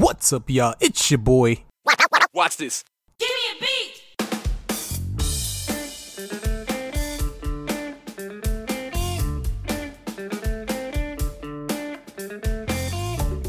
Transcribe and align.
What's 0.00 0.32
up, 0.32 0.48
y'all? 0.48 0.76
It's 0.78 1.10
your 1.10 1.18
boy. 1.18 1.64
Watch 2.32 2.56
this. 2.56 2.84
Give 3.18 3.28
me 3.28 3.34
a 3.50 3.60
beat. 3.60 4.00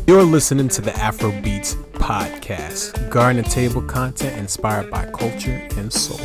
You're 0.07 0.23
listening 0.23 0.69
to 0.69 0.81
the 0.81 0.91
Afro 0.97 1.31
Beets 1.43 1.75
podcast, 1.93 3.11
garden 3.11 3.43
table 3.43 3.83
content 3.83 4.35
inspired 4.35 4.89
by 4.89 5.05
culture 5.11 5.67
and 5.77 5.93
soul. 5.93 6.17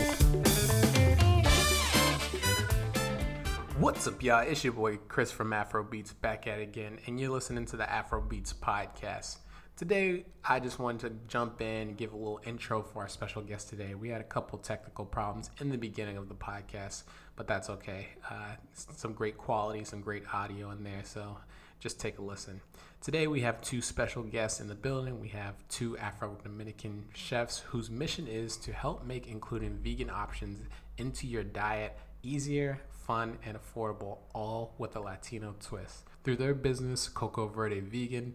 What's 3.77 4.07
up, 4.07 4.23
y'all? 4.23 4.41
It's 4.41 4.65
your 4.65 4.73
boy 4.73 4.97
Chris 5.07 5.31
from 5.31 5.53
Afro 5.53 5.85
Beets 5.85 6.15
back 6.15 6.47
at 6.47 6.61
it 6.61 6.63
again, 6.63 6.99
and 7.05 7.21
you're 7.21 7.29
listening 7.29 7.67
to 7.67 7.77
the 7.77 7.93
Afro 7.93 8.23
Beets 8.23 8.55
podcast. 8.55 9.37
Today, 9.77 10.25
I 10.45 10.61
just 10.61 10.79
wanted 10.79 11.01
to 11.01 11.17
jump 11.27 11.61
in 11.61 11.89
and 11.89 11.97
give 11.97 12.13
a 12.13 12.17
little 12.17 12.41
intro 12.47 12.81
for 12.81 13.01
our 13.03 13.09
special 13.09 13.43
guest 13.43 13.71
today. 13.71 13.97
We 13.97 14.09
had 14.09 14.21
a 14.21 14.25
couple 14.25 14.57
technical 14.61 15.05
problems 15.05 15.51
in 15.59 15.69
the 15.69 15.77
beginning 15.77 16.17
of 16.17 16.29
the 16.29 16.35
podcast, 16.37 17.03
but 17.35 17.49
that's 17.49 17.69
okay. 17.69 18.07
Uh, 18.31 18.55
some 18.73 19.15
great 19.15 19.37
quality, 19.37 19.83
some 19.83 20.01
great 20.01 20.23
audio 20.33 20.71
in 20.71 20.85
there, 20.85 21.03
so 21.03 21.39
just 21.81 21.99
take 21.99 22.19
a 22.19 22.23
listen. 22.23 22.61
Today, 23.01 23.27
we 23.27 23.41
have 23.41 23.61
two 23.63 23.83
special 23.83 24.23
guests 24.23 24.61
in 24.61 24.69
the 24.69 24.77
building. 24.77 25.21
We 25.21 25.31
have 25.31 25.55
two 25.69 25.99
Afro 25.99 26.39
Dominican 26.41 27.07
chefs 27.13 27.59
whose 27.59 27.91
mission 27.91 28.29
is 28.29 28.57
to 28.59 28.73
help 28.73 29.05
make 29.05 29.27
including 29.27 29.79
vegan 29.83 30.09
options 30.09 30.69
into 30.99 31.27
your 31.27 31.43
diet 31.43 31.99
easier, 32.23 32.81
fun, 32.91 33.39
and 33.45 33.59
affordable, 33.59 34.19
all 34.37 34.77
with 34.79 34.95
a 34.95 35.01
Latino 35.01 35.57
twist. 35.61 36.05
Through 36.23 36.37
their 36.37 36.55
business, 36.55 37.09
Coco 37.09 37.49
Verde 37.49 37.81
Vegan, 37.81 38.35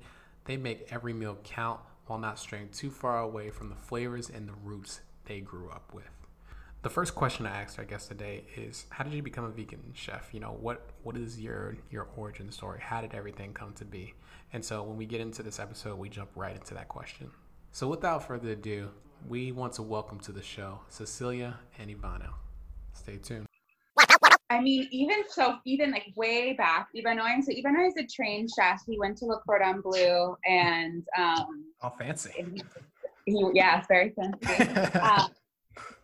they 0.49 0.57
make 0.57 0.87
every 0.91 1.13
meal 1.13 1.37
count 1.43 1.79
while 2.07 2.17
not 2.17 2.39
straying 2.39 2.69
too 2.69 2.89
far 2.89 3.19
away 3.19 3.51
from 3.51 3.69
the 3.69 3.75
flavors 3.75 4.31
and 4.31 4.49
the 4.49 4.53
roots 4.63 5.01
they 5.25 5.39
grew 5.39 5.69
up 5.69 5.91
with. 5.93 6.09
The 6.81 6.89
first 6.89 7.13
question 7.13 7.45
I 7.45 7.61
asked 7.61 7.77
our 7.77 7.85
guest 7.85 8.07
today 8.07 8.45
is 8.57 8.87
how 8.89 9.03
did 9.03 9.13
you 9.13 9.21
become 9.21 9.43
a 9.43 9.49
vegan 9.49 9.93
chef? 9.93 10.29
You 10.33 10.39
know, 10.39 10.57
what 10.59 10.89
what 11.03 11.15
is 11.15 11.39
your 11.39 11.77
your 11.91 12.07
origin 12.17 12.51
story? 12.51 12.79
How 12.81 12.99
did 12.99 13.13
everything 13.13 13.53
come 13.53 13.73
to 13.73 13.85
be? 13.85 14.15
And 14.51 14.65
so 14.65 14.81
when 14.81 14.97
we 14.97 15.05
get 15.05 15.21
into 15.21 15.43
this 15.43 15.59
episode, 15.59 15.99
we 15.99 16.09
jump 16.09 16.31
right 16.35 16.55
into 16.55 16.73
that 16.73 16.87
question. 16.87 17.29
So 17.71 17.87
without 17.87 18.25
further 18.25 18.49
ado, 18.49 18.89
we 19.27 19.51
want 19.51 19.73
to 19.73 19.83
welcome 19.83 20.19
to 20.21 20.31
the 20.31 20.41
show 20.41 20.79
Cecilia 20.89 21.59
and 21.77 21.91
Ivano. 21.91 22.33
Stay 22.93 23.17
tuned. 23.17 23.48
I 24.51 24.59
mean, 24.59 24.87
even 24.91 25.23
so, 25.27 25.57
even 25.65 25.91
like 25.91 26.07
way 26.15 26.53
back, 26.53 26.87
Ivanoy, 26.95 27.43
so 27.43 27.51
Ivanoy 27.51 27.87
is 27.87 27.97
a 27.97 28.05
trained 28.07 28.49
chef. 28.55 28.81
He 28.87 28.97
went 28.97 29.17
to 29.17 29.25
Le 29.25 29.39
Cordon 29.41 29.81
Bleu 29.81 30.35
and 30.45 31.05
um, 31.17 31.65
Oh, 31.83 31.91
fancy. 31.99 32.31
he, 32.35 32.63
he, 33.25 33.45
yeah, 33.53 33.77
it's 33.77 33.87
very 33.87 34.11
fancy. 34.11 34.63
um, 34.99 35.29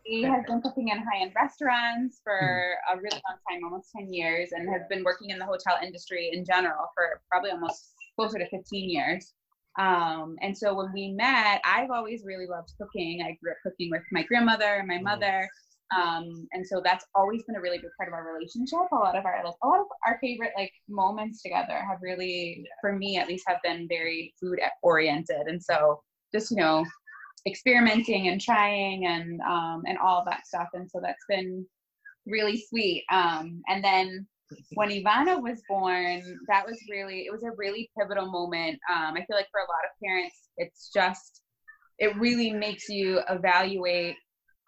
he 0.03 0.21
has 0.21 0.45
been 0.45 0.61
cooking 0.61 0.89
in 0.89 0.99
high-end 0.99 1.31
restaurants 1.35 2.21
for 2.23 2.75
a 2.93 2.97
really 2.97 3.21
long 3.27 3.37
time, 3.49 3.63
almost 3.63 3.89
10 3.97 4.13
years, 4.13 4.51
and 4.51 4.69
has 4.69 4.83
been 4.89 5.03
working 5.03 5.31
in 5.31 5.39
the 5.39 5.45
hotel 5.45 5.77
industry 5.81 6.29
in 6.31 6.45
general 6.45 6.91
for 6.93 7.21
probably 7.31 7.49
almost 7.49 7.95
closer 8.15 8.37
to 8.37 8.47
15 8.49 8.89
years. 8.89 9.33
Um, 9.79 10.37
and 10.41 10.55
so 10.55 10.75
when 10.75 10.93
we 10.93 11.11
met, 11.11 11.61
I've 11.65 11.89
always 11.89 12.23
really 12.23 12.45
loved 12.45 12.73
cooking. 12.79 13.23
I 13.23 13.37
grew 13.41 13.51
up 13.51 13.57
cooking 13.63 13.89
with 13.89 14.03
my 14.11 14.21
grandmother 14.21 14.75
and 14.75 14.87
my 14.87 14.99
mother. 14.99 15.49
Um, 15.95 16.47
and 16.51 16.65
so 16.65 16.81
that's 16.83 17.05
always 17.13 17.43
been 17.43 17.55
a 17.55 17.61
really 17.61 17.77
big 17.77 17.91
part 17.97 18.09
of 18.09 18.13
our 18.13 18.33
relationship. 18.33 18.79
A 18.91 18.95
lot 18.95 19.15
of 19.15 19.25
our 19.25 19.43
like 19.43 19.53
a 19.63 19.67
lot 19.67 19.79
of 19.79 19.87
our 20.07 20.17
favorite 20.21 20.51
like 20.57 20.71
moments 20.89 21.41
together 21.41 21.73
have 21.73 21.99
really, 22.01 22.65
for 22.81 22.93
me 22.93 23.17
at 23.17 23.27
least, 23.27 23.45
have 23.47 23.61
been 23.63 23.87
very 23.87 24.33
food 24.39 24.59
oriented. 24.81 25.47
And 25.47 25.61
so 25.61 26.01
just 26.33 26.51
you 26.51 26.57
know 26.57 26.85
experimenting 27.47 28.27
and 28.27 28.41
trying 28.41 29.05
and 29.05 29.41
um, 29.41 29.83
and 29.85 29.97
all 29.97 30.23
that 30.25 30.47
stuff. 30.47 30.69
And 30.73 30.89
so 30.89 30.99
that's 31.01 31.25
been 31.29 31.65
really 32.25 32.63
sweet. 32.67 33.03
Um, 33.11 33.61
and 33.67 33.83
then 33.83 34.27
when 34.73 34.89
Ivana 34.89 35.41
was 35.41 35.61
born, 35.67 36.21
that 36.47 36.65
was 36.65 36.79
really 36.89 37.21
it 37.21 37.31
was 37.31 37.43
a 37.43 37.51
really 37.57 37.89
pivotal 37.97 38.31
moment. 38.31 38.79
Um, 38.91 39.13
I 39.15 39.25
feel 39.25 39.35
like 39.35 39.49
for 39.51 39.59
a 39.59 39.71
lot 39.71 39.85
of 39.85 39.99
parents, 40.03 40.49
it's 40.57 40.91
just 40.93 41.41
it 41.97 42.15
really 42.17 42.51
makes 42.51 42.89
you 42.89 43.21
evaluate 43.29 44.15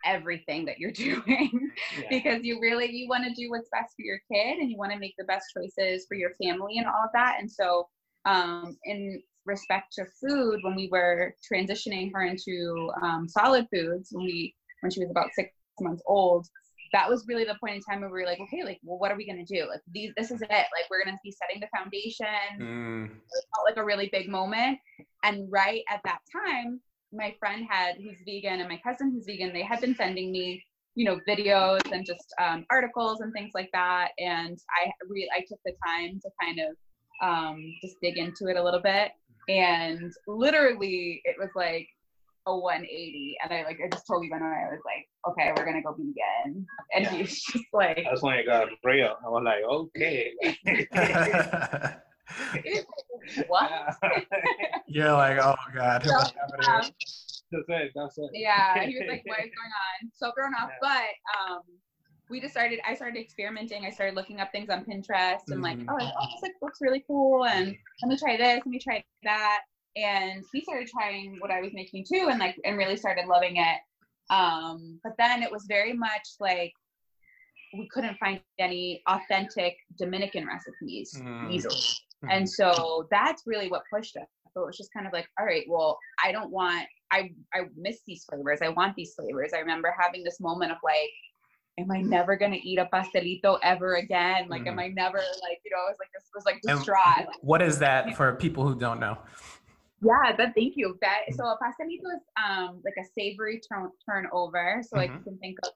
everything 0.05 0.65
that 0.65 0.79
you're 0.79 0.91
doing 1.07 1.71
because 2.09 2.43
you 2.43 2.59
really 2.61 2.91
you 2.91 3.07
want 3.07 3.23
to 3.23 3.33
do 3.33 3.49
what's 3.49 3.69
best 3.69 3.93
for 3.95 4.03
your 4.03 4.19
kid 4.31 4.57
and 4.57 4.69
you 4.69 4.77
want 4.77 4.91
to 4.91 4.99
make 4.99 5.15
the 5.17 5.25
best 5.25 5.45
choices 5.55 6.05
for 6.07 6.15
your 6.15 6.31
family 6.41 6.77
and 6.77 6.87
all 6.87 7.03
of 7.03 7.09
that. 7.13 7.37
And 7.39 7.51
so 7.51 7.87
um, 8.25 8.77
in 8.83 9.21
respect 9.45 9.93
to 9.93 10.05
food 10.21 10.59
when 10.61 10.75
we 10.75 10.89
were 10.91 11.33
transitioning 11.51 12.11
her 12.13 12.23
into 12.23 12.91
um, 13.01 13.27
solid 13.29 13.65
foods 13.73 14.09
when 14.11 14.25
we 14.25 14.53
when 14.81 14.91
she 14.91 14.99
was 14.99 15.09
about 15.09 15.29
six 15.33 15.51
months 15.79 16.03
old 16.05 16.45
that 16.93 17.09
was 17.09 17.25
really 17.27 17.43
the 17.43 17.55
point 17.59 17.75
in 17.75 17.81
time 17.81 18.01
where 18.01 18.09
we 18.09 18.21
were 18.21 18.25
like 18.25 18.39
okay 18.39 18.63
like 18.63 18.79
well 18.83 18.97
what 18.97 19.11
are 19.11 19.17
we 19.17 19.25
going 19.25 19.43
to 19.43 19.53
do? 19.53 19.67
Like 19.69 19.81
these 19.93 20.11
this 20.17 20.31
is 20.31 20.41
it. 20.41 20.49
Like 20.49 20.89
we're 20.89 21.03
going 21.03 21.15
to 21.15 21.21
be 21.23 21.31
setting 21.31 21.61
the 21.61 21.67
foundation. 21.77 22.27
Mm, 22.59 23.05
it 23.05 23.45
felt 23.55 23.65
like 23.65 23.77
a 23.77 23.85
really 23.85 24.09
big 24.11 24.29
moment. 24.29 24.79
And 25.23 25.47
right 25.51 25.83
at 25.89 26.01
that 26.05 26.19
time, 26.31 26.79
my 27.13 27.33
friend 27.39 27.65
had 27.69 27.95
who's 27.97 28.17
vegan 28.25 28.59
and 28.59 28.69
my 28.69 28.79
cousin 28.83 29.11
who's 29.11 29.25
vegan, 29.25 29.53
they 29.53 29.63
had 29.63 29.81
been 29.81 29.95
sending 29.95 30.31
me, 30.31 30.63
you 30.95 31.05
know, 31.05 31.19
videos 31.27 31.91
and 31.91 32.05
just 32.05 32.33
um, 32.41 32.65
articles 32.69 33.21
and 33.21 33.31
things 33.33 33.51
like 33.53 33.69
that. 33.73 34.09
And 34.19 34.57
I 34.81 34.91
re- 35.07 35.31
I 35.35 35.41
took 35.41 35.59
the 35.65 35.73
time 35.85 36.19
to 36.21 36.29
kind 36.41 36.59
of 36.59 36.75
um, 37.21 37.73
just 37.81 37.95
dig 38.01 38.17
into 38.17 38.47
it 38.47 38.57
a 38.57 38.63
little 38.63 38.81
bit. 38.81 39.11
And 39.49 40.11
literally, 40.27 41.21
it 41.23 41.37
was 41.39 41.49
like 41.55 41.87
a 42.47 42.57
180. 42.57 43.37
And 43.43 43.53
I 43.53 43.63
like 43.63 43.79
I 43.83 43.89
just 43.91 44.05
told 44.07 44.23
you 44.23 44.31
when 44.31 44.43
I 44.43 44.67
was 44.69 44.81
like, 44.85 45.07
okay, 45.29 45.53
we're 45.55 45.65
gonna 45.65 45.81
go 45.81 45.93
vegan. 45.93 46.65
And 46.93 47.07
he's 47.07 47.41
just 47.43 47.65
like, 47.73 48.05
That's 48.09 48.21
when 48.21 48.35
it 48.35 48.45
got 48.45 48.67
real. 48.83 49.15
I 49.25 49.29
was 49.29 49.43
like, 49.45 49.63
okay. 49.63 50.33
what? 53.47 53.95
You're 54.87 55.13
like, 55.13 55.37
oh 55.39 55.55
God. 55.73 56.03
So, 56.05 56.13
what 56.13 56.33
um, 56.67 56.91
that's 57.51 57.65
it. 57.69 57.91
That's 57.95 58.17
it. 58.17 58.29
yeah 58.33 58.83
he 58.83 58.95
was 58.95 59.05
like 59.07 59.23
what 59.25 59.39
is 59.39 59.45
going 59.55 59.71
on 60.03 60.11
so 60.13 60.31
grown 60.35 60.53
up 60.53 60.69
but 60.81 61.07
um 61.39 61.61
we 62.29 62.41
just 62.41 62.53
started 62.53 62.79
i 62.85 62.93
started 62.93 63.19
experimenting 63.19 63.85
i 63.85 63.89
started 63.89 64.15
looking 64.15 64.41
up 64.41 64.51
things 64.51 64.69
on 64.69 64.83
pinterest 64.83 65.43
and 65.47 65.61
like 65.61 65.77
Mhm. 65.77 65.85
oh, 65.89 65.93
like, 65.95 66.13
oh 66.19 66.25
this 66.33 66.41
like, 66.43 66.51
looks 66.61 66.79
really 66.81 67.03
cool 67.07 67.45
and 67.45 67.73
let 68.03 68.09
me 68.09 68.17
try 68.17 68.35
this 68.35 68.57
let 68.57 68.67
me 68.67 68.79
try 68.79 69.01
that 69.23 69.61
and 69.95 70.43
he 70.51 70.61
started 70.61 70.87
trying 70.89 71.37
what 71.39 71.51
i 71.51 71.61
was 71.61 71.71
making 71.73 72.05
too 72.11 72.27
and 72.29 72.39
like 72.39 72.59
and 72.65 72.77
really 72.77 72.97
started 72.97 73.27
loving 73.27 73.55
it 73.57 73.79
um 74.29 74.99
but 75.03 75.13
then 75.17 75.41
it 75.41 75.49
was 75.49 75.65
very 75.69 75.93
much 75.93 76.27
like 76.41 76.73
we 77.73 77.87
couldn't 77.89 78.17
find 78.17 78.39
any 78.59 79.01
authentic 79.07 79.77
dominican 79.97 80.45
recipes 80.47 81.21
Mm. 81.23 81.51
easily 81.51 81.79
and 82.29 82.49
so 82.49 83.07
that's 83.11 83.43
really 83.45 83.69
what 83.69 83.83
pushed 83.93 84.17
us. 84.17 84.27
So 84.53 84.63
it 84.63 84.65
was 84.65 84.77
just 84.77 84.91
kind 84.91 85.05
of 85.07 85.13
like, 85.13 85.27
all 85.39 85.45
right, 85.45 85.63
well, 85.69 85.97
I 86.23 86.31
don't 86.31 86.49
want, 86.49 86.87
I, 87.11 87.31
I 87.53 87.67
miss 87.77 87.99
these 88.05 88.25
flavors. 88.25 88.59
I 88.61 88.69
want 88.69 88.95
these 88.95 89.13
flavors. 89.13 89.51
I 89.55 89.59
remember 89.59 89.93
having 89.97 90.23
this 90.23 90.39
moment 90.39 90.71
of 90.71 90.77
like, 90.83 91.11
am 91.79 91.91
I 91.91 92.01
never 92.01 92.35
going 92.35 92.51
to 92.51 92.57
eat 92.67 92.79
a 92.79 92.89
pastelito 92.91 93.59
ever 93.63 93.95
again? 93.95 94.49
Like, 94.49 94.65
am 94.65 94.79
I 94.79 94.87
never 94.87 95.17
like, 95.17 95.59
you 95.63 95.71
know, 95.71 95.83
it 95.87 95.91
was 95.91 95.97
like, 95.99 96.11
this 96.13 96.29
was 96.33 96.45
like 96.45 96.61
distraught. 96.61 97.27
Like, 97.27 97.35
what 97.41 97.61
is 97.61 97.79
that 97.79 98.15
for 98.17 98.35
people 98.35 98.67
who 98.67 98.75
don't 98.75 98.99
know? 98.99 99.19
yeah, 100.01 100.35
but 100.35 100.53
thank 100.55 100.75
you. 100.75 100.97
That, 101.01 101.19
so 101.33 101.45
a 101.45 101.57
pastelito 101.63 102.15
is 102.15 102.23
um, 102.43 102.81
like 102.83 102.95
a 102.99 103.05
savory 103.15 103.61
turn, 103.71 103.91
turnover. 104.09 104.81
So 104.87 104.97
like 104.97 105.11
Mhm. 105.11 105.17
you 105.19 105.23
can 105.23 105.37
think 105.37 105.59
of, 105.63 105.71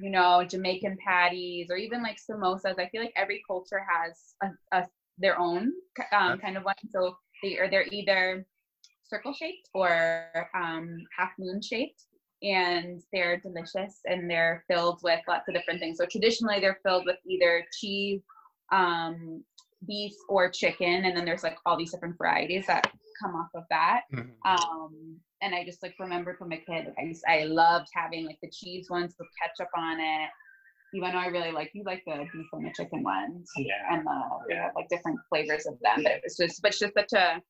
you 0.00 0.10
know, 0.10 0.44
Jamaican 0.44 0.96
patties 1.04 1.68
or 1.70 1.76
even 1.76 2.02
like 2.02 2.18
samosas. 2.18 2.78
I 2.78 2.88
feel 2.88 3.02
like 3.02 3.12
every 3.16 3.42
culture 3.46 3.84
has 3.90 4.34
a, 4.42 4.76
a 4.76 4.86
their 5.18 5.38
own 5.38 5.72
um, 6.12 6.38
kind 6.38 6.56
of 6.56 6.64
one. 6.64 6.74
So 6.90 7.16
they 7.42 7.58
are 7.58 7.68
they're 7.70 7.86
either 7.90 8.46
circle 9.04 9.32
shaped 9.32 9.68
or 9.74 10.48
um, 10.54 10.98
half 11.16 11.30
moon 11.38 11.60
shaped, 11.60 12.04
and 12.42 13.02
they're 13.12 13.38
delicious 13.38 14.00
and 14.06 14.30
they're 14.30 14.64
filled 14.68 15.00
with 15.02 15.20
lots 15.28 15.48
of 15.48 15.54
different 15.54 15.80
things. 15.80 15.98
So 15.98 16.06
traditionally, 16.06 16.60
they're 16.60 16.80
filled 16.84 17.04
with 17.06 17.18
either 17.26 17.64
cheese, 17.78 18.22
um, 18.72 19.44
beef, 19.86 20.12
or 20.28 20.50
chicken, 20.50 21.04
and 21.04 21.16
then 21.16 21.24
there's 21.24 21.42
like 21.42 21.58
all 21.66 21.76
these 21.76 21.92
different 21.92 22.18
varieties 22.18 22.66
that 22.66 22.90
come 23.20 23.34
off 23.34 23.48
of 23.54 23.64
that. 23.70 24.02
Mhm. 24.12 24.34
Um, 24.44 25.20
and 25.42 25.54
I 25.54 25.64
just 25.64 25.82
like 25.82 25.94
remembered 25.98 26.38
from 26.38 26.52
a 26.52 26.58
kid, 26.58 26.86
like, 26.86 26.98
I 26.98 27.02
used, 27.02 27.24
I 27.28 27.44
loved 27.44 27.88
having 27.94 28.26
like 28.26 28.38
the 28.42 28.50
cheese 28.50 28.90
ones 28.90 29.14
with 29.18 29.28
ketchup 29.40 29.70
on 29.76 30.00
it. 30.00 30.30
Even 30.92 31.12
though 31.12 31.18
I 31.18 31.26
really 31.26 31.52
like 31.52 31.70
you 31.72 31.84
like 31.84 32.02
the 32.04 32.26
beef 32.32 32.46
and 32.52 32.66
the 32.66 32.72
chicken 32.76 33.04
ones 33.04 33.48
Yeah. 33.56 33.94
and 33.94 34.04
the 34.04 34.56
have 34.56 34.72
like 34.74 34.88
different 34.88 35.20
flavors 35.28 35.66
of 35.66 35.78
them. 35.80 36.02
But 36.02 36.20
it's 36.24 36.36
just 36.36 36.60
but 36.62 36.70
it's 36.72 36.80
just 36.80 36.94
such 36.94 37.12
a 37.12 37.40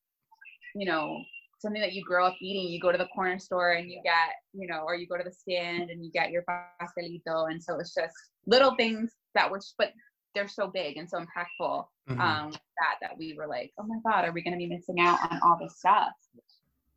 you 0.75 0.87
know 0.87 1.25
something 1.59 1.81
that 1.81 1.93
you 1.93 2.05
grow 2.05 2.27
up 2.27 2.37
eating. 2.41 2.69
You 2.69 2.81
go 2.81 2.93
to 2.93 2.99
the 2.99 3.07
corner 3.07 3.39
store 3.39 3.73
and 3.73 3.91
you 3.91 4.01
get 4.05 4.35
you 4.53 4.67
know, 4.67 4.81
or 4.81 4.95
you 4.95 5.07
go 5.07 5.17
to 5.17 5.25
the 5.25 5.33
stand 5.33 5.91
and 5.91 6.05
you 6.05 6.11
get 6.11 6.31
your 6.31 6.45
pastelito, 6.83 7.51
and 7.51 7.63
so 7.63 7.79
it's 7.79 7.95
just 7.95 8.15
little 8.47 8.75
things 8.77 9.13
that 9.35 9.51
were 9.51 9.61
but 9.79 9.93
they're 10.35 10.49
so 10.49 10.69
big 10.69 10.97
and 10.97 11.09
so 11.09 11.19
impactful 11.19 11.87
Mhm. 12.09 12.21
um 12.21 12.51
that 12.51 12.97
that 13.03 13.19
we 13.19 13.35
were 13.37 13.47
like, 13.47 13.73
oh 13.79 13.85
my 13.85 13.99
god, 14.11 14.25
are 14.25 14.33
we 14.33 14.43
going 14.43 14.55
to 14.55 14.59
be 14.59 14.67
missing 14.67 15.01
out 15.01 15.19
on 15.31 15.41
all 15.43 15.59
this 15.61 15.79
stuff? 15.79 16.13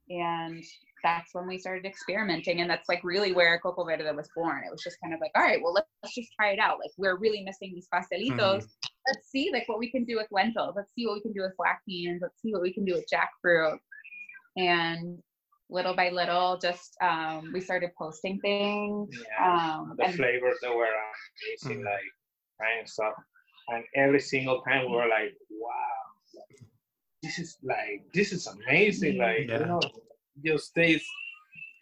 and 0.10 0.62
that's 1.02 1.34
when 1.34 1.48
we 1.48 1.58
started 1.58 1.86
experimenting 1.86 2.60
and 2.60 2.70
that's 2.70 2.90
like 2.90 3.02
really 3.06 3.32
where 3.32 3.58
coco 3.60 3.86
verde 3.86 4.04
was 4.14 4.30
born 4.36 4.62
it 4.68 4.70
was 4.70 4.84
just 4.84 4.98
kind 5.02 5.14
of 5.14 5.22
like 5.22 5.32
all 5.34 5.42
right 5.42 5.62
well 5.64 5.72
let's, 5.72 5.88
let's 6.04 6.14
just 6.14 6.30
try 6.38 6.50
it 6.52 6.60
out 6.60 6.78
like 6.78 6.92
we're 6.98 7.16
really 7.18 7.42
missing 7.46 7.72
these 7.74 7.88
pastelitos 7.94 8.68
let's 9.08 9.30
see 9.32 9.50
like 9.54 9.64
what 9.70 9.80
we 9.80 9.90
can 9.90 10.04
do 10.04 10.18
with 10.18 10.28
lentils 10.30 10.74
let's 10.76 10.94
see 10.94 11.06
what 11.06 11.16
we 11.16 11.22
can 11.22 11.32
do 11.32 11.42
with 11.42 11.54
black 11.58 11.82
beans 11.88 12.20
let's 12.22 12.42
see 12.42 12.52
what 12.52 12.62
we 12.62 12.74
can 12.74 12.84
do 12.84 12.94
with 12.96 13.06
jackfruit 13.10 13.78
and 14.58 15.20
little 15.70 15.96
by 15.96 16.10
little 16.10 16.58
just 16.58 16.98
um, 17.02 17.50
we 17.54 17.62
started 17.62 17.90
posting 17.98 18.38
things 18.42 19.10
Yeah. 19.40 19.76
um, 19.78 19.94
the 19.98 20.04
and 20.04 20.16
flavors 20.16 20.58
that 20.62 20.76
were 20.76 20.86
amazing, 21.64 21.82
Mhm. 21.82 21.86
like 21.86 22.02
trying 22.64 22.88
stuff. 22.88 23.14
And 23.70 23.84
every 23.96 24.20
single 24.20 24.62
time 24.62 24.86
we 24.90 24.96
were 24.96 25.08
like, 25.08 25.34
wow, 25.50 26.02
like, 26.36 26.60
this 27.22 27.40
is 27.40 27.58
like 27.64 28.02
this 28.14 28.32
is 28.34 28.48
amazing. 28.48 29.14
Mm-hmm. 29.14 29.22
Like 29.22 29.48
Yeah. 29.50 29.60
you 29.60 29.66
know, 29.66 29.82
just 30.46 30.74
tastes 30.76 31.08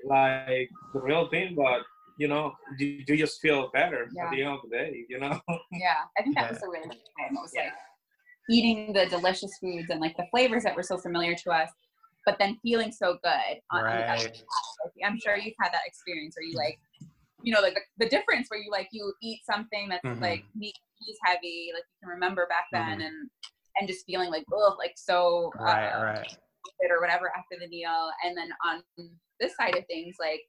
like 0.07 0.69
the 0.93 1.01
real 1.01 1.29
thing, 1.29 1.55
but 1.55 1.81
you 2.17 2.27
know, 2.27 2.53
you, 2.77 3.03
you 3.07 3.17
just 3.17 3.41
feel 3.41 3.69
better 3.73 4.07
Yeah. 4.13 4.25
at 4.25 4.31
the 4.31 4.43
end 4.43 4.53
of 4.53 4.59
the 4.63 4.69
day, 4.77 5.05
you 5.09 5.19
know? 5.19 5.39
yeah 5.71 6.01
i 6.17 6.21
think 6.21 6.35
that 6.35 6.49
was 6.51 6.59
Yeah. 6.59 6.65
the 6.65 6.71
really 6.75 6.89
big 6.89 6.99
thing 7.15 7.29
it 7.31 7.41
was 7.41 7.51
Yeah. 7.55 7.63
like 7.63 7.73
eating 8.49 8.93
the 8.93 9.05
delicious 9.07 9.53
foods 9.61 9.89
and 9.89 9.99
like 10.05 10.15
the 10.17 10.27
flavors 10.29 10.63
that 10.63 10.75
were 10.75 10.83
so 10.83 10.97
familiar 10.97 11.33
to 11.43 11.49
us 11.51 11.69
but 12.27 12.35
then 12.37 12.51
feeling 12.61 12.91
so 12.91 13.17
good 13.23 13.55
on, 13.71 13.85
on 13.85 13.97
the 13.97 14.03
Right. 14.03 14.43
I'm 15.07 15.17
sure 15.23 15.35
you've 15.37 15.55
had 15.63 15.71
that 15.73 15.81
experience 15.85 16.35
where 16.37 16.45
you 16.49 16.55
like, 16.55 16.77
you 17.43 17.53
know, 17.53 17.61
like 17.61 17.73
the, 17.75 18.05
the 18.05 18.09
difference 18.09 18.47
where 18.49 18.59
you 18.59 18.71
like 18.71 18.89
you 18.91 19.13
eat 19.21 19.41
something 19.45 19.89
that's 19.89 20.05
Mhm. 20.05 20.21
like 20.21 20.45
meat 20.55 20.75
cheese 21.01 21.17
heavy, 21.23 21.71
like 21.73 21.83
you 21.83 21.97
can 22.01 22.09
remember 22.09 22.45
back 22.47 22.65
then, 22.71 22.99
Mhm. 22.99 23.05
and 23.07 23.29
and 23.79 23.87
just 23.87 24.05
feeling 24.05 24.29
like 24.29 24.43
oh, 24.53 24.75
like 24.77 24.93
so 24.95 25.51
Right, 25.55 25.91
uh, 25.91 26.03
right. 26.03 26.37
or 26.89 26.99
whatever 26.99 27.31
after 27.35 27.57
the 27.59 27.67
meal, 27.67 28.11
and 28.23 28.37
then 28.37 28.49
on 28.65 28.83
this 29.39 29.55
side 29.55 29.75
of 29.77 29.85
things, 29.87 30.17
like 30.19 30.41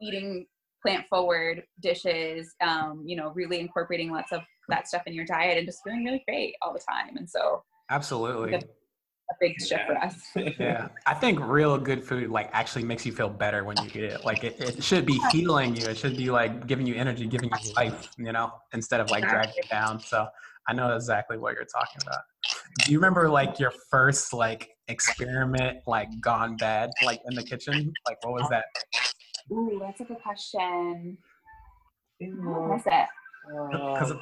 eating 0.00 0.46
plant 0.80 1.06
forward 1.08 1.64
dishes, 1.80 2.54
um, 2.60 3.02
you 3.06 3.14
know, 3.16 3.30
really 3.30 3.60
incorporating 3.60 4.10
lots 4.10 4.32
of 4.32 4.42
that 4.68 4.88
stuff 4.88 5.02
in 5.06 5.14
your 5.14 5.24
diet 5.24 5.58
and 5.58 5.66
just 5.66 5.82
feeling 5.84 6.04
really 6.04 6.22
great 6.26 6.54
all 6.62 6.72
the 6.72 6.80
time, 6.80 7.16
and 7.16 7.28
so 7.28 7.64
Absolutely. 7.90 8.58
A 9.32 9.36
big 9.40 9.60
shift 9.60 9.84
for 9.86 9.96
us. 9.96 10.14
Yeah. 10.58 10.88
I 11.06 11.14
think 11.14 11.40
real 11.40 11.78
good 11.78 12.04
food 12.04 12.30
like 12.30 12.50
actually 12.52 12.84
makes 12.84 13.04
you 13.06 13.12
feel 13.12 13.28
better 13.28 13.64
when 13.64 13.76
you 13.82 13.88
eat 13.88 14.04
it. 14.04 14.24
Like 14.24 14.44
it, 14.44 14.60
it 14.60 14.82
should 14.82 15.06
be 15.06 15.18
healing 15.30 15.74
you. 15.76 15.86
It 15.86 15.96
should 15.96 16.16
be 16.16 16.30
like 16.30 16.66
giving 16.66 16.86
you 16.86 16.94
energy, 16.94 17.26
giving 17.26 17.50
you 17.50 17.72
life, 17.74 18.14
you 18.18 18.32
know, 18.32 18.52
instead 18.72 19.00
of 19.00 19.10
like 19.10 19.28
dragging 19.28 19.54
you 19.56 19.68
down. 19.70 20.00
So 20.00 20.26
I 20.68 20.72
know 20.72 20.94
exactly 20.94 21.38
what 21.38 21.54
you're 21.54 21.64
talking 21.64 22.02
about. 22.02 22.20
Do 22.84 22.92
you 22.92 22.98
remember 22.98 23.28
like 23.28 23.58
your 23.58 23.72
first 23.90 24.32
like 24.32 24.70
experiment 24.88 25.78
like 25.86 26.08
gone 26.20 26.56
bad 26.56 26.90
like 27.04 27.20
in 27.28 27.34
the 27.34 27.42
kitchen? 27.42 27.92
Like 28.06 28.24
what 28.24 28.34
was 28.34 28.48
that? 28.50 28.64
Ooh, 29.50 29.78
that's 29.80 30.00
a 30.00 30.04
good 30.04 30.22
question. 30.22 31.18
What 32.18 32.64
Uh, 32.64 32.68
was 32.68 32.82
it? 32.86 33.06
Because 33.72 34.12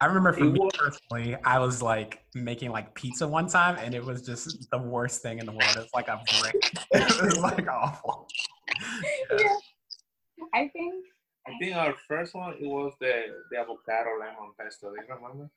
I 0.00 0.06
remember 0.06 0.32
for 0.32 0.40
it 0.44 0.52
me 0.52 0.58
was- 0.58 0.72
personally, 0.76 1.36
I 1.44 1.58
was 1.58 1.82
like 1.82 2.24
making 2.34 2.70
like 2.70 2.94
pizza 2.94 3.28
one 3.28 3.46
time, 3.48 3.76
and 3.78 3.94
it 3.94 4.04
was 4.04 4.22
just 4.22 4.70
the 4.70 4.78
worst 4.78 5.20
thing 5.22 5.38
in 5.38 5.46
the 5.46 5.52
world. 5.52 5.76
It's 5.76 5.92
like 5.94 6.08
a 6.08 6.20
brick. 6.40 6.54
it 6.92 7.22
was 7.22 7.38
like 7.38 7.68
awful. 7.68 8.26
Yeah. 9.38 9.56
I 10.54 10.68
think 10.68 11.04
I 11.46 11.52
think 11.60 11.76
our 11.76 11.94
first 12.08 12.34
one 12.34 12.54
it 12.54 12.66
was 12.66 12.92
the 13.00 13.24
the 13.50 13.58
avocado 13.58 14.18
lemon 14.18 14.52
pesto. 14.58 14.90
Do 14.90 14.96
you 14.96 15.14
remember? 15.14 15.50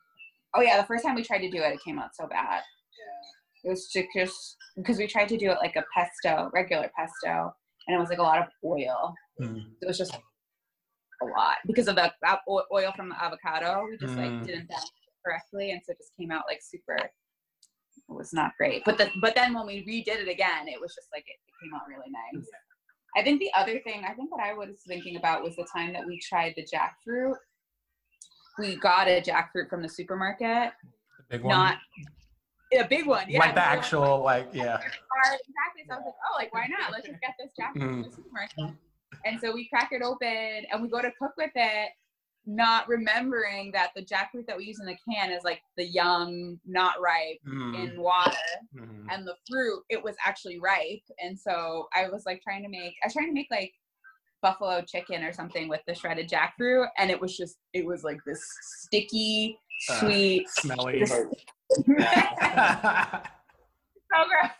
Oh 0.56 0.62
yeah, 0.62 0.78
the 0.80 0.86
first 0.88 1.06
time 1.06 1.16
we 1.16 1.24
tried 1.24 1.39
to 1.39 1.50
do 1.50 1.57
it, 1.57 1.74
it 1.74 1.84
came 1.84 2.00
out 2.00 2.16
so 2.16 2.28
bad. 2.28 2.62
Yeah. 2.62 3.63
It 3.63 3.69
was 3.69 3.88
just 3.88 4.57
because 4.75 4.98
we 4.98 5.07
tried 5.07 5.30
to 5.30 5.38
do 5.38 5.51
it 5.51 5.57
like 5.62 5.75
a 5.78 5.86
pesto, 5.96 6.50
regular 6.54 6.92
pesto, 6.98 7.54
and 7.88 7.96
it 7.96 8.00
was 8.00 8.10
like 8.10 8.19
a 8.19 8.24
lot 8.24 8.39
of 8.39 8.48
oil. 8.63 9.13
Mm. 9.42 9.63
It 9.81 9.88
was 9.88 9.98
just 9.98 10.18
a 11.21 11.25
lot 11.25 11.56
because 11.65 11.88
of 11.88 11.95
the 11.95 12.12
oil 12.50 12.92
from 12.95 13.10
the 13.10 13.24
avocado. 13.24 13.86
We 13.89 13.98
just 13.98 14.13
Mm. 14.15 14.18
like 14.39 14.48
didn't 14.48 14.68
balance 14.68 14.86
it 15.07 15.13
correctly, 15.25 15.71
and 15.71 15.81
so 15.86 15.92
it 15.92 15.98
just 15.98 16.12
came 16.19 16.31
out 16.31 16.44
like 16.48 16.62
super. 16.62 16.95
It 16.95 17.12
was 18.07 18.33
not 18.33 18.51
great, 18.57 18.83
but 18.86 18.98
the 18.98 19.10
but 19.21 19.36
then 19.36 19.54
when 19.54 19.65
we 19.65 19.86
redid 19.86 20.19
it 20.19 20.27
again, 20.27 20.68
it 20.68 20.80
was 20.81 20.94
just 20.94 21.07
like 21.13 21.24
it, 21.27 21.38
it 21.48 21.54
came 21.63 21.74
out 21.75 21.88
really 21.88 22.10
nice. 22.12 22.45
I 23.15 23.21
think 23.24 23.39
the 23.39 23.51
other 23.56 23.80
thing, 23.81 24.04
I 24.06 24.13
think 24.13 24.31
what 24.31 24.42
I 24.44 24.54
was 24.54 24.81
thinking 24.88 25.15
about 25.18 25.44
was 25.44 25.56
the 25.56 25.68
time 25.71 25.94
that 25.94 26.06
we 26.06 26.19
tried 26.19 26.54
the 26.57 26.63
jackfruit. 26.65 27.36
We 28.57 28.75
got 28.75 29.07
a 29.07 29.21
jackfruit 29.21 29.69
from 29.69 29.81
the 29.83 29.89
supermarket, 29.89 30.74
The 31.19 31.38
big 31.38 31.44
one. 31.44 31.56
not 31.56 31.77
a 32.74 32.88
big 32.88 33.06
one, 33.06 33.30
yeah. 33.30 33.38
like 33.39 33.54
the 33.54 33.62
actual 33.63 34.24
like 34.24 34.50
yeah. 34.51 34.77
exactly. 34.77 35.83
So 35.88 35.94
I 35.94 35.98
was 35.98 36.06
like, 36.06 36.13
oh, 36.31 36.36
like 36.38 36.54
why 36.54 36.65
not? 36.68 36.92
Let's 36.92 37.07
just 37.07 37.21
get 37.21 37.36
this 37.39 37.51
jackfruit 37.60 37.80
from 37.89 38.01
the 38.04 38.10
supermarket. 38.12 38.75
And 39.25 39.40
so 39.40 39.54
we 39.54 39.68
crack 39.70 39.90
it 39.92 40.02
open 40.02 40.66
and 40.72 40.81
we 40.81 40.90
go 40.90 41.02
to 41.02 41.12
cook 41.18 41.31
with 41.38 41.52
it, 41.56 41.90
not 42.46 42.88
remembering 42.90 43.72
that 43.72 43.92
the 43.96 44.02
jackfruit 44.04 44.46
that 44.48 44.58
we 44.58 44.66
use 44.66 44.80
in 44.80 44.86
the 44.86 44.98
can 45.10 45.31
is 45.31 45.44
like 45.44 45.62
the 45.78 45.86
young, 45.86 46.60
not 46.66 47.00
ripe 47.02 47.40
Mm, 47.48 47.75
in 47.94 48.02
water, 48.02 48.36
mhm. 48.75 49.06
and 49.10 49.25
the 49.25 49.36
fruit 49.50 49.84
it 49.90 50.04
was 50.04 50.16
actually 50.25 50.60
ripe. 50.60 51.02
And 51.24 51.40
so 51.40 51.88
I 51.96 52.10
was 52.10 52.25
like 52.25 52.42
trying 52.42 52.64
to 52.64 52.70
make, 52.70 52.96
I 53.02 53.08
was 53.08 53.14
trying 53.14 53.28
to 53.28 53.34
make 53.34 53.48
like 53.50 53.74
buffalo 54.42 54.81
chicken 54.81 55.24
or 55.24 55.31
something 55.31 55.70
with 55.70 55.80
the 55.88 55.96
shredded 55.96 56.30
jackfruit, 56.30 56.88
and 56.98 57.10
it 57.10 57.20
was 57.22 57.38
just, 57.38 57.58
it 57.72 57.86
was 57.86 58.04
like 58.04 58.20
this 58.25 58.44
sticky, 58.62 59.58
Uh, 59.90 60.00
sweet. 60.00 60.50
Smelly. 60.50 61.00
Just- 61.00 61.14
so 61.78 61.86
gross. 64.28 64.52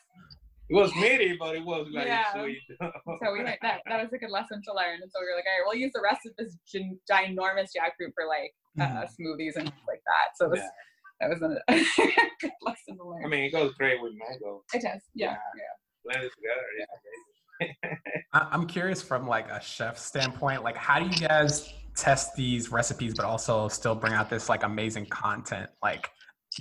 It 0.73 0.81
was 0.81 0.95
meaty, 0.95 1.37
but 1.39 1.55
it 1.55 1.63
was 1.63 1.87
like 1.93 2.07
Yeah. 2.07 2.33
sweet. 2.33 2.57
So 2.81 3.31
we 3.31 3.39
had 3.39 3.57
that. 3.61 3.81
That 3.87 4.01
was 4.01 4.11
a 4.13 4.17
good 4.17 4.31
lesson 4.31 4.61
to 4.65 4.73
learn. 4.73 4.99
And 5.01 5.11
so 5.11 5.19
we 5.21 5.27
were 5.27 5.35
like, 5.35 5.45
all 5.45 5.53
right, 5.59 5.63
we'll 5.67 5.75
use 5.79 5.91
the 5.93 6.01
rest 6.03 6.21
of 6.25 6.33
this 6.37 6.57
gin- 6.69 6.99
ginormous 7.09 7.69
jackfruit 7.77 8.11
for 8.15 8.25
like 8.27 8.53
uh, 8.81 9.05
smoothies 9.05 9.55
and 9.55 9.69
things 9.69 9.85
like 9.87 10.01
that. 10.07 10.35
So 10.35 10.45
it 10.45 10.49
was, 10.51 10.59
Yeah. 10.59 11.27
that 11.27 11.29
was 11.29 11.41
a 11.69 12.21
good 12.41 12.51
lesson 12.63 12.97
to 12.97 13.03
learn. 13.07 13.23
I 13.25 13.27
mean, 13.27 13.43
it 13.43 13.51
goes 13.51 13.73
great 13.75 14.01
with 14.01 14.13
mango. 14.17 14.63
it 14.73 14.81
does. 14.81 15.01
Yeah. 15.13 15.35
Yeah. 15.55 15.73
Blend 16.03 16.23
it 16.25 16.31
together. 16.35 16.67
Yeah. 16.79 17.93
I- 18.33 18.47
I'm 18.51 18.65
curious 18.65 19.01
from 19.01 19.27
like 19.27 19.49
a 19.49 19.61
chef 19.61 19.97
standpoint, 19.99 20.63
like 20.63 20.75
how 20.75 20.99
do 20.99 21.05
you 21.05 21.27
guys 21.27 21.71
test 21.95 22.35
these 22.35 22.71
recipes, 22.71 23.13
but 23.13 23.25
also 23.25 23.67
still 23.67 23.93
bring 23.95 24.13
out 24.13 24.27
this 24.29 24.49
like 24.49 24.63
amazing 24.63 25.05
content? 25.05 25.69
Like, 25.83 26.09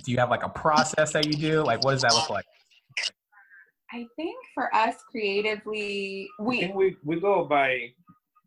do 0.05 0.11
you 0.11 0.17
have 0.19 0.29
like 0.29 0.43
a 0.43 0.49
process 0.49 1.13
that 1.13 1.25
you 1.25 1.33
do? 1.33 1.63
Like, 1.63 1.83
what 1.83 1.91
does 1.93 2.01
that 2.03 2.13
look 2.13 2.29
like? 2.29 2.45
I 3.93 4.07
think 4.15 4.35
for 4.55 4.73
us 4.75 4.95
creatively, 5.11 6.27
I 6.39 6.43
we 6.43 6.59
think 6.61 6.75
we, 6.75 6.97
we 7.03 7.19
go 7.19 7.45
by 7.45 7.93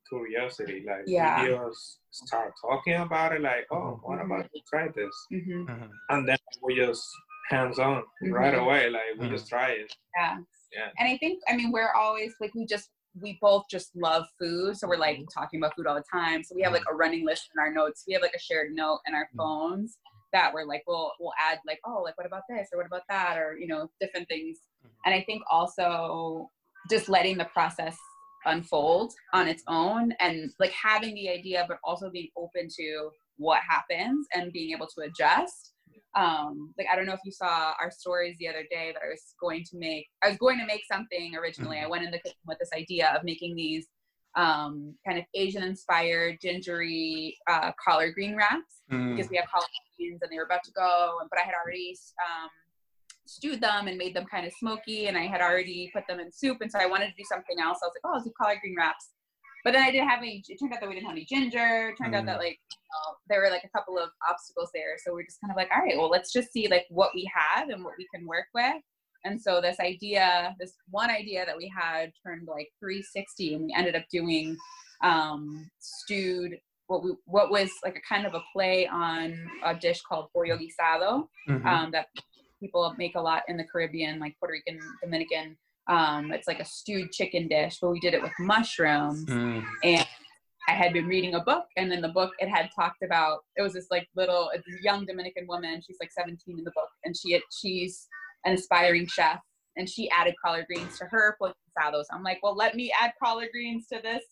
curiosity. 0.09 0.85
Like 0.87 1.05
Yeah. 1.07 1.43
we 1.43 1.71
just 1.71 2.01
start 2.11 2.53
talking 2.61 2.95
about 2.95 3.33
it. 3.33 3.41
Like, 3.43 3.67
oh, 3.71 4.01
what 4.03 4.19
Mhm. 4.19 4.25
about 4.27 4.51
we 4.53 4.63
try 4.69 4.89
this? 4.89 5.15
Mhm, 5.33 5.67
Mhm. 5.69 5.91
And 6.11 6.29
then 6.29 6.39
we 6.63 6.75
just 6.75 7.09
hands 7.49 7.79
on 7.79 8.05
right 8.23 8.55
Mhm. 8.55 8.63
away. 8.63 8.91
Like 8.91 9.15
we 9.19 9.29
just 9.29 9.49
try 9.49 9.71
it. 9.71 9.95
yeah. 10.17 10.39
Yeah. 10.73 10.91
And 10.99 11.09
I 11.09 11.17
think, 11.19 11.43
I 11.49 11.57
mean, 11.57 11.71
we're 11.71 11.93
always 11.93 12.35
like, 12.41 12.53
we 12.55 12.67
just, 12.67 12.91
we 13.21 13.39
both 13.41 13.65
just 13.71 13.95
love 13.97 14.27
food. 14.39 14.77
So 14.77 14.89
we're 14.89 14.97
like 14.99 15.21
talking 15.33 15.61
about 15.61 15.75
food 15.77 15.87
all 15.87 15.95
the 15.95 16.05
time. 16.13 16.43
So 16.43 16.55
we 16.57 16.63
have 16.63 16.73
like 16.73 16.83
a 16.91 16.95
running 16.95 17.25
list 17.25 17.49
in 17.55 17.61
our 17.61 17.71
notes. 17.73 18.05
We 18.07 18.13
have 18.15 18.21
like 18.23 18.35
a 18.35 18.39
shared 18.39 18.73
note 18.75 19.01
in 19.07 19.15
our 19.15 19.29
phones 19.37 19.99
that 20.33 20.53
we're 20.53 20.65
like, 20.67 20.83
we'll, 20.87 21.13
we'll 21.21 21.33
add 21.41 21.61
like, 21.67 21.79
oh, 21.87 22.03
like 22.03 22.19
what 22.19 22.27
about 22.27 22.43
this 22.49 22.69
or 22.73 22.79
what 22.79 22.87
about 22.87 23.05
that? 23.09 23.39
Or, 23.39 23.57
you 23.57 23.69
know, 23.69 23.89
different 24.01 24.29
things. 24.29 24.59
Mhm. 24.87 24.91
And 25.05 25.15
I 25.15 25.23
think 25.23 25.43
also 25.51 26.51
just 26.91 27.09
letting 27.09 27.37
the 27.39 27.47
process 27.47 27.97
unfold 28.45 29.13
on 29.33 29.49
its 29.49 29.63
own 29.67 30.13
and 30.21 30.51
like 30.61 30.73
having 30.73 31.15
the 31.15 31.29
idea, 31.29 31.65
but 31.69 31.79
also 31.85 32.11
being 32.11 32.29
open 32.37 32.69
to 32.79 33.11
what 33.39 33.61
happens 33.69 34.27
and 34.35 34.53
being 34.53 34.71
able 34.73 34.87
to 34.87 35.03
adjust. 35.03 35.73
Um 36.15 36.73
like 36.79 36.87
i 36.91 36.97
don't 36.97 37.07
know 37.07 37.13
if 37.13 37.21
you 37.25 37.33
saw 37.33 37.75
our 37.81 37.91
stories 37.91 38.37
the 38.39 38.49
other 38.49 38.65
day 38.71 38.91
that 38.93 39.03
i 39.05 39.09
was 39.09 39.35
going 39.41 39.63
to 39.71 39.77
make 39.79 40.07
i 40.23 40.29
was 40.29 40.39
going 40.39 40.59
to 40.59 40.65
make 40.67 40.83
something 40.91 41.35
originally. 41.37 41.79
I 41.79 41.87
went 41.87 42.05
in 42.05 42.11
the 42.11 42.19
kitchen 42.19 42.39
with 42.47 42.59
this 42.59 42.71
idea 42.75 43.09
of 43.15 43.23
making 43.25 43.55
these 43.55 43.87
um 44.37 44.95
kind 45.07 45.19
of 45.19 45.25
asian 45.35 45.63
inspired 45.63 46.39
gingery 46.41 47.37
uh 47.51 47.73
collard 47.85 48.15
green 48.15 48.35
wraps 48.37 48.83
Mm, 48.91 49.15
because 49.17 49.29
we 49.31 49.37
have 49.37 49.49
collard 49.53 49.69
greens 49.97 50.21
and 50.23 50.31
they 50.31 50.37
were 50.39 50.45
about 50.45 50.65
to 50.65 50.73
go 50.73 51.19
but 51.31 51.39
i 51.39 51.43
had 51.43 51.55
already 51.61 51.95
um 52.27 52.49
stewed 53.27 53.61
them 53.61 53.89
and 53.89 53.99
made 53.99 54.15
them 54.15 54.27
kind 54.31 54.47
of 54.47 54.53
smoky 54.59 55.07
and 55.09 55.17
i 55.17 55.27
had 55.27 55.41
already 55.41 55.91
put 55.95 56.07
them 56.09 56.21
in 56.21 56.31
soup 56.33 56.59
and 56.61 56.71
so 56.71 56.79
i 56.79 56.87
wanted 56.87 57.09
to 57.09 57.15
do 57.17 57.25
something 57.25 57.59
else. 57.61 57.79
I 57.83 57.87
was 57.87 57.93
like 57.95 58.05
oh 58.05 58.17
i'll 58.17 58.25
do 58.25 58.33
collard 58.41 58.59
green 58.61 58.77
wraps. 58.79 59.11
But 59.65 59.73
then 59.73 59.83
i 59.83 59.91
didn't 59.91 60.09
have 60.09 60.21
any 60.21 60.43
it 60.49 60.59
turned 60.59 60.73
out 60.73 60.81
that 60.81 60.89
we 60.89 60.95
didn't 60.95 61.07
have 61.07 61.17
any 61.17 61.25
ginger. 61.25 61.91
It 61.91 61.97
turned 62.01 62.15
out 62.15 62.27
that 62.27 62.37
Mm. 62.37 62.47
like 62.47 62.59
you 62.71 62.89
know, 62.93 63.17
there 63.29 63.41
were 63.41 63.51
like 63.51 63.65
a 63.65 63.77
couple 63.77 63.99
of 63.99 64.11
obstacles 64.29 64.71
there. 64.73 64.97
So 65.05 65.13
we're 65.13 65.25
just 65.25 65.41
kind 65.41 65.51
of 65.51 65.57
like 65.57 65.71
all 65.75 65.83
right 65.83 65.97
well 65.97 66.11
let's 66.11 66.33
just 66.33 66.53
see 66.53 66.69
like 66.69 66.87
what 66.89 67.11
we 67.15 67.29
have 67.35 67.69
and 67.69 67.83
what 67.85 67.95
we 67.99 68.07
can 68.15 68.27
work 68.27 68.47
with. 68.55 68.81
And 69.25 69.41
so 69.41 69.61
this 69.61 69.81
idea 69.81 70.55
this 70.61 70.75
one 70.91 71.11
idea 71.11 71.45
that 71.47 71.57
we 71.57 71.73
had 71.77 72.13
turned 72.25 72.47
like 72.47 72.69
360 72.79 73.55
and 73.55 73.65
we 73.65 73.75
ended 73.77 73.97
up 73.97 74.05
doing 74.11 74.57
um 75.03 75.69
stewed 75.81 76.53
what 76.87 77.03
we 77.03 77.11
what 77.25 77.51
was 77.51 77.71
like 77.85 77.97
a 77.97 78.15
kind 78.15 78.27
of 78.27 78.35
a 78.35 78.43
play 78.53 78.87
on 78.87 79.49
a 79.65 79.75
dish 79.75 80.01
called 80.09 80.29
pollo 80.33 80.57
guisado 80.57 81.27
mhm. 81.49 81.67
um, 81.67 81.91
that 81.91 82.07
people 82.61 82.95
make 82.99 83.17
a 83.17 83.21
lot 83.21 83.43
in 83.49 83.57
the 83.57 83.65
Caribbean, 83.65 84.19
like 84.19 84.37
Puerto 84.39 84.53
Rican, 84.53 84.81
Dominican. 85.03 85.57
Um, 85.89 86.33
it's 86.33 86.49
like 86.49 86.61
a 86.61 86.65
stewed 86.65 87.13
chicken 87.13 87.49
dish, 87.49 87.79
but 87.81 87.91
we 87.91 88.01
did 88.01 88.15
it 88.15 88.23
with 88.23 88.33
mushrooms. 88.41 89.25
Mm. 89.27 89.65
And 89.85 90.07
I 90.69 90.73
had 90.73 90.93
been 90.93 91.07
reading 91.07 91.35
a 91.35 91.41
book, 91.41 91.65
and 91.77 91.93
in 91.93 92.01
the 92.01 92.09
book, 92.09 92.33
it 92.41 92.49
had 92.49 92.71
talked 92.75 93.03
about 93.03 93.41
it 93.57 93.63
was 93.63 93.75
this 93.75 93.87
like 93.91 94.09
little 94.17 94.51
young 94.83 95.07
Dominican 95.07 95.47
woman. 95.47 95.81
She's 95.87 95.99
like 96.01 96.11
17 96.11 96.59
in 96.59 96.65
the 96.65 96.73
book, 96.73 96.89
and 97.05 97.15
she 97.17 97.41
she's 97.57 98.09
an 98.45 98.55
aspiring 98.55 99.07
chef, 99.07 99.39
and 99.77 99.89
she 99.89 100.11
added 100.11 100.35
collard 100.45 100.67
greens 100.67 100.99
to 100.99 101.05
her 101.05 101.37
guisados. 101.41 102.05
I'm 102.11 102.25
like, 102.25 102.39
well, 102.43 102.57
let 102.57 102.75
me 102.75 102.93
add 103.01 103.13
collard 103.23 103.49
greens 103.53 103.87
to 103.93 104.01
this, 104.03 104.25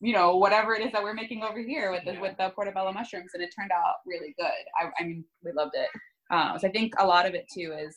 you 0.00 0.12
know, 0.12 0.36
whatever 0.36 0.74
it 0.74 0.84
is 0.84 0.92
that 0.92 1.02
we're 1.02 1.14
making 1.14 1.44
over 1.44 1.60
here 1.60 1.92
with 1.92 2.04
the 2.04 2.20
with 2.20 2.36
the 2.36 2.50
portobello 2.50 2.92
mushrooms, 2.92 3.30
and 3.34 3.42
it 3.42 3.54
turned 3.56 3.70
out 3.70 3.96
really 4.04 4.34
good. 4.38 4.50
I, 4.80 4.90
I 4.98 5.06
mean, 5.06 5.24
we 5.44 5.52
loved 5.52 5.72
it. 5.74 5.88
Uh, 6.32 6.58
so 6.58 6.66
I 6.66 6.70
think 6.70 6.94
a 6.98 7.06
lot 7.06 7.26
of 7.26 7.34
it 7.34 7.46
too 7.52 7.74
is 7.78 7.96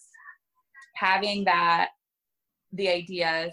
having 0.95 1.45
that 1.45 1.89
the 2.73 2.89
ideas 2.89 3.51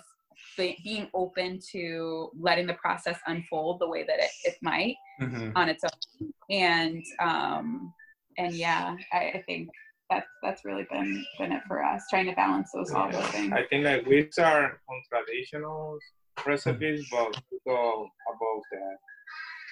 be- 0.57 0.77
being 0.83 1.09
open 1.15 1.61
to 1.71 2.31
letting 2.39 2.67
the 2.67 2.75
process 2.75 3.19
unfold 3.29 3.79
the 3.81 3.89
way 3.89 4.03
that 4.03 4.19
it, 4.19 4.31
it 4.45 4.57
might 4.61 4.97
Mhm. 5.21 5.53
on 5.55 5.69
its 5.69 5.85
own 5.85 6.33
and 6.51 7.05
um 7.21 7.95
and 8.39 8.55
yeah 8.55 8.97
I, 9.13 9.19
I 9.37 9.43
think 9.47 9.69
that's 10.11 10.27
that's 10.43 10.65
really 10.65 10.87
been 10.91 11.25
been 11.39 11.53
it 11.53 11.63
for 11.69 11.85
us 11.85 12.03
trying 12.11 12.27
to 12.27 12.33
balance 12.33 12.73
those 12.73 12.91
all 12.93 13.11
those 13.11 13.27
things 13.29 13.53
I 13.53 13.63
think 13.71 13.85
like 13.85 14.05
we 14.07 14.29
start 14.31 14.81
on 14.89 15.03
traditional 15.09 15.99
recipes, 16.47 17.07
but 17.11 17.29
we 17.51 17.59
go 17.67 18.09
above 18.29 18.63
that. 18.73 18.97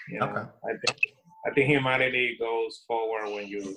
You 0.08 0.18
know, 0.20 0.26
Okay. 0.26 0.46
I 0.64 0.72
think 0.86 0.98
I 1.46 1.50
think 1.54 1.66
humanity 1.68 2.36
goes 2.38 2.84
forward 2.86 3.34
when 3.34 3.48
you 3.48 3.76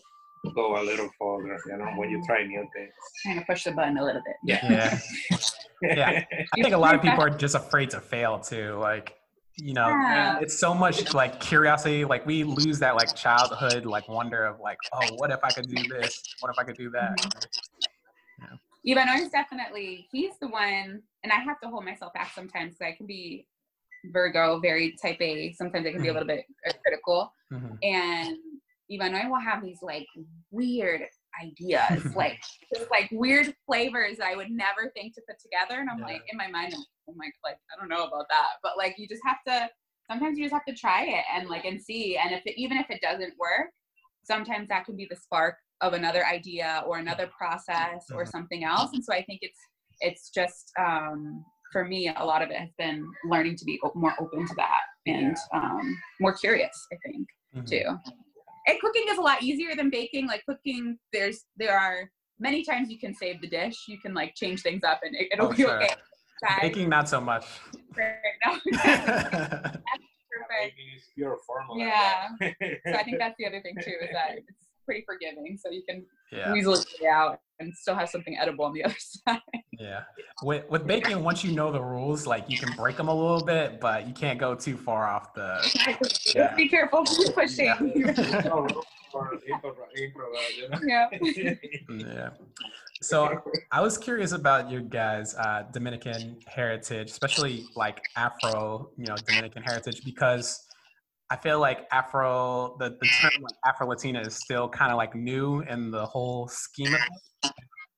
go 0.51 0.81
a 0.81 0.83
little 0.83 1.09
further. 1.19 1.59
You 1.67 1.77
know, 1.77 1.85
when 1.95 2.09
you 2.09 2.21
try 2.25 2.43
new 2.45 2.65
things. 2.75 2.91
trying 3.23 3.39
to 3.39 3.45
push 3.45 3.63
the 3.63 3.71
button 3.71 3.97
a 3.97 4.03
little 4.03 4.21
bit 4.25 4.35
Yeah. 4.43 4.99
Yeah. 5.81 6.25
I 6.53 6.61
think 6.61 6.73
a 6.73 6.77
lot 6.77 6.95
of 6.95 7.01
people 7.01 7.21
are 7.21 7.29
just 7.29 7.55
afraid 7.55 7.89
to 7.91 7.99
fail 7.99 8.39
too. 8.39 8.75
Like, 8.79 9.15
you 9.57 9.73
know, 9.73 9.87
Yeah. 9.87 10.39
it's 10.41 10.57
so 10.59 10.73
much 10.73 11.13
like 11.13 11.39
curiosity. 11.39 12.05
Like 12.05 12.25
we 12.25 12.43
lose 12.43 12.79
that 12.79 12.95
like 12.95 13.15
childhood 13.15 13.85
like 13.85 14.07
wonder 14.09 14.45
of 14.45 14.59
like, 14.59 14.77
oh, 14.93 15.15
what 15.15 15.31
if 15.31 15.39
I 15.43 15.49
could 15.51 15.67
do 15.67 15.81
this? 15.87 16.21
What 16.39 16.49
if 16.51 16.59
I 16.59 16.63
could 16.63 16.77
do 16.77 16.89
that? 16.91 17.15
Ivanor 18.85 19.17
is 19.21 19.29
definitely 19.29 20.07
he's 20.11 20.37
the 20.41 20.47
one 20.49 21.01
and 21.23 21.31
I 21.31 21.35
have 21.39 21.59
to 21.61 21.69
hold 21.69 21.85
myself 21.85 22.11
back 22.13 22.31
sometimes 22.35 22.73
because 22.75 22.93
I 22.93 22.97
can 22.97 23.05
be 23.05 23.47
Virgo, 24.11 24.59
very 24.59 24.97
type 25.01 25.21
A. 25.21 25.53
Sometimes 25.53 25.87
I 25.87 25.93
can 25.93 26.01
be 26.01 26.09
a 26.09 26.13
little 26.13 26.27
bit 26.27 26.43
uh, 26.67 26.73
critical. 26.83 27.33
Mhm. 27.53 27.77
and 27.83 28.37
Ivanoi 28.91 29.29
will 29.29 29.39
have 29.39 29.63
these 29.63 29.79
like 29.81 30.05
weird 30.51 31.01
ideas, 31.41 32.03
like 32.15 32.39
just 32.75 32.89
like 32.91 33.09
weird 33.11 33.53
flavors 33.65 34.19
I 34.19 34.35
would 34.35 34.51
never 34.51 34.91
think 34.95 35.15
to 35.15 35.21
put 35.27 35.37
together. 35.39 35.79
And 35.81 35.89
I'm 35.89 35.99
Yeah. 35.99 36.05
like 36.05 36.21
in 36.31 36.37
my 36.37 36.47
mind, 36.47 36.73
I'm, 36.73 37.15
like, 37.17 37.33
like 37.43 37.57
I 37.71 37.79
don't 37.79 37.89
know 37.89 38.05
about 38.05 38.25
that, 38.29 38.53
but 38.61 38.77
like 38.77 38.95
you 38.97 39.07
just 39.07 39.21
have 39.25 39.37
to. 39.47 39.69
Sometimes 40.11 40.37
you 40.37 40.43
just 40.43 40.53
have 40.53 40.65
to 40.65 40.75
try 40.75 41.05
it 41.05 41.23
and 41.33 41.47
like 41.47 41.63
and 41.63 41.81
see. 41.81 42.17
And 42.17 42.33
if 42.33 42.41
it, 42.45 42.59
even 42.59 42.77
if 42.77 42.89
it 42.89 43.01
doesn't 43.01 43.33
work, 43.39 43.69
sometimes 44.25 44.67
that 44.67 44.85
can 44.85 44.97
be 44.97 45.07
the 45.09 45.15
spark 45.15 45.55
of 45.79 45.93
another 45.93 46.25
idea 46.25 46.83
or 46.85 46.97
another 46.97 47.27
process 47.27 48.05
or 48.13 48.23
Mhm. 48.25 48.27
something 48.29 48.63
else. 48.65 48.91
And 48.93 49.03
so 49.03 49.13
I 49.13 49.23
think 49.23 49.39
it's 49.41 49.59
it's 50.01 50.29
just 50.29 50.71
um, 50.77 51.43
for 51.71 51.85
me 51.85 52.13
a 52.15 52.23
lot 52.25 52.41
of 52.41 52.49
it 52.49 52.57
has 52.57 52.69
been 52.77 53.07
learning 53.29 53.55
to 53.57 53.65
be 53.65 53.79
more 53.95 54.13
open 54.19 54.45
to 54.45 54.53
that 54.55 54.81
and 55.05 55.37
um, 55.53 55.97
more 56.19 56.33
curious. 56.33 56.75
I 56.91 56.97
think 57.05 57.27
Mhm. 57.55 57.67
too. 57.67 58.13
And 58.67 58.79
cooking 58.79 59.03
is 59.09 59.17
a 59.17 59.21
lot 59.21 59.43
easier 59.43 59.75
than 59.75 59.89
baking. 59.89 60.27
Like 60.27 60.43
cooking, 60.47 60.97
there's 61.11 61.45
there 61.57 61.77
are 61.77 62.09
many 62.39 62.63
times 62.63 62.89
you 62.89 62.99
can 62.99 63.13
save 63.13 63.41
the 63.41 63.47
dish. 63.47 63.75
You 63.87 63.99
can 63.99 64.13
like 64.13 64.35
change 64.35 64.61
things 64.61 64.83
up 64.83 65.01
and 65.03 65.15
it, 65.15 65.27
it'll 65.33 65.47
Oh, 65.47 65.51
be 65.51 65.63
sure. 65.63 65.81
okay. 65.83 65.93
Try 66.45 66.59
Baking, 66.61 66.89
not 66.89 67.07
so 67.07 67.21
much. 67.21 67.45
right. 67.95 68.15
Perfect. 69.23 69.83
Baking 70.59 70.87
is 70.97 71.03
pure 71.15 71.37
formula. 71.45 71.79
Yeah. 71.85 72.29
So 72.87 72.93
I 72.93 73.03
think 73.03 73.19
that's 73.19 73.35
the 73.37 73.45
other 73.45 73.61
thing 73.61 73.75
too 73.83 73.93
is 74.01 74.09
that 74.13 74.37
it's 74.37 74.62
pretty 74.85 75.03
forgiving, 75.05 75.57
so 75.61 75.71
you 75.71 75.83
can 75.87 76.05
yeah. 76.31 76.51
weasel 76.51 76.73
it 76.73 77.05
out 77.05 77.39
and 77.59 77.73
still 77.73 77.95
have 77.95 78.09
something 78.09 78.37
edible 78.37 78.65
on 78.65 78.73
the 78.73 78.83
other 78.85 78.95
side. 78.97 79.39
Yeah. 79.71 80.03
With 80.43 80.69
with 80.69 80.85
baking, 80.85 81.23
once 81.23 81.43
you 81.43 81.51
know 81.51 81.71
the 81.71 81.81
rules, 81.81 82.27
like 82.27 82.49
you 82.49 82.57
can 82.57 82.75
break 82.75 82.97
them 82.97 83.07
a 83.07 83.13
little 83.13 83.43
bit, 83.43 83.79
but 83.79 84.07
you 84.07 84.13
can't 84.13 84.39
go 84.39 84.55
too 84.55 84.77
far 84.77 85.07
off 85.07 85.33
the. 85.33 85.59
Yeah. 86.35 86.55
Be 86.55 86.67
careful 86.67 87.05
pushing. 87.35 87.65
Yeah. 87.65 88.41
No 88.45 88.61
room 88.61 88.83
for 89.13 89.39
impro- 89.47 89.75
improvise, 89.95 90.57
you 90.57 90.69
know? 90.69 90.79
Yeah. 90.85 91.55
Yeah. 91.89 92.29
So 93.01 93.41
I 93.71 93.81
was 93.81 93.97
curious 93.97 94.31
about 94.31 94.71
your 94.71 94.79
guys' 94.79 95.35
uh, 95.35 95.63
Dominican 95.73 96.37
heritage, 96.47 97.11
especially 97.11 97.65
like 97.75 98.01
Afro, 98.15 98.91
you 98.97 99.05
know, 99.05 99.15
Dominican 99.27 99.61
heritage, 99.61 100.05
because 100.05 100.62
I 101.33 101.35
feel 101.35 101.59
like 101.59 101.87
Afro, 101.91 102.75
the, 102.77 102.89
the 102.89 103.07
term 103.19 103.41
like 103.41 103.55
Afro 103.65 103.87
Latina 103.87 104.21
is 104.21 104.35
still 104.35 104.69
kind 104.69 104.91
of 104.91 104.97
like 104.97 105.15
new 105.15 105.61
in 105.61 105.89
the 105.89 106.05
whole 106.05 106.47
scheme 106.47 106.93
of 106.93 106.99
things. 106.99 107.53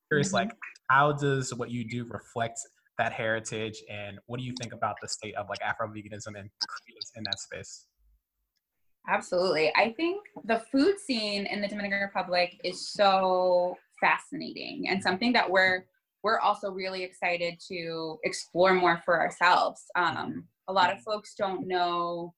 Curious, 0.09 0.31
like, 0.31 0.51
how 0.89 1.11
does 1.11 1.53
what 1.53 1.69
you 1.69 1.83
do 1.85 2.05
reflect 2.05 2.57
that 2.97 3.11
heritage, 3.11 3.83
and 3.91 4.19
what 4.27 4.39
do 4.39 4.45
you 4.45 4.53
think 4.61 4.71
about 4.71 4.95
the 5.01 5.09
state 5.09 5.35
of 5.35 5.49
like 5.49 5.61
Afro 5.61 5.89
veganism 5.89 6.39
and 6.39 6.49
creatives 6.63 7.11
in 7.17 7.23
that 7.25 7.37
space? 7.39 7.87
Absolutely. 9.09 9.69
I 9.75 9.91
think 9.97 10.23
the 10.45 10.63
food 10.71 10.97
scene 10.97 11.45
in 11.45 11.59
the 11.59 11.67
Dominican 11.67 11.99
Republic 11.99 12.57
is 12.63 12.87
so 12.87 13.77
fascinating 13.99 14.87
and 14.87 15.03
something 15.03 15.33
that 15.33 15.51
we're 15.51 15.87
we're 16.23 16.39
also 16.39 16.71
really 16.71 17.03
excited 17.03 17.59
to 17.67 18.17
explore 18.23 18.73
more 18.73 19.01
for 19.03 19.19
ourselves. 19.19 19.83
Um, 19.97 20.45
a 20.69 20.73
lot 20.73 20.93
of 20.93 21.01
folks 21.01 21.35
don't 21.37 21.67
know 21.67 22.33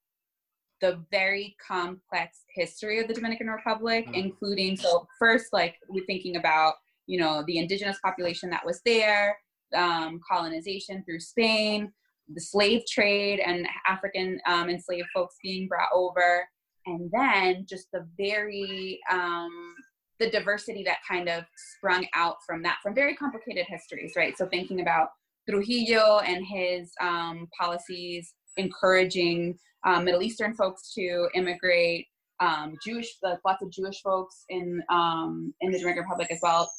the 0.81 1.03
very 1.11 1.55
complex 1.65 2.43
history 2.53 2.99
of 2.99 3.07
the 3.07 3.13
Dominican 3.13 3.47
Republic, 3.47 4.05
Mhm. 4.07 4.13
including 4.15 4.77
so 4.77 5.07
first, 5.19 5.51
like 5.53 5.75
we're 5.89 6.05
thinking 6.05 6.35
about 6.35 6.75
you 7.07 7.17
know 7.19 7.43
the 7.47 7.57
indigenous 7.57 7.97
population 8.03 8.49
that 8.49 8.65
was 8.65 8.81
there, 8.83 9.37
um, 9.73 10.19
colonization 10.29 11.03
through 11.05 11.19
Spain, 11.21 11.91
the 12.27 12.41
slave 12.41 12.83
trade, 12.85 13.39
and 13.39 13.67
African 13.87 14.39
um, 14.45 14.69
enslaved 14.69 15.07
folks 15.13 15.35
being 15.41 15.67
brought 15.67 15.89
over, 15.93 16.47
and 16.85 17.09
then 17.11 17.65
just 17.67 17.87
the 17.91 18.07
very 18.17 18.99
um, 19.09 19.75
the 20.19 20.29
diversity 20.31 20.83
that 20.83 20.97
kind 21.07 21.29
of 21.29 21.45
sprung 21.55 22.05
out 22.13 22.37
from 22.45 22.61
that 22.63 22.77
from 22.83 22.93
very 22.93 23.15
complicated 23.15 23.65
histories, 23.67 24.13
right? 24.15 24.37
So 24.37 24.47
thinking 24.47 24.81
about 24.81 25.09
Trujillo 25.49 26.19
and 26.19 26.45
his 26.45 26.91
um, 26.99 27.47
policies 27.57 28.33
encouraging 28.57 29.57
um, 29.85 30.05
Middle 30.05 30.21
Eastern 30.21 30.53
folks 30.53 30.93
to 30.93 31.29
immigrate, 31.33 32.07
um, 32.39 32.75
Jewish, 32.83 33.15
like 33.23 33.39
lots 33.45 33.61
of 33.63 33.71
Jewish 33.71 34.01
folks 34.01 34.43
in 34.49 34.81
um, 34.89 35.53
in 35.61 35.71
the 35.71 35.79
Dominican 35.79 36.03
Republic 36.03 36.27
as 36.31 36.39
well. 36.41 36.69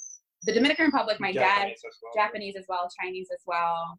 The 0.44 0.52
Dominican 0.52 0.86
Republic, 0.86 1.18
my 1.18 1.32
dad, 1.32 1.72
Japanese 1.74 1.82
as 1.84 1.96
well. 2.00 2.12
Japanese 2.14 2.54
as 2.56 2.64
well, 2.68 2.88
Chinese 3.02 3.28
as 3.32 3.40
well, 3.46 3.98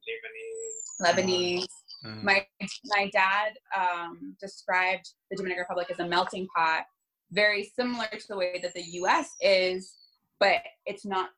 Lebanese. 1.02 1.16
Lebanese. 1.18 1.66
Mm. 2.06 2.24
My 2.24 2.46
my 2.86 3.10
dad 3.12 3.54
um, 3.78 4.36
described 4.40 5.10
the 5.30 5.38
Dominican 5.38 5.62
Republic 5.62 5.88
as 5.92 6.00
a 6.00 6.08
melting 6.08 6.48
pot, 6.56 6.84
very 7.32 7.70
similar 7.76 8.08
to 8.08 8.26
the 8.30 8.38
way 8.38 8.60
that 8.62 8.74
the 8.74 8.84
U.S. 8.84 9.32
is, 9.42 9.96
but 10.40 10.62
it's 10.86 11.06
not 11.06 11.30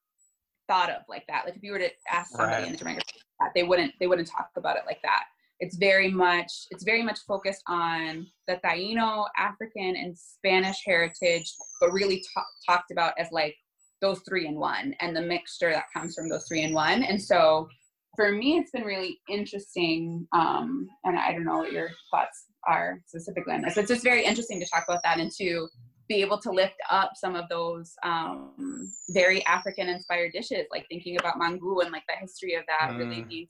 thought 0.68 0.92
of 0.92 1.02
like 1.10 1.26
that. 1.28 1.46
Like 1.46 1.56
if 1.56 1.64
you 1.64 1.72
were 1.72 1.80
to 1.80 1.90
ask 2.12 2.30
somebody 2.32 2.54
Right. 2.54 2.66
in 2.68 2.72
the 2.74 2.78
Dominican 2.78 3.04
Republic, 3.40 3.54
they 3.56 3.64
wouldn't 3.64 3.94
they 4.00 4.06
wouldn't 4.08 4.28
talk 4.30 4.50
about 4.56 4.78
it 4.78 4.84
like 4.86 5.02
that. 5.04 5.24
It's 5.62 5.78
very 5.78 6.10
much 6.10 6.52
it's 6.72 6.84
very 6.84 7.04
much 7.04 7.20
focused 7.28 7.64
on 7.68 8.28
the 8.48 8.60
Taino, 8.66 9.28
African, 9.38 9.96
and 9.96 10.18
Spanish 10.18 10.78
heritage, 10.86 11.54
but 11.80 11.92
really 11.92 12.24
ta- 12.34 12.46
talked 12.68 12.92
about 12.92 13.14
as 13.20 13.28
like 13.32 13.56
those 14.02 14.20
three 14.28 14.48
in 14.48 14.56
one 14.56 14.96
and 15.00 15.16
the 15.16 15.22
mixture 15.22 15.72
that 15.72 15.86
comes 15.96 16.16
from 16.16 16.28
those 16.30 16.46
three 16.48 16.64
in 16.64 16.74
one. 16.74 17.04
And 17.04 17.22
so 17.22 17.68
for 18.16 18.32
me, 18.32 18.58
it's 18.58 18.72
been 18.72 18.84
really 18.84 19.20
interesting. 19.30 20.28
Um, 20.34 20.88
and 21.04 21.18
I 21.18 21.32
don't 21.32 21.46
know 21.46 21.60
what 21.60 21.72
your 21.72 21.90
thoughts 22.12 22.46
are 22.68 23.00
specifically 23.06 23.54
on 23.54 23.62
this. 23.62 23.78
It's 23.78 23.88
just 23.90 24.04
very 24.04 24.26
interesting 24.26 24.60
to 24.60 24.66
talk 24.66 24.84
about 24.88 25.02
that 25.04 25.20
and 25.20 25.32
to 25.38 25.68
be 26.10 26.22
able 26.22 26.40
to 26.40 26.52
lift 26.52 26.76
up 26.90 27.12
some 27.16 27.36
of 27.36 27.48
those 27.50 27.94
um, 28.04 28.92
very 29.12 29.46
African 29.46 29.88
inspired 29.88 30.34
dishes, 30.34 30.66
like 30.72 30.86
thinking 30.90 31.18
about 31.20 31.36
mangu 31.40 31.84
and 31.84 31.92
like 31.92 32.04
the 32.10 32.16
history 32.20 32.56
of 32.56 32.64
that 32.68 32.98
really 32.98 33.22
Mm. 33.22 33.30
being 33.30 33.48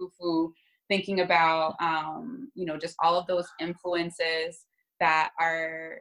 fufu, 0.00 0.52
thinking 0.88 1.20
about, 1.20 1.74
um, 1.80 2.50
you 2.54 2.64
know, 2.66 2.76
just 2.76 2.96
all 3.02 3.16
of 3.18 3.26
those 3.26 3.46
influences 3.60 4.64
that 5.00 5.30
are, 5.40 5.98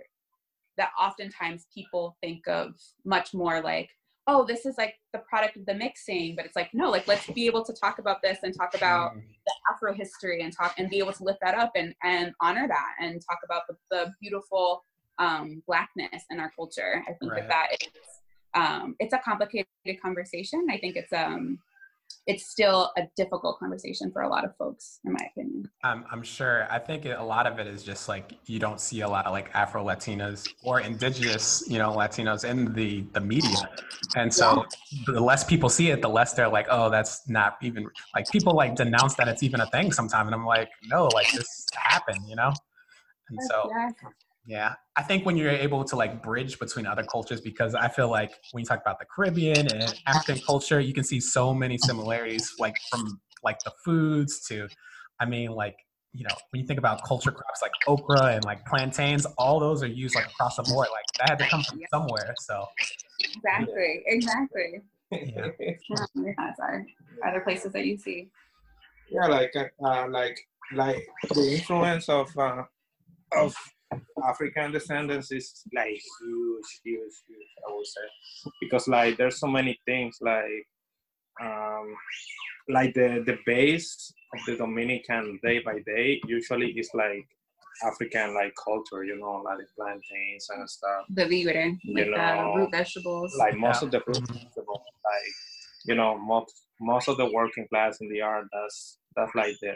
that 0.78 0.92
oftentimes 1.00 1.68
people 1.74 2.16
think 2.22 2.48
of 2.48 2.74
much 3.06 3.34
more 3.34 3.62
like, 3.62 3.90
oh, 4.30 4.46
this 4.46 4.66
is 4.66 4.78
like 4.78 4.96
the 5.14 5.20
product 5.20 5.56
of 5.56 5.66
the 5.66 5.74
mixing, 5.74 6.36
but 6.36 6.46
it's 6.46 6.56
like, 6.56 6.70
no, 6.74 6.90
like 6.90 7.08
let's 7.08 7.26
be 7.28 7.46
able 7.46 7.64
to 7.64 7.74
talk 7.74 7.98
about 7.98 8.22
this 8.22 8.40
and 8.44 8.54
talk 8.54 8.76
about 8.76 9.14
the 9.16 9.54
Afro 9.74 9.94
history 9.94 10.42
and 10.42 10.52
talk 10.52 10.76
and 10.78 10.90
be 10.90 11.00
able 11.00 11.14
to 11.14 11.24
lift 11.24 11.40
that 11.42 11.56
up 11.56 11.72
and 11.76 11.96
and 12.04 12.34
honor 12.42 12.68
that 12.68 12.96
and 13.00 13.22
talk 13.22 13.40
about 13.46 13.62
the, 13.70 13.76
the 13.90 14.14
beautiful 14.22 14.84
um, 15.18 15.64
blackness 15.66 16.24
in 16.30 16.40
our 16.42 16.52
culture. 16.56 17.04
I 17.08 17.14
think 17.14 17.32
Right. 17.32 17.48
that 17.48 17.70
that 17.72 17.78
is 17.82 18.04
um, 18.54 18.96
it's 19.00 19.14
a 19.14 19.20
complicated 19.20 19.68
conversation. 20.02 20.68
I 20.70 20.78
think 20.78 20.98
it's 20.98 21.14
um 21.14 21.60
it's 22.28 22.46
still 22.46 22.92
a 22.98 23.04
difficult 23.16 23.58
conversation 23.58 24.12
for 24.12 24.22
a 24.22 24.28
lot 24.30 24.44
of 24.44 24.56
folks, 24.58 25.00
in 25.06 25.14
my 25.14 25.26
opinion. 25.32 25.70
I'm, 25.84 26.06
I'm 26.12 26.22
sure. 26.22 26.68
I 26.70 26.78
think 26.78 27.06
it, 27.06 27.18
a 27.18 27.24
lot 27.24 27.48
of 27.48 27.58
it 27.58 27.68
is 27.68 27.84
just 27.84 28.10
like 28.10 28.34
you 28.46 28.60
don't 28.60 28.82
see 28.82 29.02
a 29.02 29.08
lot 29.08 29.26
of 29.26 29.32
like 29.32 29.50
Afro 29.54 29.84
Latinas 29.84 30.50
or 30.62 30.82
indigenous, 30.82 31.64
you 31.70 31.78
know, 31.78 31.92
Latinos 31.92 32.44
in 32.44 32.74
the 32.74 33.02
the 33.14 33.22
media, 33.22 33.70
and 34.16 34.34
so 34.34 34.66
the 35.06 35.22
less 35.22 35.44
people 35.44 35.70
see 35.70 35.90
it, 35.90 36.02
the 36.02 36.10
less 36.10 36.34
they're 36.34 36.50
like, 36.50 36.68
oh, 36.70 36.90
that's 36.90 37.28
not 37.30 37.58
even 37.62 37.88
like 38.14 38.30
people 38.30 38.54
like 38.56 38.76
denounce 38.76 39.16
that 39.16 39.28
it's 39.30 39.44
even 39.44 39.62
a 39.62 39.70
thing 39.70 39.92
sometimes, 39.92 40.28
and 40.28 40.36
I'm 40.36 40.46
like, 40.46 40.70
no, 40.84 41.10
like 41.12 41.32
this 41.34 41.68
happened, 41.74 42.28
you 42.28 42.36
know, 42.36 42.54
and 43.30 43.40
so 43.44 43.70
Yeah. 43.70 44.10
Yeah, 44.48 44.76
I 44.96 45.04
think 45.04 45.26
when 45.26 45.36
you're 45.36 45.52
able 45.52 45.84
to 45.84 45.98
like 45.98 46.24
bridge 46.24 46.58
between 46.58 46.88
other 46.88 47.04
cultures, 47.04 47.42
because 47.42 47.76
I 47.76 47.90
feel 47.90 48.10
like 48.10 48.32
when 48.52 48.62
you 48.62 48.66
talk 48.66 48.80
about 48.80 48.98
the 48.98 49.06
Caribbean 49.14 49.68
and 49.68 49.94
African 50.08 50.42
culture, 50.42 50.80
you 50.80 50.94
can 50.94 51.04
see 51.04 51.20
so 51.20 51.54
many 51.54 51.78
similarities, 51.78 52.54
like 52.58 52.76
from 52.90 53.20
like 53.44 53.62
the 53.66 53.74
foods 53.84 54.48
to, 54.48 54.70
I 55.20 55.26
mean, 55.26 55.52
like 55.52 55.76
you 56.14 56.24
know, 56.24 56.34
when 56.52 56.62
you 56.62 56.66
think 56.66 56.80
about 56.80 57.04
culture 57.04 57.30
crops 57.30 57.62
like 57.62 57.74
okra 57.88 58.36
and 58.36 58.46
like 58.46 58.66
plantains, 58.66 59.26
all 59.38 59.60
those 59.60 59.84
are 59.84 59.88
used 59.88 60.16
like 60.16 60.26
across 60.28 60.56
the 60.56 60.64
board. 60.64 60.88
Like 60.94 61.06
that 61.20 61.30
had 61.32 61.40
to 61.40 61.50
come 61.50 61.64
from 61.64 61.80
somewhere. 61.94 62.34
So 62.40 62.66
Exactly. 63.36 64.04
Exactly. 64.06 64.82
yeah, 65.12 65.48
Yeah, 66.16 66.32
that's 66.38 66.60
other 67.26 67.42
places 67.42 67.74
that 67.74 67.86
you 67.86 67.98
see. 67.98 68.30
yeah 69.12 69.28
like 69.28 69.52
uh, 69.58 69.66
uh, 69.86 70.08
like 70.10 70.40
like 70.74 71.06
the 71.34 71.54
influence 71.56 72.08
of 72.08 72.30
uh, 72.38 72.64
of 73.36 73.54
african 74.28 74.72
descendants 74.72 75.32
is 75.32 75.64
like 75.74 76.00
huge 76.22 76.70
huge 76.84 77.16
huge 77.28 77.52
i 77.68 77.74
would 77.74 77.86
say 77.86 78.08
because 78.62 78.88
like 78.88 79.18
there's 79.18 79.40
so 79.40 79.48
many 79.48 79.80
things 79.86 80.18
like 80.22 80.68
um 81.42 81.96
like 82.70 82.94
the 82.94 83.24
the 83.26 83.38
base 83.46 84.14
of 84.34 84.40
the 84.48 84.56
dominican 84.58 85.40
day 85.44 85.60
by 85.60 85.80
day 85.86 86.20
usually 86.28 86.72
is 86.72 86.90
like 86.94 87.26
african 87.86 88.34
like 88.34 88.54
culture 88.64 89.04
you 89.04 89.18
know 89.20 89.42
like 89.46 89.60
plantains 89.78 90.48
and 90.50 90.70
stuff 90.70 91.06
The 91.10 91.26
víveres, 91.26 91.78
You 91.84 91.94
like 91.94 92.10
know, 92.12 92.52
the 92.54 92.60
root 92.60 92.72
vegetables. 92.72 93.32
like 93.38 93.56
most 93.56 93.82
Yeah. 93.82 93.86
of 93.86 93.92
the 93.92 94.02
fruit 94.02 94.24
vegetables, 94.28 94.86
like 95.12 95.34
you 95.86 95.96
know 95.96 96.18
most 96.18 96.54
most 96.82 97.08
of 97.08 97.18
the 97.18 97.30
working 97.40 97.68
class 97.72 98.02
in 98.02 98.10
the 98.10 98.22
art 98.22 98.46
that's 98.52 98.98
that's 99.16 99.34
like 99.36 99.56
the 99.62 99.74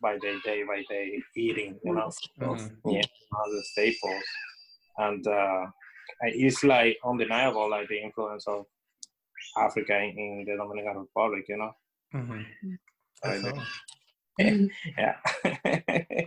by 0.00 0.18
day 0.18 0.36
day 0.44 0.62
by 0.64 0.82
day 0.88 1.20
eating 1.36 1.78
you 1.84 1.94
know 1.94 2.10
Mhm. 2.40 2.76
yeah. 2.86 3.02
All 3.32 3.50
the 3.50 3.62
staples. 3.72 4.22
And 4.98 5.26
uh 5.26 5.66
it's 6.22 6.64
like 6.64 6.98
undeniable 7.04 7.68
like 7.70 7.88
the 7.88 8.00
influence 8.00 8.46
of 8.48 8.64
africa 9.56 9.96
in, 9.98 10.18
in 10.18 10.44
the 10.46 10.56
dominican 10.56 10.96
republic 10.98 11.44
you 11.48 11.56
know? 11.58 11.72
Mhm. 12.14 12.44
Like, 13.24 13.54
yeah. 14.98 15.16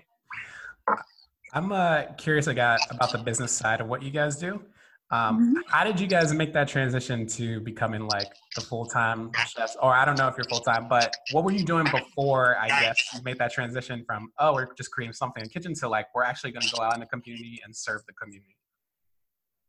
I'm 1.54 1.72
uh, 1.72 2.04
curious 2.18 2.48
about 2.48 2.80
about 2.90 3.12
the 3.12 3.18
business 3.18 3.51
side 3.51 3.82
of 3.82 3.88
what 3.88 4.01
you 4.04 4.12
guys 4.12 4.38
do. 4.38 4.63
Um, 5.12 5.56
Mhm. 5.56 5.62
How 5.68 5.84
did 5.84 6.00
you 6.00 6.08
guys 6.08 6.34
make 6.34 6.53
that 6.53 6.68
transition 6.70 7.27
to 7.27 7.60
becoming 7.60 8.08
like 8.08 8.34
the 8.56 8.62
full 8.62 8.86
time 8.86 9.32
chefs? 9.46 9.75
Or 9.82 9.94
I 9.94 10.06
don't 10.06 10.18
know 10.18 10.27
if 10.30 10.38
you're 10.38 10.46
full 10.46 10.62
time, 10.62 10.88
but 10.88 11.13
what 11.32 11.44
were 11.44 11.51
you 11.51 11.65
doing 11.65 11.86
before? 11.91 12.58
I 12.58 12.68
guess 12.70 13.13
you 13.13 13.22
made 13.24 13.38
that 13.39 13.51
transition 13.51 14.06
from 14.06 14.32
oh 14.39 14.53
we're 14.53 14.74
just 14.74 14.91
creating 14.91 15.13
something 15.13 15.41
in 15.41 15.48
the 15.50 15.53
kitchen 15.53 15.74
to 15.75 15.89
like 15.89 16.08
we're 16.15 16.24
actually 16.24 16.51
going 16.51 16.65
to 16.65 16.75
go 16.75 16.82
out 16.82 16.94
in 16.94 17.01
the 17.01 17.06
community 17.08 17.62
and 17.65 17.75
serve 17.75 18.06
the 18.08 18.13
community. 18.13 18.56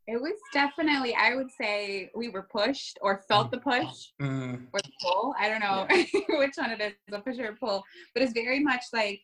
It 0.08 0.20
was 0.20 0.34
definitely, 0.52 1.14
I 1.14 1.37
would 1.37 1.50
say, 1.52 2.11
we 2.16 2.28
were 2.28 2.42
pushed 2.42 2.99
or 3.02 3.22
felt 3.28 3.52
the 3.52 3.58
push 3.58 4.11
Mm, 4.20 4.66
or 4.72 4.80
the 4.80 4.90
pull. 5.00 5.34
I 5.38 5.49
don't 5.49 5.61
know 5.61 5.87
which 6.38 6.54
one 6.56 6.70
it 6.72 6.80
is, 6.80 6.94
a 7.12 7.20
push 7.20 7.38
or 7.38 7.46
a 7.50 7.56
pull, 7.56 7.84
but 8.14 8.22
it's 8.22 8.32
very 8.32 8.61
much 8.61 8.84
like. 8.92 9.20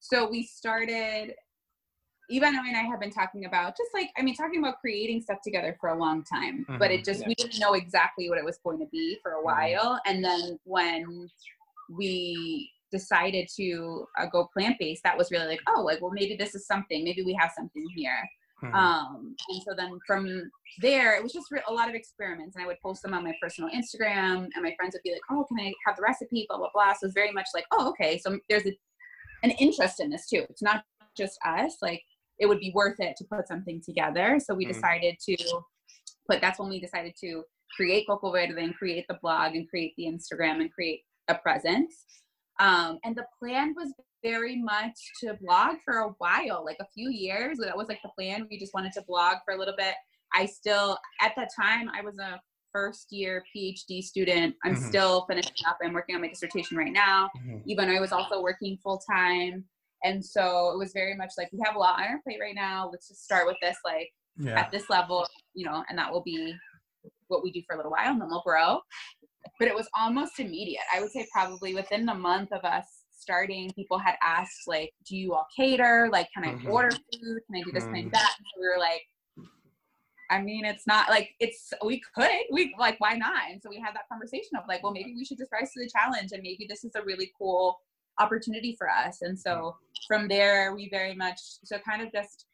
So 0.00 0.28
we 0.28 0.42
started. 0.44 1.34
Ivana 2.30 2.58
and 2.66 2.76
I 2.76 2.82
have 2.82 3.00
been 3.00 3.10
talking 3.10 3.44
about 3.44 3.76
just 3.76 3.90
like 3.92 4.10
I 4.16 4.22
mean 4.22 4.34
talking 4.34 4.58
about 4.60 4.80
creating 4.80 5.20
stuff 5.20 5.38
together 5.42 5.76
for 5.80 5.90
a 5.90 5.98
long 5.98 6.24
time, 6.24 6.64
but 6.78 6.90
it 6.90 7.00
Mhm. 7.00 7.04
just 7.04 7.26
we 7.26 7.34
didn't 7.34 7.58
know 7.58 7.74
exactly 7.74 8.28
what 8.28 8.38
it 8.38 8.44
was 8.44 8.58
going 8.64 8.78
to 8.78 8.86
be 8.86 9.18
for 9.22 9.32
a 9.32 9.42
while, 9.42 10.00
and 10.06 10.24
then 10.24 10.58
when 10.64 11.28
we 11.90 12.70
decided 12.90 13.48
to 13.56 14.06
uh, 14.18 14.26
go 14.26 14.48
plant 14.52 14.76
based, 14.78 15.02
that 15.02 15.16
was 15.16 15.30
really 15.30 15.46
like 15.46 15.60
oh 15.68 15.80
like 15.82 16.00
well 16.00 16.12
maybe 16.12 16.36
this 16.36 16.54
is 16.54 16.66
something, 16.66 17.04
maybe 17.04 17.22
we 17.22 17.34
have 17.34 17.50
something 17.56 17.84
here. 17.96 18.28
mhm. 18.62 18.72
Um, 18.74 19.34
and 19.48 19.62
so 19.64 19.74
then 19.76 19.98
from 20.06 20.50
there, 20.80 21.16
it 21.16 21.22
was 21.22 21.32
just 21.32 21.50
re- 21.50 21.62
a 21.68 21.72
lot 21.72 21.88
of 21.88 21.94
experiments, 21.94 22.54
and 22.56 22.62
I 22.64 22.66
would 22.66 22.80
post 22.80 23.02
them 23.02 23.12
on 23.14 23.24
my 23.24 23.34
personal 23.42 23.68
Instagram, 23.70 24.48
and 24.54 24.62
my 24.62 24.74
friends 24.76 24.94
would 24.94 25.02
be 25.02 25.12
like, 25.12 25.22
"Oh, 25.30 25.44
can 25.44 25.58
I 25.60 25.74
have 25.86 25.96
the 25.96 26.02
recipe?" 26.02 26.46
Blah 26.48 26.58
blah 26.58 26.70
blah. 26.72 26.92
So 26.94 27.06
it's 27.06 27.14
very 27.14 27.32
much 27.32 27.48
like, 27.52 27.66
"Oh, 27.72 27.88
okay." 27.90 28.16
So 28.18 28.38
there's 28.48 28.64
a, 28.66 28.72
an 29.42 29.50
interest 29.52 30.00
in 30.00 30.08
this 30.08 30.28
too. 30.28 30.46
It's 30.48 30.62
not 30.62 30.84
just 31.16 31.38
us. 31.44 31.76
Like 31.82 32.02
it 32.42 32.48
would 32.48 32.58
be 32.58 32.72
worth 32.74 32.98
it 32.98 33.16
to 33.16 33.24
put 33.24 33.46
something 33.46 33.80
together. 33.80 34.40
So 34.40 34.52
we 34.52 34.64
Mhm. 34.66 34.72
decided 34.74 35.16
to 35.28 35.36
put. 36.28 36.40
That's 36.40 36.58
when 36.58 36.68
we 36.68 36.80
decided 36.80 37.14
to 37.20 37.44
create 37.76 38.06
Coco 38.08 38.32
Verde, 38.32 38.60
and 38.60 38.74
create 38.74 39.06
the 39.08 39.18
blog, 39.22 39.54
and 39.54 39.68
create 39.70 39.94
the 39.96 40.06
Instagram, 40.06 40.60
and 40.60 40.70
create 40.72 41.04
a 41.28 41.36
presence. 41.36 42.04
Um, 42.58 42.98
and 43.04 43.16
the 43.16 43.26
plan 43.38 43.74
was 43.76 43.94
very 44.22 44.56
much 44.56 44.98
to 45.20 45.34
blog 45.40 45.76
for 45.84 45.98
a 45.98 46.10
while, 46.18 46.64
like 46.64 46.76
a 46.80 46.86
few 46.92 47.10
years. 47.10 47.58
That 47.58 47.76
was 47.76 47.88
like 47.88 48.02
the 48.02 48.10
plan. 48.10 48.46
We 48.50 48.58
just 48.58 48.74
wanted 48.74 48.92
to 48.94 49.02
blog 49.02 49.36
for 49.44 49.54
a 49.54 49.58
little 49.58 49.76
bit. 49.76 49.94
I 50.34 50.46
still, 50.46 50.98
at 51.20 51.34
that 51.36 51.50
time, 51.58 51.88
I 51.90 52.02
was 52.02 52.18
a 52.18 52.40
first 52.72 53.12
year 53.12 53.44
PhD 53.54 54.02
student. 54.02 54.56
I'm 54.64 54.74
Mhm. 54.74 54.78
still 54.78 55.26
finishing 55.26 55.66
up. 55.66 55.78
I'm 55.82 55.92
working 55.92 56.14
on 56.16 56.22
my 56.22 56.28
dissertation 56.28 56.76
right 56.76 56.92
now. 56.92 57.30
Mhm. 57.36 57.62
Even 57.66 57.88
I 57.88 58.00
was 58.00 58.12
also 58.12 58.42
working 58.42 58.78
full 58.78 58.98
time. 58.98 59.68
And 60.04 60.24
so 60.24 60.70
it 60.72 60.78
was 60.78 60.92
very 60.92 61.14
much 61.16 61.32
like, 61.38 61.50
we 61.52 61.60
have 61.64 61.76
a 61.76 61.78
lot 61.78 62.00
on 62.00 62.06
our 62.06 62.20
plate 62.22 62.38
right 62.40 62.54
now. 62.54 62.88
Let's 62.90 63.08
just 63.08 63.24
start 63.24 63.46
with 63.46 63.56
this, 63.60 63.76
like, 63.84 64.12
Yeah. 64.36 64.58
at 64.58 64.70
this 64.70 64.88
level, 64.90 65.26
you 65.54 65.64
know, 65.66 65.84
and 65.88 65.98
that 65.98 66.12
will 66.12 66.22
be 66.22 66.54
what 67.28 67.42
we 67.42 67.50
do 67.52 67.62
for 67.66 67.74
a 67.74 67.76
little 67.76 67.92
while 67.92 68.12
and 68.12 68.20
then 68.20 68.28
we'll 68.28 68.42
grow. 68.42 68.80
But 69.58 69.68
it 69.68 69.74
was 69.74 69.88
almost 69.98 70.40
immediate. 70.40 70.82
I 70.92 71.00
would 71.00 71.10
say 71.10 71.26
probably 71.32 71.74
within 71.74 72.06
the 72.06 72.14
month 72.14 72.52
of 72.52 72.64
us 72.64 72.86
starting, 73.10 73.70
people 73.72 73.98
had 73.98 74.16
asked, 74.22 74.66
like, 74.66 74.92
do 75.06 75.16
you 75.16 75.34
all 75.34 75.46
cater? 75.56 76.08
Like, 76.10 76.28
can 76.32 76.44
I 76.44 76.54
Mhm. 76.54 76.68
order 76.68 76.90
food? 76.90 77.40
Can 77.46 77.56
I 77.56 77.62
do 77.62 77.72
this? 77.72 77.84
Can 77.84 77.96
I 77.96 78.02
do 78.02 78.08
Mhm. 78.08 78.12
that? 78.12 78.34
And 78.38 78.46
so 78.46 78.60
we 78.60 78.68
were 78.68 78.78
like, 78.78 79.06
I 80.30 80.40
mean, 80.40 80.64
it's 80.64 80.86
not 80.86 81.10
like 81.10 81.34
it's 81.40 81.74
we 81.84 82.00
could 82.14 82.30
we 82.50 82.74
like 82.78 82.98
why 83.00 83.16
not? 83.16 83.50
And 83.50 83.62
so 83.62 83.68
we 83.68 83.78
had 83.78 83.94
that 83.94 84.08
conversation 84.08 84.56
of 84.56 84.66
like, 84.66 84.82
well, 84.82 84.92
maybe 84.92 85.14
we 85.14 85.24
should 85.26 85.36
just 85.36 85.52
rise 85.52 85.72
to 85.72 85.80
the 85.80 85.90
challenge, 85.90 86.32
and 86.32 86.42
maybe 86.42 86.66
this 86.66 86.84
is 86.84 86.94
a 86.94 87.02
really 87.02 87.30
cool 87.36 87.78
opportunity 88.22 88.74
for 88.78 88.88
us. 88.88 89.22
And 89.22 89.38
so 89.38 89.76
from 90.08 90.28
there, 90.28 90.74
we 90.74 90.88
very 90.88 91.14
much 91.14 91.38
so 91.64 91.78
kind 91.78 92.02
of 92.02 92.12
just 92.12 92.46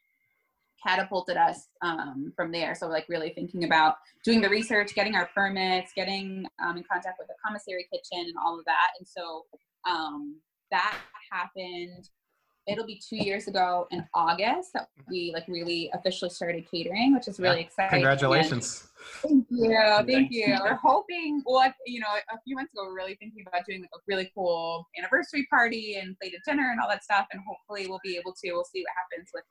catapulted 0.86 1.36
us 1.36 1.68
um, 1.82 2.32
from 2.36 2.52
there. 2.52 2.74
So 2.74 2.86
like 2.86 3.06
really 3.08 3.32
thinking 3.34 3.64
about 3.64 3.96
doing 4.24 4.40
the 4.40 4.48
research, 4.48 4.94
getting 4.94 5.14
our 5.14 5.28
permits, 5.34 5.92
getting 5.94 6.46
um, 6.64 6.76
in 6.76 6.84
contact 6.90 7.16
with 7.18 7.28
the 7.28 7.34
commissary 7.44 7.86
kitchen, 7.92 8.24
and 8.26 8.34
all 8.44 8.58
of 8.58 8.64
that. 8.64 8.90
And 8.98 9.06
so 9.06 9.44
um, 9.88 10.40
that 10.70 10.96
happened. 11.32 12.08
It'll 12.68 12.86
be 12.86 13.00
two 13.08 13.16
years 13.16 13.48
ago 13.48 13.86
in 13.90 14.06
August 14.14 14.74
that 14.74 14.88
we 15.08 15.30
like 15.32 15.44
really 15.48 15.90
officially 15.94 16.30
started 16.30 16.70
catering, 16.70 17.14
which 17.14 17.26
is 17.26 17.40
really 17.40 17.60
Yeah. 17.60 17.66
exciting. 17.66 17.94
And- 17.94 18.02
Congratulations. 18.02 18.84
Thank 19.22 19.46
you, 19.48 19.70
thank 19.70 20.06
Thanks. 20.08 20.34
you. 20.34 20.58
We're 20.62 20.74
hoping. 20.74 21.42
Well, 21.46 21.72
you 21.86 22.00
know, 22.00 22.08
a 22.30 22.38
few 22.44 22.56
months 22.56 22.72
ago, 22.74 22.82
we 22.84 22.90
are 22.90 22.94
really 22.94 23.14
thinking 23.14 23.44
about 23.46 23.64
doing 23.64 23.80
like 23.80 23.90
a 23.94 23.98
really 24.06 24.30
cool 24.34 24.86
anniversary 24.98 25.46
party 25.48 25.96
and 25.96 26.16
plated 26.20 26.40
dinner 26.44 26.70
and 26.72 26.80
all 26.80 26.88
that 26.88 27.02
stuff. 27.04 27.26
And 27.32 27.40
hopefully, 27.48 27.86
we'll 27.88 28.00
be 28.04 28.16
able 28.18 28.34
to. 28.44 28.52
We'll 28.52 28.64
see 28.64 28.82
what 28.82 28.92
happens 29.00 29.30
with, 29.32 29.44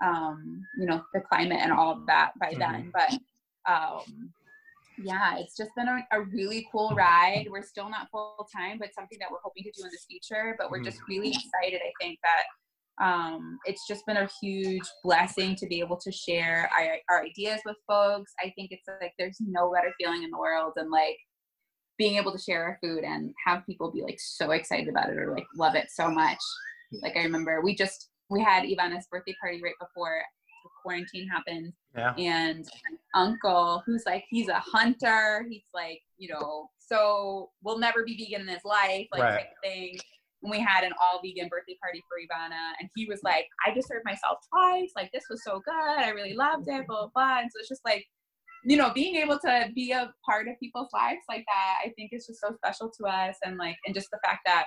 um, 0.00 0.62
you 0.78 0.86
know, 0.86 1.04
the 1.12 1.20
climate 1.22 1.58
and 1.60 1.72
all 1.72 1.90
of 1.92 2.06
that 2.06 2.32
by 2.38 2.54
then. 2.56 2.92
But, 2.92 3.18
um, 3.70 4.32
yeah, 5.02 5.38
it's 5.38 5.56
just 5.56 5.70
been 5.76 5.88
a, 5.88 6.06
a 6.12 6.20
really 6.22 6.66
cool 6.70 6.92
ride. 6.94 7.46
We're 7.50 7.62
still 7.62 7.88
not 7.88 8.08
full 8.10 8.48
time, 8.54 8.78
but 8.78 8.94
something 8.94 9.18
that 9.20 9.30
we're 9.30 9.38
hoping 9.42 9.64
to 9.64 9.72
do 9.76 9.84
in 9.84 9.90
the 9.90 9.98
future. 10.08 10.54
But 10.58 10.70
we're 10.70 10.80
Mhm. 10.80 10.84
just 10.84 11.00
really 11.08 11.30
excited. 11.30 11.80
I 11.82 11.92
think 12.00 12.18
that 12.22 12.44
um, 13.04 13.58
it's 13.64 13.86
just 13.88 14.04
been 14.04 14.18
a 14.18 14.28
huge 14.42 14.86
blessing 15.02 15.56
to 15.56 15.66
be 15.66 15.80
able 15.80 15.96
to 15.96 16.12
share 16.12 16.68
our, 16.76 16.98
our 17.08 17.24
ideas 17.24 17.60
with 17.64 17.76
folks. 17.86 18.32
I 18.40 18.52
think 18.56 18.72
it's 18.72 18.86
like 19.00 19.14
there's 19.18 19.38
no 19.40 19.72
better 19.72 19.92
feeling 19.98 20.22
in 20.22 20.30
the 20.30 20.38
world 20.38 20.74
than 20.76 20.90
like 20.90 21.16
being 21.96 22.16
able 22.16 22.32
to 22.32 22.38
share 22.38 22.62
our 22.64 22.78
food 22.82 23.04
and 23.04 23.32
have 23.46 23.64
people 23.64 23.90
be 23.90 24.02
like 24.02 24.18
so 24.20 24.50
excited 24.50 24.88
about 24.88 25.08
it 25.08 25.16
or 25.18 25.32
like 25.34 25.46
love 25.56 25.74
it 25.76 25.88
so 25.90 26.10
much. 26.10 26.38
Like 27.02 27.16
I 27.16 27.22
remember 27.22 27.62
we 27.62 27.74
just 27.74 28.10
we 28.28 28.42
had 28.42 28.64
Ivana's 28.64 29.06
birthday 29.10 29.34
party 29.40 29.60
right 29.62 29.74
before 29.80 30.22
quarantine 30.82 31.28
happened 31.28 31.72
Yeah. 31.96 32.14
and 32.16 32.58
an 32.58 32.98
uncle 33.14 33.82
who's 33.86 34.04
like 34.06 34.24
he's 34.30 34.48
a 34.48 34.58
hunter 34.58 35.46
he's 35.50 35.62
like 35.74 36.00
you 36.18 36.28
know 36.28 36.68
so 36.78 37.50
we'll 37.62 37.78
never 37.78 38.04
be 38.04 38.16
vegan 38.16 38.42
in 38.42 38.48
his 38.48 38.64
life 38.64 39.06
like 39.12 39.22
Right. 39.22 39.38
type 39.38 39.48
thing 39.62 39.96
and 40.42 40.50
we 40.50 40.58
had 40.58 40.84
an 40.84 40.92
all 41.02 41.20
vegan 41.22 41.48
birthday 41.48 41.76
party 41.82 42.02
for 42.08 42.16
ivana 42.18 42.72
and 42.80 42.88
he 42.94 43.06
was 43.06 43.20
like 43.22 43.46
i 43.66 43.74
just 43.74 43.88
served 43.88 44.04
myself 44.04 44.38
twice 44.52 44.90
like 44.96 45.10
this 45.12 45.24
was 45.30 45.42
so 45.44 45.60
good 45.64 45.74
i 45.98 46.10
really 46.10 46.34
loved 46.34 46.66
it 46.68 46.86
blah 46.86 47.02
blah 47.02 47.10
blah 47.14 47.38
and 47.40 47.50
so 47.52 47.58
it's 47.60 47.68
just 47.68 47.84
like 47.84 48.06
you 48.62 48.76
know, 48.76 48.92
being 48.92 49.16
able 49.16 49.38
to 49.38 49.70
be 49.74 49.92
a 49.92 50.12
part 50.26 50.46
of 50.46 50.54
people's 50.60 50.90
lives 50.92 51.22
like 51.30 51.46
that, 51.48 51.76
I 51.82 51.88
think 51.96 52.10
is 52.12 52.26
just 52.26 52.40
so 52.42 52.54
special 52.54 52.92
to 53.00 53.06
us. 53.06 53.36
And 53.42 53.56
like, 53.56 53.76
and 53.86 53.94
just 53.94 54.08
the 54.12 54.18
fact 54.22 54.40
that 54.44 54.66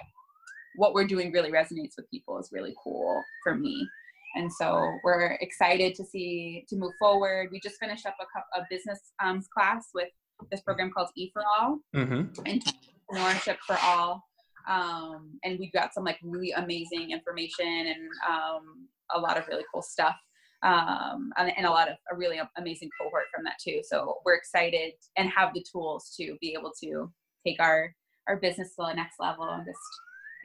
what 0.78 0.95
we're 0.95 1.06
doing 1.06 1.32
really 1.32 1.52
resonates 1.52 1.93
with 1.95 2.10
people 2.10 2.39
is 2.39 2.49
really 2.52 2.73
cool 2.84 3.21
for 3.43 3.54
me. 3.54 3.88
And 4.36 4.52
so 4.52 4.98
we're 5.04 5.38
excited 5.41 5.96
to 5.96 6.06
see 6.06 6.65
to 6.69 6.76
move 6.76 6.93
forward. 7.00 7.50
We 7.52 7.60
just 7.60 7.80
finished 7.80 8.06
up 8.06 8.15
a, 8.19 8.60
a 8.60 8.65
business 8.69 9.00
um, 9.24 9.43
class 9.54 9.89
with 9.93 10.10
this 10.52 10.62
program 10.62 10.91
called 10.91 11.10
E 11.15 11.30
for 11.32 11.43
All, 11.60 11.80
Mm-hmm. 11.96 12.41
entrepreneurship 12.43 13.58
for 13.65 13.78
all 13.84 14.24
um, 14.67 15.38
and 15.43 15.60
we've 15.60 15.72
got 15.74 15.93
some 15.93 16.04
like 16.04 16.17
really 16.24 16.52
amazing 16.52 17.12
information 17.12 17.65
and 17.67 18.10
um, 18.30 18.88
a 19.13 19.19
lot 19.19 19.38
of 19.38 19.48
really 19.48 19.63
cool 19.74 19.82
stuff 19.82 20.15
um, 20.63 21.32
and, 21.38 21.52
and 21.58 21.65
a 21.65 21.69
lot 21.69 21.89
of 21.89 21.96
a 22.12 22.15
really 22.15 22.39
amazing 22.58 22.89
cohort 23.00 23.26
from 23.34 23.43
that 23.43 23.56
too 23.63 23.82
so 23.84 24.15
we're 24.26 24.36
excited 24.36 24.93
and 25.17 25.30
have 25.30 25.54
the 25.54 25.63
tools 25.69 26.13
to 26.17 26.38
be 26.41 26.56
able 26.58 26.72
to 26.82 27.12
take 27.46 27.60
our 27.60 27.93
our 28.28 28.38
business 28.38 28.69
to 28.69 28.76
the 28.88 28.93
next 28.93 29.15
level 29.19 29.43
and 29.43 29.65
just 29.65 29.78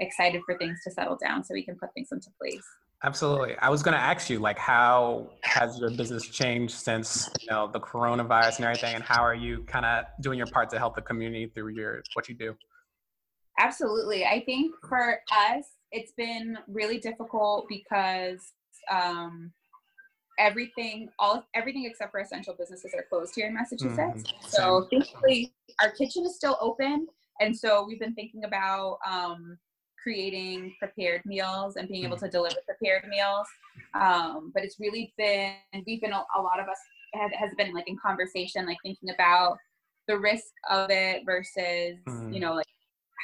excited 0.00 0.42
for 0.44 0.56
things 0.58 0.78
to 0.84 0.90
settle 0.90 1.16
down 1.16 1.44
so 1.44 1.54
we 1.54 1.64
can 1.64 1.76
put 1.76 1.92
things 1.94 2.08
into 2.12 2.28
place 2.40 2.66
Absolutely. 3.04 3.56
I 3.58 3.68
was 3.68 3.82
going 3.82 3.96
to 3.96 4.02
ask 4.02 4.28
you, 4.28 4.40
like, 4.40 4.58
how 4.58 5.30
has 5.42 5.78
your 5.78 5.90
business 5.90 6.26
changed 6.26 6.74
since 6.74 7.30
you 7.40 7.46
know 7.48 7.70
the 7.72 7.78
coronavirus 7.78 8.56
and 8.56 8.64
everything, 8.64 8.96
and 8.96 9.04
how 9.04 9.22
are 9.22 9.36
you 9.36 9.62
kind 9.68 9.86
of 9.86 10.04
doing 10.20 10.36
your 10.36 10.48
part 10.48 10.68
to 10.70 10.78
help 10.78 10.96
the 10.96 11.02
community 11.02 11.46
through 11.54 11.68
your 11.68 12.02
what 12.14 12.28
you 12.28 12.34
do? 12.34 12.56
Absolutely. 13.60 14.24
I 14.24 14.42
think 14.44 14.74
for 14.88 15.20
us, 15.30 15.64
it's 15.92 16.12
been 16.16 16.58
really 16.66 16.98
difficult 16.98 17.66
because 17.68 18.52
um, 18.90 19.52
everything, 20.40 21.08
all 21.20 21.46
everything 21.54 21.84
except 21.84 22.10
for 22.10 22.18
essential 22.18 22.54
businesses 22.58 22.92
are 22.94 23.04
closed 23.08 23.32
here 23.36 23.46
in 23.46 23.54
Massachusetts. 23.54 24.24
So 24.48 24.88
thankfully, 24.90 25.54
our 25.80 25.92
kitchen 25.92 26.24
is 26.24 26.34
still 26.34 26.56
open, 26.60 27.06
and 27.40 27.56
so 27.56 27.84
we've 27.86 28.00
been 28.00 28.14
thinking 28.14 28.42
about 28.42 28.98
um, 29.08 29.56
creating 30.02 30.74
prepared 30.78 31.22
meals 31.24 31.76
and 31.76 31.88
being 31.88 32.04
able 32.04 32.16
to 32.16 32.28
deliver 32.28 32.56
prepared 32.66 33.04
meals. 33.08 33.46
Um, 33.94 34.50
but 34.54 34.64
it's 34.64 34.78
really 34.78 35.12
been 35.16 35.54
we've 35.86 36.00
been 36.00 36.12
a, 36.12 36.40
lot 36.40 36.60
of 36.60 36.68
us 36.68 36.78
have, 37.14 37.32
has 37.32 37.50
been 37.56 37.74
like 37.74 37.88
in 37.88 37.96
conversation, 37.96 38.66
like 38.66 38.78
thinking 38.82 39.10
about 39.10 39.58
the 40.06 40.18
risk 40.18 40.52
of 40.70 40.90
it 40.90 41.24
versus 41.26 41.98
Mhm. 42.06 42.32
you 42.32 42.40
know 42.40 42.54
like 42.54 42.66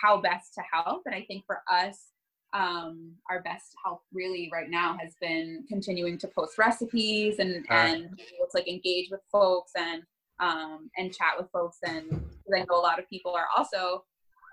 how 0.02 0.20
best 0.20 0.54
to 0.54 0.62
help. 0.72 1.02
And 1.06 1.14
I 1.14 1.22
think 1.22 1.44
for 1.46 1.62
us, 1.70 2.10
um, 2.52 3.12
our 3.30 3.42
best 3.42 3.74
help 3.84 4.02
really 4.12 4.48
right 4.52 4.70
now 4.70 4.96
has 5.00 5.14
been 5.20 5.64
continuing 5.68 6.18
to 6.18 6.28
post 6.28 6.56
recipes 6.58 7.38
and 7.38 7.64
right. 7.70 7.94
and 7.94 8.04
able 8.04 8.46
to 8.50 8.56
like 8.56 8.68
engage 8.68 9.10
with 9.10 9.20
folks 9.30 9.72
and 9.76 10.02
um, 10.40 10.90
and 10.96 11.14
chat 11.14 11.34
with 11.38 11.50
folks. 11.50 11.78
And 11.86 12.24
I 12.54 12.60
know 12.60 12.78
a 12.78 12.80
lot 12.80 12.98
of 12.98 13.08
people 13.08 13.34
are 13.34 13.46
also 13.56 14.04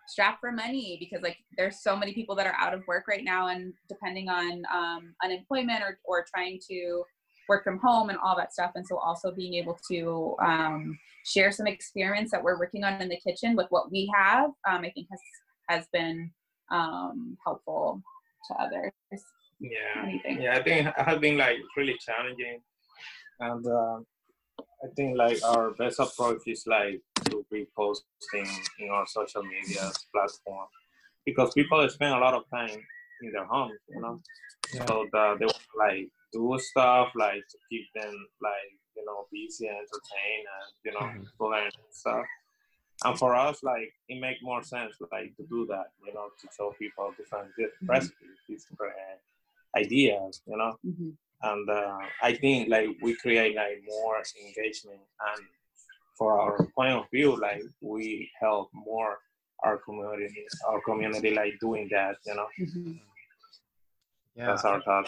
strapped 0.07 0.39
for 0.39 0.51
money 0.51 0.97
because 0.99 1.21
like 1.23 1.37
there's 1.57 1.81
so 1.81 1.95
many 1.95 2.13
people 2.13 2.35
that 2.35 2.47
are 2.47 2.55
out 2.59 2.73
of 2.73 2.83
work 2.87 3.07
right 3.07 3.23
now 3.23 3.47
and 3.47 3.73
depending 3.87 4.29
on 4.29 4.63
um, 4.73 5.13
unemployment 5.23 5.81
or, 5.81 5.99
or 6.05 6.25
trying 6.33 6.59
to 6.69 7.03
work 7.47 7.63
from 7.63 7.79
home 7.79 8.09
and 8.09 8.19
all 8.23 8.35
that 8.35 8.53
stuff. 8.53 8.71
And 8.75 8.85
so 8.85 8.97
also 8.97 9.31
being 9.31 9.55
able 9.55 9.77
to 9.89 10.35
um, 10.41 10.97
share 11.25 11.51
some 11.51 11.67
experience 11.67 12.31
that 12.31 12.43
we're 12.43 12.59
working 12.59 12.83
on 12.83 13.01
in 13.01 13.09
the 13.09 13.17
kitchen 13.17 13.55
with 13.55 13.67
what 13.69 13.91
we 13.91 14.11
have 14.15 14.49
um, 14.67 14.83
i 14.83 14.89
think 14.89 15.07
has 15.11 15.19
has 15.69 15.87
been 15.93 16.31
um, 16.71 17.37
helpful 17.45 18.01
to 18.47 18.55
others. 18.55 18.91
Yeah. 19.59 20.39
Yeah, 20.39 20.57
I 20.57 20.63
think 20.63 20.87
it 20.87 20.93
has 20.97 21.19
been 21.19 21.37
like 21.37 21.57
really 21.77 21.95
challenging, 21.99 22.61
and 23.39 23.65
uh, 23.67 23.99
I 24.83 24.87
think 24.95 25.17
like 25.17 25.43
our 25.43 25.71
best 25.71 25.99
approach 25.99 26.41
is 26.47 26.63
like 26.65 26.99
to 27.41 27.45
be 27.51 27.67
posting 27.75 28.47
in 28.79 28.89
our 28.89 29.05
social 29.07 29.43
media 29.43 29.89
platform 30.13 30.67
because 31.25 31.53
people 31.53 31.87
spend 31.89 32.13
a 32.13 32.19
lot 32.19 32.33
of 32.33 32.43
time 32.49 32.79
in 33.21 33.31
their 33.31 33.45
homes, 33.45 33.79
you 33.89 34.01
know, 34.01 34.21
Yeah. 34.73 34.85
so 34.87 35.07
that 35.11 35.39
they 35.39 35.45
like 35.77 36.09
do 36.31 36.57
stuff 36.59 37.09
like 37.15 37.43
to 37.51 37.57
keep 37.69 37.85
them 37.93 38.13
like 38.41 38.71
you 38.95 39.03
know 39.05 39.27
busy 39.31 39.67
and 39.67 39.77
entertained 39.77 40.47
and 40.57 40.67
you 40.85 40.91
know 40.93 41.07
Mhm. 41.07 41.27
to 41.37 41.47
learn 41.47 41.71
stuff. 41.91 42.25
And 43.03 43.17
for 43.17 43.35
us, 43.35 43.63
like 43.63 43.91
it 44.07 44.19
make 44.21 44.37
more 44.43 44.63
sense 44.63 44.95
like 45.11 45.35
to 45.37 45.43
do 45.49 45.65
that, 45.67 45.87
you 46.05 46.13
know, 46.13 46.29
to 46.39 46.47
show 46.55 46.71
people 46.79 47.13
different 47.17 47.49
di- 47.57 47.65
Mhm. 47.81 47.89
recipes, 47.89 48.65
different 48.69 48.95
ideas, 49.75 50.41
you 50.47 50.57
know 50.57 50.73
Mhm. 50.85 51.17
and 51.43 51.69
uh, 51.69 51.99
I 52.21 52.33
think 52.35 52.69
like 52.69 52.89
we 53.01 53.15
create 53.15 53.55
like 53.55 53.81
more 53.87 54.21
engagement 54.45 55.01
and 55.29 55.45
for 56.21 56.39
our 56.39 56.55
point 56.77 56.93
of 56.99 57.05
view 57.11 57.31
like 57.41 57.63
we 57.81 58.29
help 58.39 58.69
more 58.89 59.17
our 59.63 59.77
community 59.85 60.45
our 60.69 60.79
community 60.87 61.31
like 61.41 61.53
doing 61.59 61.87
that 61.95 62.15
you 62.27 62.35
know 62.37 62.47
Mhm. 62.59 62.99
Yeah. 64.35 64.45
that's 64.45 64.63
our 64.63 64.79
thought 64.83 65.07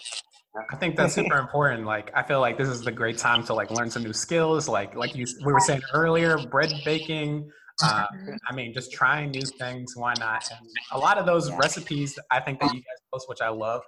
I 0.71 0.76
think 0.76 0.95
that's 0.95 1.15
super 1.15 1.39
important. 1.39 1.84
Like, 1.84 2.12
I 2.13 2.21
feel 2.21 2.39
like 2.39 2.60
this 2.60 2.67
is 2.69 2.82
the 2.82 2.91
great 2.91 3.17
time 3.17 3.43
to 3.45 3.56
like 3.56 3.71
learn 3.71 3.89
some 3.89 4.04
new 4.04 4.13
skills. 4.13 4.69
Like, 4.69 4.93
like 4.95 5.15
you 5.15 5.26
we 5.47 5.52
were 5.52 5.60
saying 5.60 5.82
earlier, 5.95 6.38
bread 6.56 6.71
baking. 6.86 7.49
Uh, 7.82 8.06
Mhm. 8.13 8.38
I 8.47 8.54
mean, 8.54 8.71
just 8.71 8.91
trying 8.93 9.32
new 9.32 9.47
things. 9.63 9.95
Why 9.95 10.13
not? 10.19 10.43
And 10.52 10.60
a 10.91 10.99
lot 10.99 11.17
of 11.17 11.26
those 11.26 11.49
Yeah. 11.49 11.58
recipes, 11.58 12.19
I 12.30 12.39
think 12.39 12.60
that 12.60 12.71
you 12.71 12.82
guys 12.88 12.99
post, 13.12 13.28
which 13.30 13.41
I 13.41 13.49
love, 13.49 13.82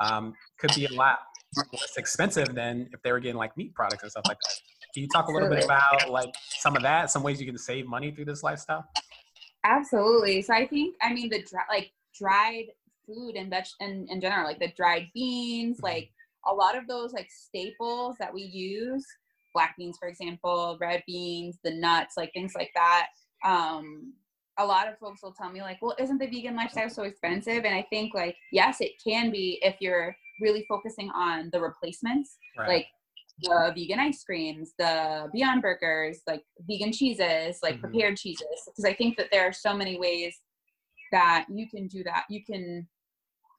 um, 0.00 0.34
could 0.58 0.74
be 0.74 0.84
a 0.84 0.92
lot 0.92 1.20
less 1.72 1.96
expensive 1.96 2.48
than 2.54 2.74
if 2.92 3.00
they 3.02 3.12
were 3.12 3.20
getting 3.20 3.38
like 3.44 3.56
meat 3.56 3.72
products 3.74 4.02
and 4.02 4.10
stuff 4.12 4.26
like 4.28 4.36
that. 4.44 4.56
Can 4.92 5.04
you 5.04 5.08
talk 5.08 5.28
a 5.28 5.32
little 5.32 5.48
bit 5.48 5.64
about 5.64 6.10
like 6.10 6.34
some 6.48 6.76
of 6.76 6.82
that, 6.82 7.10
some 7.10 7.22
ways 7.22 7.40
you 7.40 7.46
can 7.46 7.58
save 7.58 7.86
money 7.86 8.10
through 8.10 8.24
this 8.24 8.42
lifestyle? 8.42 8.84
Absolutely. 9.64 10.42
So 10.42 10.54
I 10.54 10.66
think 10.66 10.96
I 11.02 11.12
mean 11.12 11.28
the 11.28 11.42
dry, 11.42 11.62
like 11.68 11.92
dried 12.18 12.66
food 13.06 13.36
and 13.36 13.50
veg 13.50 13.64
and 13.80 14.08
in 14.10 14.20
general, 14.20 14.44
like 14.46 14.58
the 14.58 14.72
dried 14.76 15.08
beans, 15.14 15.78
Mhm. 15.78 15.82
like 15.84 16.10
a 16.46 16.54
lot 16.54 16.76
of 16.76 16.86
those 16.88 17.12
like 17.12 17.30
staples 17.30 18.16
that 18.18 18.32
we 18.32 18.42
use, 18.42 19.06
black 19.54 19.76
beans 19.76 19.96
for 19.98 20.08
example, 20.08 20.76
red 20.80 21.02
beans, 21.06 21.58
the 21.62 21.70
nuts, 21.72 22.16
like 22.16 22.32
things 22.32 22.54
like 22.54 22.72
that. 22.74 23.08
Um, 23.44 24.14
a 24.58 24.66
lot 24.66 24.88
of 24.88 24.98
folks 24.98 25.22
will 25.22 25.32
tell 25.32 25.50
me 25.50 25.62
like, 25.62 25.80
well, 25.80 25.94
isn't 25.98 26.18
the 26.18 26.26
vegan 26.26 26.56
lifestyle 26.56 26.90
so 26.90 27.04
expensive? 27.04 27.64
And 27.64 27.74
I 27.74 27.82
think 27.90 28.14
like 28.14 28.36
yes, 28.52 28.80
it 28.80 28.92
can 29.02 29.30
be 29.30 29.58
if 29.62 29.76
you're 29.80 30.16
really 30.40 30.64
focusing 30.68 31.10
on 31.10 31.50
the 31.52 31.60
replacements 31.60 32.38
Right. 32.56 32.68
like 32.68 32.86
the 33.42 33.72
vegan 33.74 33.98
ice 33.98 34.22
creams, 34.24 34.72
the 34.78 35.28
Beyond 35.32 35.62
Burgers, 35.62 36.20
like 36.26 36.44
vegan 36.60 36.92
cheeses, 36.92 37.58
like 37.62 37.76
Mhm. 37.76 37.80
prepared 37.80 38.16
cheeses. 38.16 38.46
Because 38.66 38.84
I 38.84 38.94
think 38.94 39.16
that 39.16 39.30
there 39.30 39.46
are 39.46 39.52
so 39.52 39.74
many 39.74 39.98
ways 39.98 40.40
that 41.12 41.46
you 41.48 41.68
can 41.68 41.86
do 41.88 42.04
that. 42.04 42.24
You 42.28 42.44
can 42.44 42.88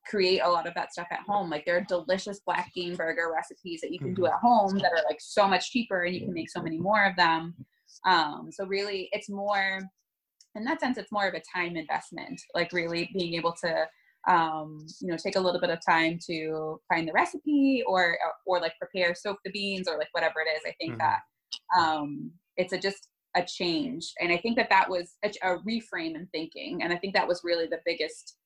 create 0.07 0.39
a 0.39 0.49
lot 0.49 0.65
of 0.67 0.73
that 0.73 0.91
stuff 0.91 1.07
at 1.11 1.19
home. 1.19 1.49
Like 1.49 1.65
there 1.65 1.77
are 1.77 1.81
delicious 1.81 2.39
black 2.39 2.71
bean 2.73 2.95
burger 2.95 3.31
recipes 3.33 3.81
that 3.81 3.91
you 3.91 3.99
can 3.99 4.13
do 4.13 4.23
Mhm. 4.23 4.33
at 4.33 4.39
home 4.39 4.77
that 4.79 4.91
are 4.91 5.03
like 5.07 5.21
so 5.21 5.47
much 5.47 5.71
cheaper 5.71 6.03
and 6.03 6.15
you 6.15 6.21
can 6.21 6.33
make 6.33 6.49
so 6.49 6.61
many 6.61 6.77
more 6.77 7.03
of 7.05 7.15
them. 7.15 7.55
Um, 8.05 8.51
so 8.51 8.65
really 8.65 9.09
it's 9.11 9.29
more 9.29 9.81
in 10.55 10.63
that 10.65 10.79
sense 10.81 10.97
it's 10.97 11.11
more 11.11 11.27
of 11.27 11.33
a 11.33 11.39
time 11.41 11.77
investment, 11.77 12.41
like 12.55 12.73
really 12.73 13.09
being 13.13 13.35
able 13.35 13.53
to 13.53 13.87
um, 14.27 14.86
you 15.01 15.07
know, 15.07 15.17
take 15.17 15.36
a 15.36 15.39
little 15.39 15.60
bit 15.62 15.69
of 15.69 15.79
time 15.86 16.19
to 16.27 16.79
find 16.89 17.07
the 17.07 17.13
recipe 17.13 17.84
or 17.88 18.17
or 18.45 18.60
like 18.60 18.73
prepare, 18.79 19.15
soak 19.15 19.39
the 19.45 19.51
beans 19.51 19.88
or 19.88 19.97
like 19.97 20.10
whatever 20.12 20.41
it 20.41 20.49
is. 20.55 20.62
I 20.65 20.73
think 20.79 20.95
Mhm. 20.95 20.99
that 20.99 21.19
um, 21.77 22.31
it's 22.57 22.73
a 22.73 22.79
just 22.79 23.10
a 23.36 23.43
change, 23.45 24.13
and 24.19 24.31
I 24.31 24.38
think 24.38 24.57
that 24.57 24.69
that 24.69 24.89
was 24.89 25.15
a, 25.23 25.29
a 25.43 25.57
reframe 25.60 26.15
in 26.15 26.27
thinking, 26.31 26.84
and 26.84 26.93
I 26.93 26.97
think 26.97 27.13
that 27.15 27.27
was 27.27 27.41
really 27.43 27.67
the 27.67 27.81
biggest 27.86 28.38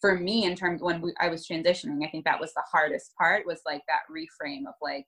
for 0.00 0.18
me 0.18 0.44
in 0.44 0.56
terms 0.56 0.82
when 0.82 1.00
we, 1.00 1.14
I 1.20 1.28
was 1.28 1.46
transitioning. 1.46 2.04
I 2.06 2.10
think 2.10 2.24
that 2.24 2.40
was 2.40 2.52
the 2.54 2.64
hardest 2.70 3.14
part 3.16 3.46
was 3.46 3.60
like 3.64 3.82
that 3.88 4.00
reframe 4.10 4.66
of 4.68 4.74
like 4.82 5.06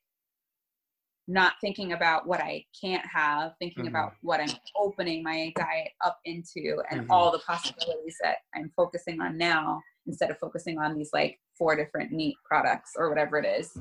not 1.27 1.55
thinking 1.61 1.93
about 1.93 2.27
what 2.27 2.41
I 2.41 2.65
can't 2.79 3.05
have, 3.07 3.53
thinking 3.59 3.87
Mhm. 3.87 3.89
about 3.89 4.13
what 4.21 4.41
I'm 4.41 4.55
opening 4.77 5.23
my 5.23 5.53
diet 5.57 5.93
up 6.05 6.19
into 6.25 6.83
and 6.91 7.01
Mhm. 7.01 7.09
all 7.11 7.33
the 7.33 7.39
possibilities 7.41 8.17
that 8.23 8.39
I'm 8.55 8.71
focusing 8.77 9.21
on 9.21 9.39
now 9.39 9.81
instead 10.07 10.31
of 10.31 10.39
focusing 10.39 10.79
on 10.79 10.95
these 10.95 11.11
like 11.13 11.39
four 11.57 11.77
different 11.77 12.13
meat 12.13 12.37
products 12.45 12.93
or 12.97 13.09
whatever 13.09 13.39
it 13.39 13.47
is. 13.47 13.77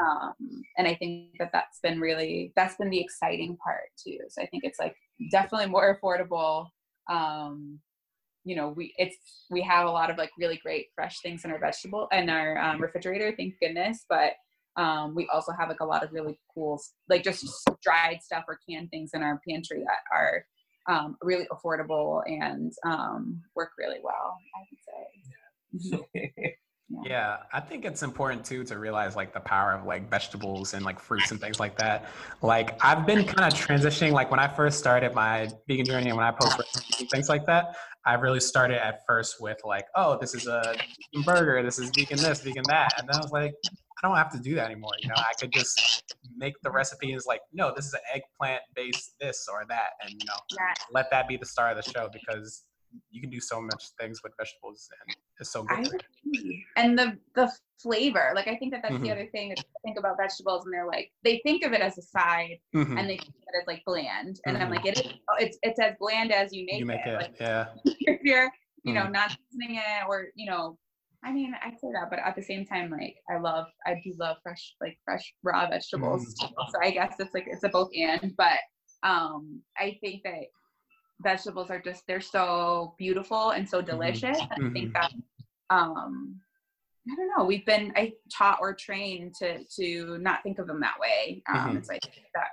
Um, 0.00 0.34
and 0.76 0.86
I 0.86 0.94
think 0.94 1.30
that 1.38 1.50
that's 1.52 1.80
been 1.80 2.00
really, 2.00 2.52
that's 2.54 2.76
been 2.76 2.90
the 2.90 3.00
exciting 3.00 3.56
part 3.56 3.88
too. 4.02 4.18
So 4.28 4.42
I 4.42 4.46
think 4.46 4.64
it's 4.64 4.78
like 4.78 4.94
definitely 5.30 5.68
more 5.68 5.98
affordable. 5.98 6.68
Um, 7.10 7.80
you 8.44 8.56
know, 8.56 8.68
we, 8.68 8.94
it's, 8.98 9.16
we 9.50 9.62
have 9.62 9.86
a 9.86 9.90
lot 9.90 10.10
of 10.10 10.18
like 10.18 10.30
really 10.38 10.60
great 10.62 10.88
fresh 10.94 11.20
things 11.20 11.44
in 11.44 11.50
our 11.50 11.58
vegetable 11.58 12.08
in 12.12 12.28
our 12.28 12.58
um, 12.58 12.80
refrigerator, 12.80 13.34
thank 13.36 13.54
goodness. 13.60 14.04
But 14.08 14.32
um, 14.76 15.14
we 15.14 15.26
also 15.32 15.52
have 15.52 15.68
like 15.68 15.80
a 15.80 15.86
lot 15.86 16.04
of 16.04 16.12
really 16.12 16.38
cool, 16.54 16.80
like 17.08 17.24
just 17.24 17.46
dried 17.82 18.22
stuff 18.22 18.44
or 18.46 18.60
canned 18.68 18.90
things 18.90 19.10
in 19.14 19.22
our 19.22 19.40
pantry 19.48 19.80
that 19.80 20.02
are 20.14 20.44
um, 20.88 21.16
really 21.22 21.46
affordable 21.50 22.22
and 22.26 22.72
um, 22.84 23.42
work 23.54 23.70
really 23.78 23.98
well. 24.02 24.36
I 24.54 24.60
would 24.70 24.78
say. 24.84 25.32
Mhm. 25.76 26.00
yeah 26.14 26.52
Yeah, 27.04 27.36
I 27.52 27.60
think 27.60 27.84
it's 27.84 28.02
important 28.02 28.44
too 28.44 28.62
to 28.64 28.78
realize 28.78 29.16
like 29.16 29.32
the 29.34 29.40
power 29.40 29.72
of 29.72 29.84
like 29.86 30.08
vegetables 30.08 30.72
and 30.74 30.84
like 30.84 31.00
fruits 31.00 31.30
and 31.32 31.40
things 31.40 31.58
like 31.58 31.76
that. 31.78 32.06
Like 32.42 32.78
I've 32.84 33.04
been 33.06 33.24
kind 33.24 33.52
of 33.52 33.58
transitioning. 33.58 34.12
Like 34.12 34.30
when 34.30 34.38
I 34.40 34.46
first 34.48 34.78
started 34.78 35.12
my 35.14 35.50
vegan 35.68 35.84
journey 35.86 36.10
and 36.10 36.16
when 36.16 36.26
I 36.26 36.30
post 36.30 36.60
things 37.10 37.28
like 37.28 37.44
that, 37.46 37.76
I 38.04 38.14
really 38.14 38.38
started 38.40 38.84
at 38.84 39.00
first 39.06 39.40
with 39.40 39.58
like, 39.64 39.86
oh, 39.96 40.16
this 40.20 40.32
is 40.34 40.46
a 40.46 40.74
vegan 41.12 41.24
burger, 41.24 41.62
this 41.62 41.78
is 41.80 41.90
vegan 41.90 42.18
this, 42.18 42.42
vegan 42.42 42.62
that, 42.68 42.92
and 42.98 43.08
then 43.08 43.16
I 43.16 43.20
was 43.20 43.32
like, 43.32 43.52
I 44.02 44.06
don't 44.06 44.16
have 44.16 44.30
to 44.32 44.38
do 44.38 44.54
that 44.54 44.66
anymore. 44.66 44.92
You 45.02 45.08
know, 45.08 45.14
I 45.16 45.32
could 45.40 45.52
just 45.52 46.04
make 46.36 46.54
the 46.62 46.70
recipe 46.70 47.12
is 47.14 47.26
like, 47.26 47.40
no, 47.52 47.72
this 47.74 47.86
is 47.86 47.94
an 47.94 48.00
eggplant 48.14 48.62
based 48.76 49.14
this 49.20 49.48
or 49.52 49.64
that, 49.68 49.90
and 50.02 50.12
you 50.12 50.24
know, 50.26 50.34
Yeah. 50.52 50.74
let 50.92 51.10
that 51.10 51.26
be 51.26 51.36
the 51.36 51.46
star 51.46 51.70
of 51.70 51.76
the 51.76 51.82
show 51.90 52.08
because 52.12 52.64
you 53.10 53.20
can 53.20 53.30
do 53.30 53.40
so 53.40 53.60
much 53.60 53.84
things 54.00 54.22
with 54.22 54.32
vegetables 54.38 54.88
and 55.06 55.14
it's 55.40 55.50
so 55.52 55.62
good. 55.64 56.02
And 56.76 56.98
the 56.98 57.18
the 57.34 57.50
flavor, 57.80 58.32
like 58.34 58.48
I 58.48 58.56
think 58.56 58.72
that 58.72 58.82
that's 58.82 58.94
Mhm. 58.94 59.02
the 59.02 59.10
other 59.12 59.26
thing 59.26 59.50
that 59.50 59.58
I 59.58 59.78
think 59.84 59.98
about 59.98 60.16
vegetables, 60.16 60.64
and 60.64 60.72
they're 60.74 60.86
like 60.86 61.12
they 61.22 61.40
think 61.44 61.64
of 61.64 61.72
it 61.72 61.80
as 61.80 61.98
a 61.98 62.02
side, 62.02 62.58
Mhm. 62.74 62.98
and 62.98 63.08
they 63.08 63.16
think 63.16 63.28
of 63.36 63.54
it 63.54 63.60
as 63.62 63.66
like 63.66 63.82
bland, 63.84 64.40
and 64.46 64.56
I'm 64.56 64.68
Mhm. 64.68 64.70
like 64.70 64.86
it 64.86 64.98
is, 64.98 65.06
it's 65.38 65.58
it's 65.62 65.80
as 65.80 65.94
bland 65.98 66.32
as 66.32 66.52
you 66.52 66.64
make, 66.66 66.80
you 66.80 66.86
make 66.86 67.00
it. 67.06 67.08
it, 67.08 67.16
Like 67.16 67.36
yeah. 67.40 67.74
if 67.84 68.20
you're 68.22 68.50
you 68.82 68.92
know 68.94 69.06
Mhm. 69.06 69.12
not 69.12 69.30
seasoning 69.50 69.76
it 69.76 70.04
or 70.08 70.28
you 70.34 70.46
know, 70.50 70.78
I 71.22 71.32
mean 71.32 71.54
I 71.62 71.70
say 71.70 71.92
that, 71.92 72.10
but 72.10 72.18
at 72.18 72.34
the 72.36 72.42
same 72.42 72.64
time 72.66 72.90
like 72.90 73.16
I 73.30 73.38
love 73.38 73.66
I 73.86 74.00
do 74.04 74.14
love 74.18 74.38
fresh 74.42 74.74
like 74.80 74.98
fresh 75.04 75.34
raw 75.42 75.68
vegetables, 75.68 76.34
Mm. 76.40 76.70
so 76.72 76.80
I 76.82 76.90
guess 76.90 77.14
it's 77.18 77.34
like 77.34 77.46
it's 77.46 77.64
a 77.64 77.68
both 77.68 77.90
and, 77.94 78.34
but 78.36 78.58
um 79.02 79.62
I 79.78 79.98
think 80.00 80.22
that 80.24 80.44
vegetables 81.20 81.70
are 81.70 81.80
just 81.80 82.06
they're 82.06 82.20
so 82.20 82.94
beautiful 82.98 83.50
and 83.50 83.68
so 83.68 83.80
delicious. 83.80 84.38
and 84.50 84.66
I 84.66 84.70
think 84.70 84.92
that 84.94 85.10
um 85.70 86.40
I 87.08 87.14
don't 87.14 87.30
know. 87.38 87.44
We've 87.44 87.64
been 87.64 87.92
I 87.96 88.12
taught 88.36 88.58
or 88.60 88.74
trained 88.74 89.34
to 89.36 89.62
to 89.76 90.18
not 90.18 90.42
think 90.42 90.58
of 90.58 90.66
them 90.66 90.80
that 90.80 90.98
way. 91.00 91.42
Um, 91.48 91.70
Mhm. 91.74 91.78
It's 91.78 91.88
like 91.88 92.02
that. 92.34 92.48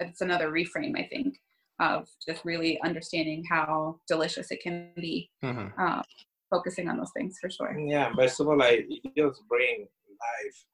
It's 0.00 0.20
another 0.22 0.50
reframe, 0.50 0.96
I 0.98 1.06
think, 1.08 1.36
of 1.80 2.08
just 2.26 2.44
really 2.44 2.80
understanding 2.82 3.44
how 3.44 4.00
delicious 4.08 4.50
it 4.50 4.60
can 4.62 4.92
be. 4.96 5.30
hmm 5.42 5.66
Uh, 5.78 6.02
focusing 6.50 6.88
on 6.88 6.96
those 6.96 7.10
things 7.14 7.36
for 7.40 7.50
sure. 7.50 7.78
Yeah, 7.78 8.10
vegetable 8.16 8.56
like 8.56 8.86
it 8.88 9.14
just 9.14 9.42
bring 9.48 9.86
life. 10.08 10.64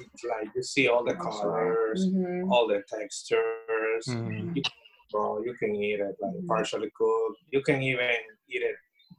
It's 0.00 0.24
like 0.24 0.48
you 0.54 0.62
see 0.62 0.88
all 0.88 1.04
the 1.04 1.14
For 1.16 1.22
sure. 1.24 1.30
colors, 1.30 2.06
Mhm. 2.10 2.50
all 2.50 2.66
the 2.66 2.82
textures. 2.88 4.06
hmm 4.06 4.54
Bro, 5.10 5.42
you 5.44 5.54
can 5.54 5.74
eat 5.74 6.00
it 6.00 6.16
like 6.20 6.34
Mhm. 6.34 6.46
partially 6.48 6.90
cooked. 6.90 7.40
You 7.50 7.62
can 7.62 7.82
even 7.82 8.10
eat 8.48 8.62
it 8.62 8.76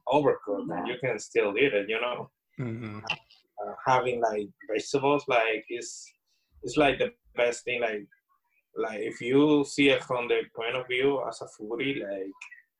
overcooked, 0.08 0.68
and 0.76 0.86
you 0.88 0.96
can 0.98 1.18
still 1.18 1.56
eat 1.58 1.74
it. 1.74 1.88
You 1.88 2.00
know, 2.00 2.30
hmm 2.56 2.98
uh, 3.62 3.74
having 3.86 4.20
like 4.20 4.48
vegetables 4.70 5.24
like 5.28 5.64
is 5.68 5.90
it's 6.62 6.76
like 6.76 6.98
the 6.98 7.12
best 7.36 7.64
thing. 7.64 7.80
Like 7.80 8.06
like 8.76 9.00
if 9.00 9.20
you 9.20 9.64
see 9.64 9.88
it 9.90 10.02
from 10.04 10.28
the 10.28 10.42
point 10.54 10.76
of 10.76 10.86
view 10.86 11.22
as 11.28 11.40
a 11.42 11.48
foodie, 11.54 12.00
like 12.08 12.32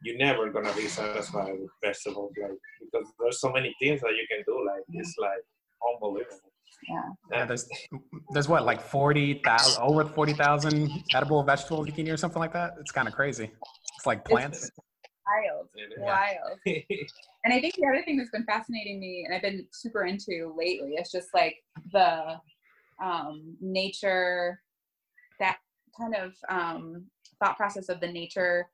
you're 0.03 0.17
never 0.17 0.51
gonna 0.51 0.73
be 0.75 0.87
satisfied 0.89 1.53
with 1.61 1.71
vegetables, 1.83 2.33
like 2.41 2.59
because 2.81 3.13
there's 3.19 3.41
so 3.41 3.51
many 3.53 3.75
things 3.81 4.01
that 4.01 4.13
you 4.19 4.27
can 4.31 4.43
do. 4.47 4.65
Like 4.67 4.85
it's 4.95 5.17
like 5.19 5.45
unbelievable. 5.89 6.50
Yeah, 6.89 7.03
yeah 7.31 7.45
there's 7.45 7.69
there's 8.31 8.49
what 8.49 8.65
like 8.65 8.81
forty 8.81 9.43
thousand 9.45 9.83
over 9.83 10.05
forty 10.05 10.33
thousand 10.33 11.05
edible 11.15 11.43
vegetable 11.43 11.87
you 11.87 11.93
can 11.93 12.07
eat 12.07 12.11
or 12.11 12.17
something 12.17 12.41
like 12.41 12.53
that. 12.53 12.75
It's 12.81 12.93
kind 12.93 13.09
of 13.09 13.15
crazy. 13.15 13.51
It's 13.97 14.07
like 14.07 14.25
plants. 14.25 14.71
Wild, 15.27 15.69
It 15.75 15.93
is. 15.93 15.99
wild. 15.99 16.59
And 17.43 17.55
I 17.55 17.61
think 17.61 17.75
the 17.77 17.87
other 17.87 18.03
thing 18.05 18.19
that's 18.19 18.31
been 18.31 18.45
fascinating 18.45 19.01
me, 19.01 19.25
and 19.25 19.35
I've 19.35 19.41
been 19.41 19.67
super 19.73 20.05
into 20.05 20.55
lately, 20.59 20.91
is 20.91 21.11
just 21.11 21.29
like 21.33 21.57
the 21.91 22.35
um, 23.03 23.57
nature, 23.63 24.61
that 25.39 25.57
kind 25.99 26.15
of 26.15 26.35
um, 26.51 27.07
thought 27.43 27.57
process 27.57 27.89
of 27.89 27.99
the 28.01 28.13
nature, 28.13 28.67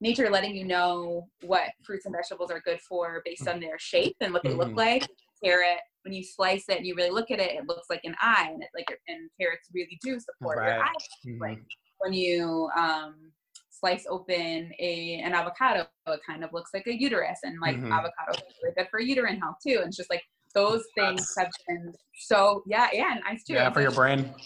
nature 0.00 0.30
letting 0.30 0.54
you 0.54 0.64
know 0.64 1.28
what 1.42 1.70
fruits 1.84 2.06
and 2.06 2.14
vegetables 2.14 2.52
are 2.52 2.60
good 2.60 2.80
for 2.80 3.22
based 3.24 3.48
on 3.48 3.58
their 3.58 3.76
shape 3.76 4.14
and 4.20 4.32
what 4.32 4.44
they 4.44 4.54
look 4.54 4.70
Mhm. 4.70 4.76
like. 4.76 5.08
Carrot, 5.42 5.80
when 6.04 6.12
you 6.14 6.22
slice 6.22 6.64
it 6.68 6.78
and 6.78 6.86
you 6.86 6.94
really 6.94 7.10
look 7.10 7.30
at 7.30 7.40
it, 7.40 7.52
it 7.52 7.66
looks 7.68 7.88
like 7.88 8.00
an 8.04 8.14
eye, 8.20 8.50
and 8.52 8.62
it 8.62 8.68
like 8.74 8.86
and 9.08 9.30
carrots 9.40 9.68
really 9.72 9.98
do 10.02 10.18
support 10.18 10.56
your 10.56 10.66
Right. 10.66 10.80
eye 10.80 11.26
Mhm. 11.26 11.40
like 11.40 11.58
when 11.98 12.12
you 12.12 12.68
um, 12.76 13.32
slice 13.70 14.06
open 14.08 14.72
a 14.78 15.20
an 15.24 15.34
avocado, 15.34 15.86
it 16.08 16.20
kind 16.26 16.42
of 16.44 16.52
looks 16.52 16.70
like 16.74 16.86
a 16.86 16.94
uterus, 17.00 17.40
and 17.44 17.58
like 17.60 17.76
Mhm. 17.76 17.92
avocado 17.92 18.32
is 18.32 18.56
really 18.62 18.74
good 18.76 18.88
for 18.90 19.00
uterine 19.00 19.40
health 19.40 19.56
too. 19.64 19.78
And 19.78 19.88
it's 19.88 19.96
just 19.96 20.10
like 20.10 20.22
those 20.54 20.84
things 20.94 21.26
have 21.38 21.50
been 21.68 21.92
so 22.18 22.62
yeah, 22.66 22.88
yeah, 22.92 23.12
and 23.12 23.22
ice 23.26 23.44
too. 23.44 23.54
yeah, 23.54 23.70
for 23.70 23.80
your 23.80 23.92
brain. 23.92 24.34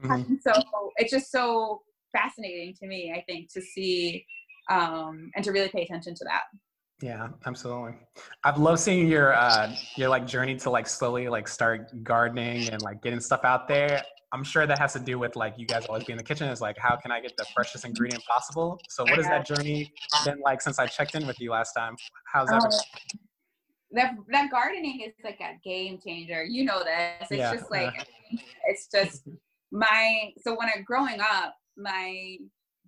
Mhm. 0.00 0.40
So 0.42 0.52
it's 0.96 1.10
just 1.12 1.30
so 1.30 1.82
fascinating 2.12 2.74
to 2.74 2.86
me. 2.86 3.12
I 3.12 3.22
think 3.22 3.50
to 3.52 3.62
see 3.62 4.26
um, 4.70 5.30
and 5.34 5.44
to 5.44 5.52
really 5.52 5.68
pay 5.68 5.82
attention 5.82 6.14
to 6.14 6.24
that. 6.24 6.42
Yeah, 7.02 7.28
absolutely. 7.44 7.94
I've 8.44 8.58
loved 8.58 8.80
seeing 8.80 9.08
your 9.08 9.34
uh 9.34 9.76
your 9.96 10.08
like 10.08 10.26
journey 10.26 10.56
to 10.56 10.70
like 10.70 10.86
slowly 10.86 11.28
like 11.28 11.48
start 11.48 11.90
gardening 12.04 12.68
and 12.70 12.82
like 12.82 13.02
getting 13.02 13.20
stuff 13.20 13.44
out 13.44 13.68
there. 13.68 14.04
I'm 14.32 14.44
sure 14.44 14.66
that 14.66 14.78
has 14.78 14.92
to 14.94 15.00
do 15.00 15.18
with 15.18 15.36
like 15.36 15.54
you 15.58 15.66
guys 15.66 15.86
always 15.86 16.04
be 16.04 16.12
in 16.12 16.18
the 16.18 16.24
kitchen. 16.24 16.48
Is 16.48 16.60
like 16.60 16.76
how 16.78 16.96
can 16.96 17.10
I 17.10 17.20
get 17.20 17.36
the 17.36 17.46
freshest 17.54 17.84
ingredient 17.84 18.24
possible? 18.24 18.84
So 18.88 19.04
what 19.04 19.18
has 19.18 19.26
that 19.28 19.46
journey 19.46 19.90
been 20.24 20.40
like 20.40 20.60
since 20.62 20.78
I 20.78 20.86
checked 20.86 21.14
in 21.14 21.26
with 21.26 21.36
you 21.40 21.50
last 21.50 21.72
time? 21.72 21.96
How's 22.32 22.48
that? 22.48 22.62
Um, 22.62 22.70
that 23.92 24.14
that 24.30 24.50
gardening 24.50 25.00
is 25.00 25.12
like 25.24 25.40
a 25.40 25.58
game 25.64 25.98
changer. 26.04 26.44
You 26.44 26.64
know 26.64 26.82
this. 26.84 27.28
It's 27.30 27.30
Yeah, 27.30 27.52
just 27.52 27.70
like 27.70 27.94
it's 28.66 28.88
just 28.92 29.28
my 29.72 30.32
so 30.42 30.56
when 30.56 30.68
I 30.68 30.80
growing 30.84 31.20
up, 31.20 31.54
my 31.76 32.36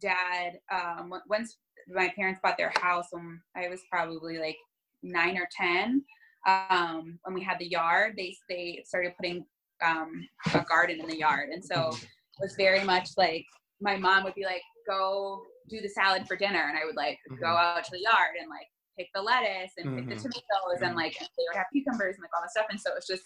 dad 0.01 0.59
um 0.73 1.13
once 1.29 1.57
my 1.89 2.13
parents 2.17 2.41
bought 2.43 2.57
their 2.57 2.73
house 2.77 3.07
when 3.11 3.41
I 3.57 3.69
was 3.69 3.81
probably 3.91 4.39
like 4.39 4.57
nine 5.03 5.37
or 5.39 5.49
ten. 5.57 6.05
Um, 6.47 7.19
when 7.25 7.35
we 7.35 7.43
had 7.43 7.59
the 7.59 7.69
yard, 7.69 8.15
they 8.17 8.35
they 8.49 8.83
started 8.87 9.15
putting 9.17 9.45
um 9.85 10.27
a 10.55 10.65
garden 10.65 11.01
in 11.01 11.07
the 11.09 11.17
yard, 11.19 11.51
and 11.51 11.65
so 11.65 11.91
it 11.91 12.09
was 12.41 12.55
very 12.57 12.83
much 12.85 13.11
like 13.17 13.45
my 13.81 13.97
mom 13.97 14.25
would 14.25 14.35
be 14.35 14.45
like, 14.45 14.63
"Go 14.89 15.43
do 15.69 15.81
the 15.81 15.89
salad 15.89 16.27
for 16.27 16.37
dinner," 16.37 16.67
and 16.69 16.79
I 16.79 16.85
would 16.85 16.97
like 16.97 17.19
go 17.41 17.47
Mhm. 17.47 17.77
out 17.77 17.85
to 17.85 17.91
the 17.91 18.01
yard 18.01 18.37
and 18.41 18.49
like 18.49 18.67
pick 18.99 19.09
the 19.15 19.21
lettuce 19.23 19.73
and 19.77 19.95
pick 19.97 20.07
Mhm. 20.07 20.11
the 20.11 20.17
tomatoes 20.17 20.83
and 20.83 20.93
Mhm. 20.93 20.97
like 20.97 21.17
and 21.21 21.29
they 21.37 21.45
would 21.49 21.57
have 21.57 21.67
cucumbers 21.73 22.17
and 22.17 22.23
like 22.23 22.31
all 22.35 22.43
that 22.43 22.51
stuff, 22.51 22.67
and 22.71 22.81
so 22.81 22.95
it's 22.97 23.07
just 23.07 23.25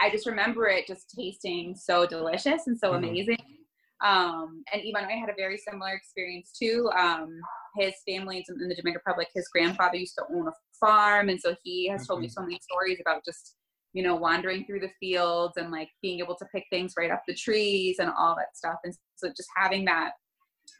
I 0.00 0.10
just 0.10 0.26
remember 0.26 0.66
it 0.68 0.86
just 0.86 1.10
tasting 1.16 1.74
so 1.76 2.06
delicious 2.06 2.66
and 2.66 2.78
so 2.78 2.92
Mhm. 2.92 2.98
amazing. 2.98 3.63
Um, 4.04 4.62
and 4.72 4.82
Ivan, 4.82 5.08
I 5.08 5.14
had 5.14 5.30
a 5.30 5.34
very 5.36 5.56
similar 5.56 5.92
experience 5.92 6.52
too. 6.56 6.90
Um, 6.96 7.40
his 7.76 7.94
family 8.06 8.44
in 8.46 8.68
the 8.68 8.74
Dominican 8.74 9.00
Republic, 9.04 9.28
his 9.34 9.48
grandfather 9.48 9.96
used 9.96 10.14
to 10.16 10.24
own 10.30 10.46
a 10.46 10.52
farm, 10.78 11.30
and 11.30 11.40
so 11.40 11.56
he 11.64 11.88
has 11.88 12.06
told 12.06 12.20
me 12.20 12.28
Mhm. 12.28 12.32
so 12.32 12.42
many 12.42 12.60
stories 12.60 13.00
about 13.00 13.24
just 13.24 13.56
you 13.94 14.02
know 14.02 14.14
wandering 14.16 14.64
through 14.66 14.80
the 14.80 14.92
fields 15.00 15.56
and 15.56 15.70
like 15.70 15.88
being 16.02 16.18
able 16.18 16.36
to 16.36 16.44
pick 16.54 16.66
things 16.68 16.94
right 16.98 17.10
off 17.10 17.20
the 17.26 17.34
trees 17.34 17.98
and 17.98 18.10
all 18.10 18.36
that 18.36 18.56
stuff. 18.56 18.78
And 18.84 18.94
so 19.16 19.28
just 19.28 19.48
having 19.56 19.84
that 19.86 20.12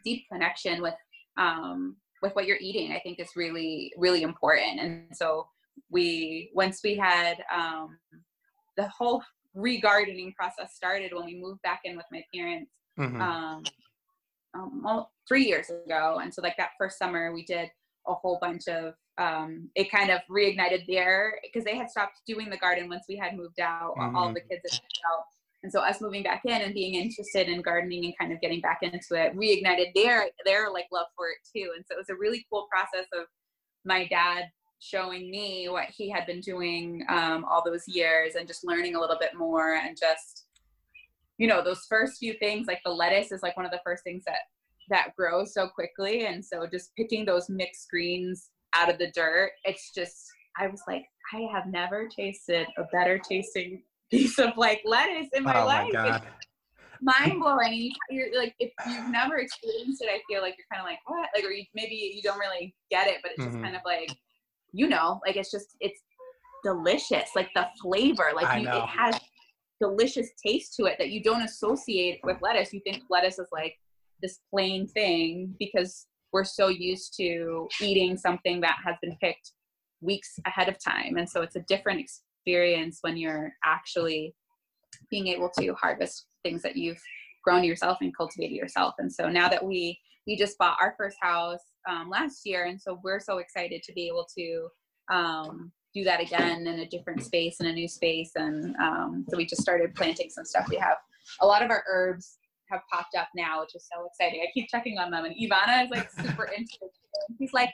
deep 0.05 0.25
connection 0.31 0.83
with 0.83 0.95
um, 1.39 1.97
with 2.23 2.35
what 2.35 2.47
you're 2.47 2.59
eating, 2.61 2.93
I 2.93 3.01
think 3.01 3.19
is 3.19 3.37
really 3.37 3.93
really 3.97 4.23
important. 4.23 4.81
And 4.81 5.17
so 5.17 5.49
we 5.91 6.51
once 6.55 6.81
we 6.85 6.95
had 6.97 7.43
um, 7.53 7.99
the 8.77 8.89
whole 8.89 9.23
re-gardening 9.55 10.35
process 10.35 10.75
started 10.75 11.13
when 11.15 11.25
we 11.25 11.37
moved 11.41 11.63
back 11.63 11.81
in 11.85 11.97
with 11.97 12.07
my 12.11 12.23
parents 12.35 12.71
Mhm. 12.96 13.20
um, 13.20 13.70
um, 14.54 14.83
well, 14.85 15.12
three 15.28 15.44
years 15.46 15.70
ago. 15.70 16.18
And 16.22 16.33
so, 16.33 16.42
like 16.42 16.57
that 16.59 16.72
first 16.78 16.98
summer, 16.98 17.33
we 17.33 17.44
did 17.44 17.70
a 18.07 18.14
whole 18.14 18.38
bunch 18.40 18.68
of. 18.68 18.94
Um, 19.18 19.70
it 19.76 19.90
kind 19.92 20.11
of 20.11 20.22
reignited 20.30 20.87
there 20.88 21.38
because 21.44 21.64
they 21.64 21.76
had 21.76 21.90
stopped 21.90 22.20
doing 22.26 22.50
the 22.50 22.57
garden 22.59 22.88
once 22.88 23.04
we 23.09 23.16
had 23.16 23.37
moved 23.37 23.61
out. 23.61 23.94
All 24.14 24.28
Mhm. 24.28 24.35
the 24.35 24.40
kids 24.42 24.62
had 24.64 24.72
moved 24.72 25.00
out, 25.12 25.24
and 25.62 25.72
so 25.72 25.80
us 25.80 26.00
moving 26.00 26.22
back 26.24 26.42
in 26.44 26.62
and 26.62 26.74
being 26.74 26.94
interested 26.96 27.48
in 27.48 27.62
gardening 27.62 28.04
and 28.07 28.18
kind 28.18 28.33
of 28.33 28.40
getting 28.40 28.61
back 28.61 28.80
into 28.83 29.14
it 29.14 29.35
reignited 29.37 29.92
their 29.94 30.30
their 30.44 30.70
like 30.72 30.87
love 30.92 31.07
for 31.16 31.28
it 31.30 31.38
too. 31.54 31.72
And 31.76 31.85
so 31.87 31.94
it 31.94 31.98
was 31.98 32.11
a 32.11 32.16
really 32.16 32.44
cool 32.50 32.66
process 32.70 33.07
of 33.12 33.26
my 33.85 34.07
dad 34.09 34.50
showing 34.80 35.30
me 35.30 35.68
what 35.68 35.88
he 35.90 36.11
had 36.11 36.26
been 36.26 36.40
doing 36.40 37.04
um, 37.09 37.44
all 37.46 37.64
those 37.64 37.88
years 37.88 38.35
and 38.35 38.46
just 38.48 38.64
learning 38.64 38.94
a 38.96 39.00
little 39.00 39.18
bit 39.18 39.35
more 39.35 39.74
and 39.76 39.96
just 39.98 40.43
you 41.38 41.47
know 41.47 41.62
those 41.62 41.87
first 41.88 42.18
few 42.18 42.35
things 42.35 42.66
like 42.66 42.81
the 42.85 42.90
lettuce 42.90 43.33
is 43.33 43.42
like 43.42 43.57
one 43.57 43.66
of 43.66 43.73
the 43.73 43.81
first 43.85 44.03
things 44.05 44.23
that 44.27 44.38
that 44.90 45.14
grows 45.16 45.55
so 45.55 45.66
quickly. 45.66 46.27
And 46.27 46.44
so 46.44 46.66
just 46.70 46.94
picking 46.94 47.25
those 47.25 47.49
mixed 47.49 47.88
greens 47.88 48.51
out 48.77 48.90
of 48.90 48.99
the 48.99 49.11
dirt 49.12 49.53
it's 49.64 49.92
just 49.94 50.27
i 50.59 50.66
was 50.66 50.83
like 50.88 51.05
i 51.33 51.47
have 51.53 51.66
never 51.66 52.09
tasted 52.09 52.66
a 52.77 52.83
better 52.92 53.18
tasting 53.18 53.83
piece 54.11 54.38
of 54.38 54.51
like 54.57 54.81
lettuce 54.85 55.29
in 55.33 55.44
my 55.44 55.61
oh 55.61 55.66
my 55.66 55.75
life. 55.75 55.90
It's 55.92 56.27
mind 57.01 57.40
blowing 57.40 57.90
you're 58.11 58.37
like 58.37 58.55
if 58.59 58.73
you've 58.88 59.09
never 59.11 59.37
experienced 59.38 60.03
it 60.03 60.09
i 60.11 60.20
feel 60.29 60.42
like 60.42 60.55
you're 60.59 60.66
kind 60.73 60.81
of 60.81 60.87
like 60.87 60.99
what? 61.07 61.29
Like 61.35 61.44
or 61.44 61.51
you, 61.51 61.64
maybe 61.75 61.94
you 62.14 62.23
don't 62.23 62.38
really 62.38 62.75
get 62.90 63.07
it 63.09 63.18
but 63.23 63.33
it's 63.33 63.44
just 63.44 63.57
Mhm. 63.57 63.62
kind 63.62 63.77
of 63.77 63.83
like 63.85 64.11
you 64.73 64.88
know 64.88 65.20
like 65.27 65.37
it's 65.37 65.51
just 65.51 65.77
it's 65.81 66.01
delicious. 66.64 67.31
Like 67.37 67.51
the 67.55 67.68
flavor, 67.81 68.31
like 68.35 68.49
you, 68.57 68.66
it 68.66 68.87
has 68.88 69.14
delicious 69.81 70.31
taste 70.45 70.75
to 70.77 70.85
it 70.87 70.97
that 70.99 71.11
you 71.11 71.23
don't 71.23 71.43
associate 71.43 72.21
with 72.23 72.37
lettuce. 72.41 72.73
You 72.73 72.81
think 72.85 73.05
lettuce 73.11 73.39
is 73.39 73.49
like 73.53 73.77
this 74.23 74.41
plain 74.51 74.87
thing 74.87 75.55
because 75.59 76.07
we're 76.33 76.45
so 76.45 76.69
used 76.69 77.15
to 77.17 77.69
eating 77.81 78.17
something 78.17 78.61
that 78.61 78.77
has 78.85 78.97
been 79.03 79.17
picked 79.21 79.53
weeks 80.01 80.35
ahead 80.47 80.69
of 80.69 80.83
time. 80.83 81.17
And 81.17 81.29
so 81.29 81.43
it's 81.43 81.57
a 81.57 81.65
different 81.69 82.01
experience 82.01 82.99
when 83.03 83.17
you're 83.17 83.53
actually 83.65 84.35
being 85.11 85.29
able 85.29 85.51
to 85.59 85.75
harvest 85.75 86.27
things 86.43 86.63
that 86.63 86.77
you've 86.77 87.01
grown 87.45 87.65
yourself 87.65 87.99
and 88.01 88.17
cultivated 88.17 88.55
yourself. 88.55 88.95
And 88.99 89.13
so 89.13 89.29
now 89.29 89.49
that 89.49 89.65
we 89.65 89.99
we 90.27 90.37
just 90.37 90.57
bought 90.57 90.79
our 90.81 90.95
first 90.97 91.19
house 91.21 91.61
um, 91.87 92.09
last 92.09 92.47
year, 92.47 92.65
and 92.65 92.81
so 92.81 92.99
we're 93.05 93.21
so 93.21 93.39
excited 93.39 93.83
to 93.83 93.93
be 93.93 94.09
able 94.09 94.27
to 94.39 94.69
um, 95.13 95.71
do 95.94 96.04
that 96.04 96.20
again 96.20 96.66
in 96.66 96.80
a 96.80 96.87
different 96.87 97.22
space 97.22 97.61
in 97.61 97.66
a 97.66 97.72
new 97.72 97.88
space. 97.88 98.33
And 98.35 98.74
um, 98.76 99.24
so 99.28 99.37
we 99.37 99.46
just 99.46 99.62
started 99.62 99.94
planting 99.94 100.28
some 100.28 100.44
stuff. 100.44 100.66
We 100.68 100.76
have 100.76 100.96
a 101.40 101.46
lot 101.46 101.62
of 101.62 101.70
our 101.70 101.85
herbs 101.88 102.38
have 102.70 102.80
popped 102.92 103.14
up 103.14 103.28
now, 103.37 103.61
which 103.61 103.74
is 103.74 103.87
so 103.92 104.07
exciting. 104.07 104.40
I 104.42 104.50
keep 104.52 104.68
checking 104.68 104.98
on 104.98 105.11
them, 105.11 105.24
and 105.24 105.35
Ivana 105.35 105.85
is 105.85 105.90
like 105.90 106.11
super 106.11 106.44
into 106.44 106.78
it. 106.83 106.90
He's 107.38 107.52
like, 107.52 107.70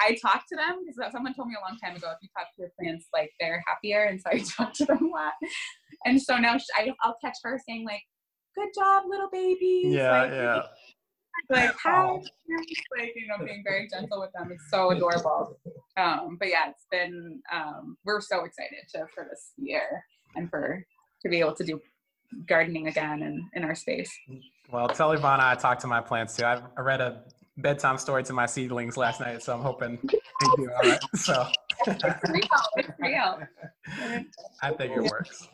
I 0.00 0.16
talk 0.20 0.44
to 0.50 0.56
them 0.56 0.84
because 0.84 1.12
someone 1.12 1.34
told 1.34 1.48
me 1.48 1.54
a 1.58 1.68
long 1.68 1.78
time 1.78 1.96
ago, 1.96 2.10
if 2.10 2.18
you 2.22 2.28
talk 2.36 2.48
to 2.54 2.62
your 2.62 2.70
plants, 2.78 3.06
like 3.14 3.30
they're 3.40 3.62
happier, 3.66 4.04
and 4.04 4.20
so 4.20 4.30
I 4.30 4.38
talk 4.56 4.74
to 4.74 4.84
them 4.84 5.10
a 5.10 5.16
lot. 5.16 5.32
And 6.04 6.20
so 6.20 6.36
now 6.36 6.56
I, 6.76 6.92
I'll 7.02 7.16
catch 7.24 7.38
her 7.44 7.58
saying 7.66 7.84
like, 7.86 8.02
"Good 8.54 8.68
job, 8.76 9.04
little 9.08 9.30
babies." 9.30 9.94
Yeah, 9.94 10.22
like, 10.22 10.30
yeah. 10.32 10.62
Like 11.50 11.74
hi, 11.82 12.04
Oh. 12.08 12.22
like 12.98 13.12
you 13.16 13.26
know, 13.26 13.44
being 13.44 13.62
very 13.64 13.88
gentle 13.88 14.20
with 14.20 14.32
them. 14.32 14.50
It's 14.52 14.70
so 14.70 14.90
adorable. 14.90 15.58
Um, 15.96 16.36
but 16.38 16.48
yeah, 16.48 16.70
it's 16.70 16.86
been 16.90 17.40
um, 17.52 17.96
we're 18.04 18.20
so 18.20 18.44
excited 18.44 18.78
to 18.94 19.06
for 19.14 19.26
this 19.28 19.52
year 19.56 20.04
and 20.36 20.48
for 20.50 20.84
to 21.22 21.28
be 21.28 21.40
able 21.40 21.54
to 21.54 21.64
do 21.64 21.80
gardening 22.46 22.86
again 22.88 23.22
and 23.22 23.42
in 23.54 23.64
our 23.64 23.74
space. 23.74 24.10
Well, 24.70 24.88
tell 24.88 25.14
Ivana 25.14 25.40
I 25.40 25.54
talked 25.54 25.82
to 25.82 25.86
my 25.86 26.00
plants 26.00 26.36
too. 26.36 26.44
I, 26.44 26.62
I 26.76 26.80
read 26.80 27.00
a 27.00 27.22
bedtime 27.58 27.98
story 27.98 28.22
to 28.24 28.32
my 28.32 28.46
seedlings 28.46 28.96
last 28.96 29.20
night, 29.20 29.42
so 29.42 29.54
I'm 29.54 29.60
hoping 29.60 29.98
they 30.02 30.18
do 30.56 30.70
all 30.70 30.90
right. 30.90 31.00
So 31.14 31.46
It's 31.86 32.04
real. 32.30 32.48
It's 32.76 32.88
real. 32.98 33.38
I 34.62 34.70
think 34.72 34.96
it 34.96 35.02
works. 35.02 35.48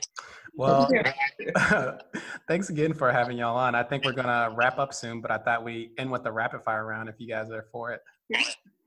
Well, 0.59 0.91
thanks 2.49 2.69
again 2.69 2.93
for 2.93 3.13
having 3.13 3.39
y'all 3.39 3.57
on. 3.57 3.77
I 3.77 3.85
think 3.85 4.05
we're 4.05 4.13
gonna 4.13 4.53
wrap 4.57 4.81
up 4.81 4.93
soon, 4.93 5.21
but 5.21 5.31
I 5.31 5.39
thought 5.39 5.63
we 5.65 5.93
end 5.99 6.11
with 6.11 6.25
the 6.25 6.33
rapid 6.33 6.65
fire 6.65 6.85
round 6.85 7.09
if 7.09 7.15
you 7.19 7.29
guys 7.29 7.49
are 7.53 7.67
for 7.71 7.93
it. 7.93 8.01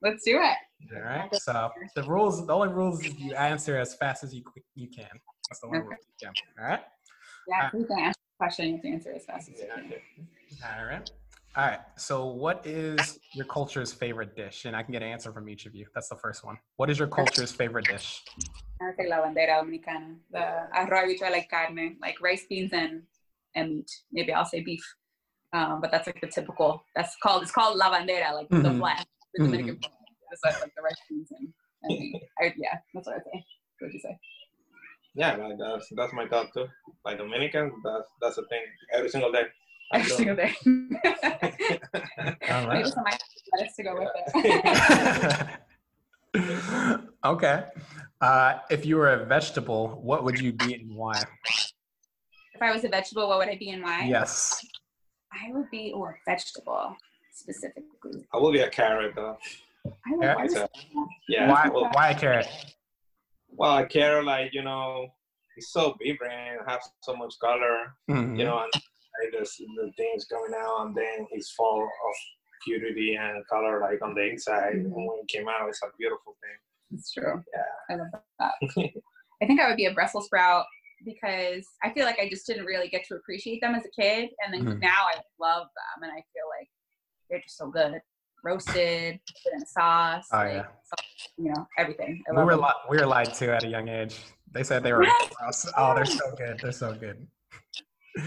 Let's 0.01 0.25
do 0.25 0.41
it. 0.41 0.57
All 0.93 1.01
right. 1.01 1.33
So 1.33 1.71
the 1.95 2.03
rules, 2.03 2.45
the 2.45 2.53
only 2.53 2.67
rules 2.67 3.05
is 3.05 3.15
you 3.17 3.35
answer 3.35 3.77
as 3.77 3.95
fast 3.95 4.25
as 4.25 4.35
you 4.35 4.43
you 4.75 4.89
can. 4.89 5.07
That's 5.49 5.61
the 5.61 5.67
only 5.67 5.79
Okay. 5.79 5.87
rule 5.87 5.95
you 6.19 6.27
can. 6.27 6.33
All 6.59 6.69
right. 6.69 6.81
Yeah, 7.47 7.69
you 7.73 7.85
can 7.85 7.99
ask 7.99 8.17
a 8.17 8.37
question. 8.37 8.65
You 8.67 8.73
have 8.73 8.81
to 8.81 8.89
answer 8.89 9.13
as 9.15 9.25
fast 9.25 9.49
as 9.49 9.61
you 9.61 9.67
can. 9.73 9.93
All 10.77 10.85
right. 10.85 11.09
All 11.55 11.65
right. 11.65 11.79
So, 11.97 12.25
what 12.27 12.65
is 12.65 13.19
your 13.33 13.45
culture's 13.45 13.93
favorite 13.93 14.35
dish? 14.35 14.65
And 14.65 14.75
I 14.75 14.83
can 14.83 14.91
get 14.91 15.03
an 15.03 15.09
answer 15.09 15.31
from 15.31 15.47
each 15.47 15.65
of 15.65 15.73
you. 15.73 15.85
That's 15.93 16.09
the 16.09 16.17
first 16.17 16.43
one. 16.43 16.57
What 16.75 16.89
is 16.89 16.99
your 16.99 17.07
culture's 17.07 17.51
favorite 17.53 17.87
dish? 17.87 18.21
I 18.81 18.93
say 18.95 19.07
la 19.07 19.21
bandera 19.21 19.59
dominicana. 19.61 20.15
The 20.31 20.67
arroz 20.75 21.03
habichuela 21.05 21.31
like 21.31 21.49
carne, 21.49 21.97
like 22.01 22.19
rice, 22.21 22.45
beans, 22.49 22.71
and 22.73 23.03
and 23.55 23.69
meat. 23.69 23.89
Maybe 24.11 24.33
I'll 24.33 24.45
say 24.45 24.61
beef. 24.61 24.83
Um, 25.53 25.81
but 25.81 25.91
that's 25.91 26.07
like 26.07 26.21
the 26.21 26.27
typical. 26.27 26.83
That's 26.95 27.15
called. 27.21 27.43
It's 27.43 27.51
called 27.51 27.77
la 27.77 27.91
bandera, 27.93 28.33
like 28.33 28.49
the 28.49 28.55
Mhm. 28.69 28.79
flag, 28.79 29.05
the 29.33 29.43
Dominican 29.45 29.77
flag. 29.77 29.91
It's 30.31 30.43
like, 30.45 30.61
like 30.61 30.73
the 30.75 30.81
rice, 30.81 30.95
beans, 31.09 31.27
and, 31.31 31.53
and 31.83 31.99
meat. 31.99 32.21
I, 32.39 32.53
yeah, 32.57 32.79
that's 32.93 33.07
what 33.07 33.17
I 33.17 33.19
say. 33.19 33.45
What 33.79 33.87
would 33.87 33.93
you 33.93 33.99
say? 33.99 34.17
Yeah, 35.13 35.35
like 35.35 35.57
that's 35.59 35.89
that's 35.97 36.13
my 36.13 36.27
thought 36.27 36.53
too. 36.53 36.67
Like 37.05 37.17
Dominican, 37.17 37.71
that's 37.83 38.09
that's 38.21 38.35
the 38.37 38.45
thing. 38.49 38.63
Every 38.93 39.09
single 39.09 39.31
day. 39.31 39.43
Every 39.93 40.09
single 40.09 40.35
day. 40.37 40.53
All 42.49 42.67
Maybe 42.67 42.83
right. 42.83 42.87
some 42.87 43.03
lettuce 43.03 43.75
to 43.75 43.83
go 43.83 43.99
with 43.99 44.09
it. 44.15 45.49
okay. 47.25 47.63
Uh, 48.19 48.59
if 48.69 48.85
you 48.85 48.95
were 48.97 49.13
a 49.13 49.25
vegetable, 49.25 49.99
what 50.01 50.23
would 50.23 50.39
you 50.39 50.53
be 50.53 50.75
and 50.75 50.95
why? 50.95 51.21
if 52.53 52.61
I 52.61 52.71
was 52.71 52.83
a 52.83 52.89
vegetable, 52.89 53.27
what 53.27 53.39
would 53.39 53.49
I 53.49 53.57
be 53.57 53.71
and 53.71 53.81
why? 53.83 54.05
Yes. 54.05 54.63
I 55.33 55.51
would 55.51 55.69
be 55.71 55.91
or 55.95 56.19
vegetable 56.27 56.95
specifically. 57.33 58.25
I 58.33 58.37
will 58.37 58.51
be 58.51 58.59
a 58.59 58.69
carrot 58.69 59.13
though. 59.15 59.37
I 59.85 59.89
would 60.11 60.23
Yeah. 60.23 60.35
I 60.37 60.43
It's 60.43 60.53
would- 60.53 60.63
a, 60.63 60.69
yeah. 61.27 61.49
Why? 61.49 61.69
Well, 61.69 61.89
Why 61.93 62.09
a 62.09 62.19
carrot? 62.19 62.47
well, 63.49 63.77
a 63.79 63.85
carrot, 63.85 64.25
like 64.25 64.53
you 64.53 64.61
know, 64.61 65.07
it's 65.57 65.71
so 65.71 65.95
vibrant, 66.03 66.61
have 66.69 66.81
so 67.01 67.15
much 67.15 67.33
color, 67.39 67.95
Mhm. 68.09 68.37
you 68.37 68.45
know, 68.45 68.59
and 68.59 68.71
like, 68.73 69.31
the 69.31 69.39
the 69.81 69.91
things 69.97 70.25
coming 70.25 70.53
out, 70.55 70.85
and 70.87 70.95
then 70.95 71.27
it's 71.31 71.51
full 71.51 71.83
of 71.83 72.15
purity 72.63 73.15
and 73.15 73.45
color, 73.47 73.79
like 73.81 74.01
on 74.01 74.13
the 74.13 74.29
inside. 74.29 74.75
Mhm. 74.75 74.89
When 74.91 75.19
it 75.21 75.27
came 75.27 75.47
out, 75.47 75.67
it's 75.69 75.81
a 75.83 75.87
beautiful 75.97 76.35
thing. 76.41 76.57
It's 76.97 77.11
true. 77.11 77.43
Yeah. 77.55 77.95
I 77.95 77.95
love 77.99 78.07
that. 78.39 78.53
I 79.41 79.45
think 79.47 79.59
I 79.59 79.67
would 79.67 79.77
be 79.77 79.85
a 79.85 79.93
Brussels 79.93 80.25
sprout 80.25 80.65
because 81.03 81.65
I 81.83 81.91
feel 81.93 82.05
like 82.05 82.19
I 82.19 82.29
just 82.29 82.45
didn't 82.45 82.65
really 82.65 82.87
get 82.89 83.05
to 83.07 83.15
appreciate 83.15 83.59
them 83.61 83.73
as 83.75 83.83
a 83.85 83.89
kid, 84.01 84.29
and 84.45 84.53
then 84.53 84.65
Mhm. 84.65 84.79
now 84.81 85.07
I 85.07 85.15
love 85.39 85.67
them, 85.75 86.03
and 86.03 86.11
I 86.11 86.21
feel 86.33 86.47
like 86.59 86.69
they're 87.29 87.41
just 87.41 87.57
so 87.57 87.69
good. 87.69 88.01
Roasted, 88.43 89.19
put 89.43 89.53
in 89.53 89.61
a 89.61 89.65
sauce, 89.67 90.27
Oh, 90.33 90.37
like, 90.37 90.53
yeah. 90.53 90.65
you 91.37 91.51
know, 91.53 91.67
everything. 91.77 92.23
I 92.27 92.31
We 92.31 92.37
love 92.37 92.45
were 92.47 92.55
li- 92.57 92.81
we 92.89 92.97
were 92.97 93.05
lied 93.05 93.33
to 93.35 93.55
at 93.55 93.63
a 93.63 93.67
young 93.67 93.87
age. 93.87 94.19
They 94.51 94.63
said 94.63 94.83
they 94.83 94.93
were. 94.93 95.05
gross. 95.39 95.71
Oh, 95.77 95.93
they're 95.95 96.05
so 96.05 96.35
good. 96.35 96.59
They're 96.59 96.71
so 96.71 96.93
good. 96.93 97.27
All 98.19 98.23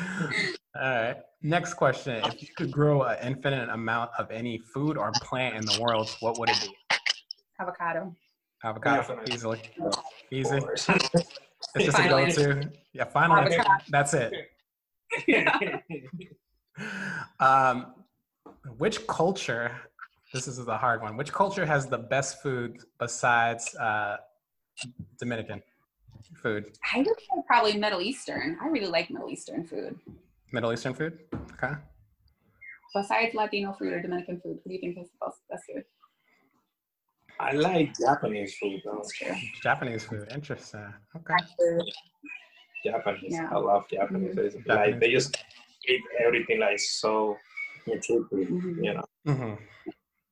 right. 0.74 1.16
Next 1.42 1.74
question: 1.74 2.16
If 2.24 2.42
you 2.42 2.48
could 2.56 2.70
grow 2.70 3.02
an 3.02 3.18
infinite 3.22 3.68
amount 3.68 4.10
of 4.18 4.30
any 4.30 4.58
food 4.58 4.96
or 4.96 5.12
plant 5.22 5.56
in 5.56 5.64
the 5.64 5.80
world, 5.80 6.10
what 6.20 6.38
would 6.38 6.48
it 6.48 6.60
be? 6.60 6.74
avocado. 7.60 8.14
Avocado, 8.64 8.96
Definitely. 8.96 9.34
easily, 9.34 9.60
easy. 10.30 10.60
It's 11.74 11.86
just 11.86 11.98
a 11.98 12.08
go-to. 12.08 12.70
Yeah, 12.92 13.04
finally, 13.04 13.54
Avocado. 13.56 13.84
that's 13.88 14.14
it. 14.14 14.32
Um, 17.38 17.94
which 18.78 19.06
culture? 19.06 19.70
This 20.32 20.48
is 20.48 20.58
a 20.66 20.76
hard 20.76 21.02
one. 21.02 21.16
Which 21.16 21.32
culture 21.32 21.64
has 21.64 21.86
the 21.86 21.98
best 21.98 22.42
food 22.42 22.78
besides 22.98 23.72
uh, 23.76 24.16
Dominican 25.20 25.62
food? 26.42 26.76
I 26.92 26.98
would 26.98 27.06
say 27.06 27.42
probably 27.46 27.76
Middle 27.76 28.00
Eastern. 28.00 28.58
I 28.62 28.68
really 28.68 28.86
like 28.86 29.10
Middle 29.10 29.30
Eastern 29.30 29.64
food. 29.66 29.98
Middle 30.52 30.72
Eastern 30.72 30.94
food. 30.94 31.18
Okay. 31.54 31.74
Besides 32.94 33.34
Latino 33.34 33.72
food 33.78 33.92
or 33.92 34.00
Dominican 34.02 34.40
food, 34.40 34.58
what 34.62 34.68
do 34.68 34.72
you 34.74 34.80
think 34.80 34.98
is 34.98 35.10
the 35.10 35.26
best, 35.26 35.38
best 35.50 35.64
food? 35.66 35.84
I 37.40 37.52
like 37.52 37.92
Japanese 37.98 38.54
food 38.56 38.80
though. 38.84 38.96
That's 38.96 39.12
true. 39.12 39.34
Japanese 39.62 40.04
food. 40.04 40.28
Interesting. 40.32 40.94
Okay. 41.16 41.34
Actually, 41.34 41.92
Japanese. 42.84 43.22
Yeah. 43.32 43.48
I 43.50 43.56
love 43.56 43.84
Japanese. 43.90 44.36
It's 44.38 44.54
Japanese 44.54 44.66
Like 44.92 45.00
they 45.00 45.10
just 45.10 45.36
eat 45.88 46.00
everything 46.24 46.60
like 46.60 46.78
so 46.78 47.36
nutritive, 47.86 48.30
Mhm. 48.30 48.84
you 48.84 48.94
know. 48.94 49.04
hmm 49.26 49.54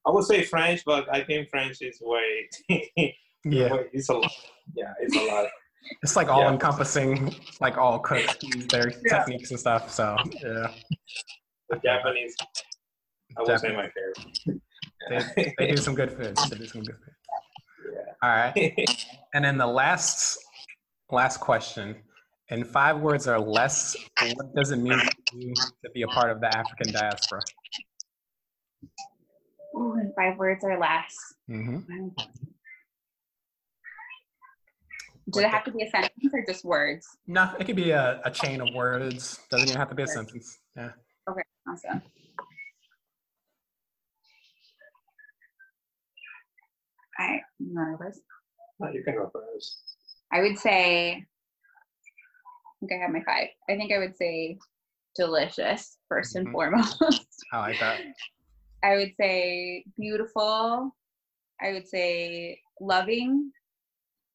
I 0.06 0.10
would 0.10 0.24
say 0.24 0.42
French, 0.44 0.84
but 0.84 1.12
I 1.14 1.22
think 1.22 1.48
French 1.48 1.78
is 1.80 1.98
way, 2.00 2.48
Yeah, 3.44 3.72
way- 3.72 3.88
it's 3.92 4.08
a 4.08 4.14
lot. 4.14 4.32
Yeah, 4.74 4.92
it's 5.00 5.16
a 5.16 5.22
lot. 5.26 5.46
It's 6.02 6.16
like 6.16 6.28
all 6.28 6.42
Yeah. 6.42 6.52
encompassing, 6.52 7.34
like 7.60 7.78
all 7.78 7.98
cooks 8.00 8.36
use 8.42 8.66
their 8.68 8.90
Yeah. 8.90 9.18
techniques 9.18 9.50
and 9.50 9.60
stuff. 9.60 9.90
So 9.90 10.22
yeah, 10.42 10.68
The 11.70 11.76
Japanese, 11.84 12.36
I 13.36 13.42
would 13.42 13.60
say 13.60 13.74
my 13.74 13.88
favorite. 13.90 14.60
they, 15.36 15.54
they 15.58 15.66
do 15.66 15.80
some 15.80 15.94
good 15.94 16.10
food. 16.12 16.36
They 16.36 16.56
do 16.58 16.66
some 16.66 16.84
good 16.84 16.96
food. 16.96 17.14
Yeah. 17.94 18.12
All 18.22 18.30
right. 18.30 18.74
And 19.34 19.42
then 19.42 19.56
the 19.56 19.66
last 19.66 20.38
last 21.10 21.38
question. 21.40 21.96
In 22.48 22.64
five 22.64 23.00
words 23.00 23.26
or 23.26 23.40
less, 23.40 23.96
what 24.18 24.54
does 24.54 24.72
it 24.72 24.76
mean 24.76 25.00
for 25.00 25.12
you 25.38 25.54
to 25.82 25.90
be 25.92 26.02
a 26.02 26.08
part 26.08 26.30
of 26.30 26.40
the 26.42 26.48
African 26.48 26.92
diaspora? 26.92 27.40
ooh, 29.74 29.94
in 29.98 30.12
five 30.14 30.36
words 30.36 30.62
or 30.64 30.78
less. 30.78 31.16
hmm 31.46 31.78
Does 35.30 35.42
it 35.44 35.48
have 35.50 35.64
to 35.64 35.70
be 35.72 35.84
a 35.84 35.90
sentence 35.90 36.32
or 36.32 36.44
just 36.46 36.64
words? 36.64 37.06
No, 37.26 37.50
it 37.58 37.64
could 37.64 37.76
be 37.76 37.90
a, 37.90 38.20
a 38.24 38.30
chain 38.30 38.60
of 38.60 38.72
words. 38.74 39.38
Doesn't 39.50 39.68
even 39.68 39.78
have 39.78 39.88
to 39.90 39.94
be 39.94 40.02
a 40.02 40.08
sentence. 40.08 40.58
Yeah. 40.76 40.90
Okay, 41.30 41.42
awesome. 41.68 42.02
I, 47.18 47.40
you 47.58 47.74
want 47.74 47.88
to 47.92 47.98
go 47.98 48.04
first? 48.04 48.20
No, 48.80 48.90
you 48.90 49.04
can 49.04 49.14
go 49.14 49.30
first. 49.32 49.78
I 50.32 50.40
would 50.40 50.58
say, 50.58 51.12
I 51.12 51.20
think 52.80 52.92
I 52.92 52.96
have 52.96 53.10
my 53.12 53.22
five. 53.24 53.48
I 53.70 53.76
think 53.76 53.92
I 53.92 53.98
would 53.98 54.16
say 54.16 54.58
delicious, 55.14 55.98
1st 56.12 56.34
and 56.36 56.48
Mhm. 56.48 56.52
foremost. 56.52 57.02
I 57.52 57.58
like 57.60 57.78
that. 57.80 58.00
I 58.82 58.96
would 58.96 59.12
say 59.20 59.84
beautiful. 59.96 60.96
I 61.60 61.72
would 61.72 61.86
say 61.86 62.60
loving. 62.80 63.52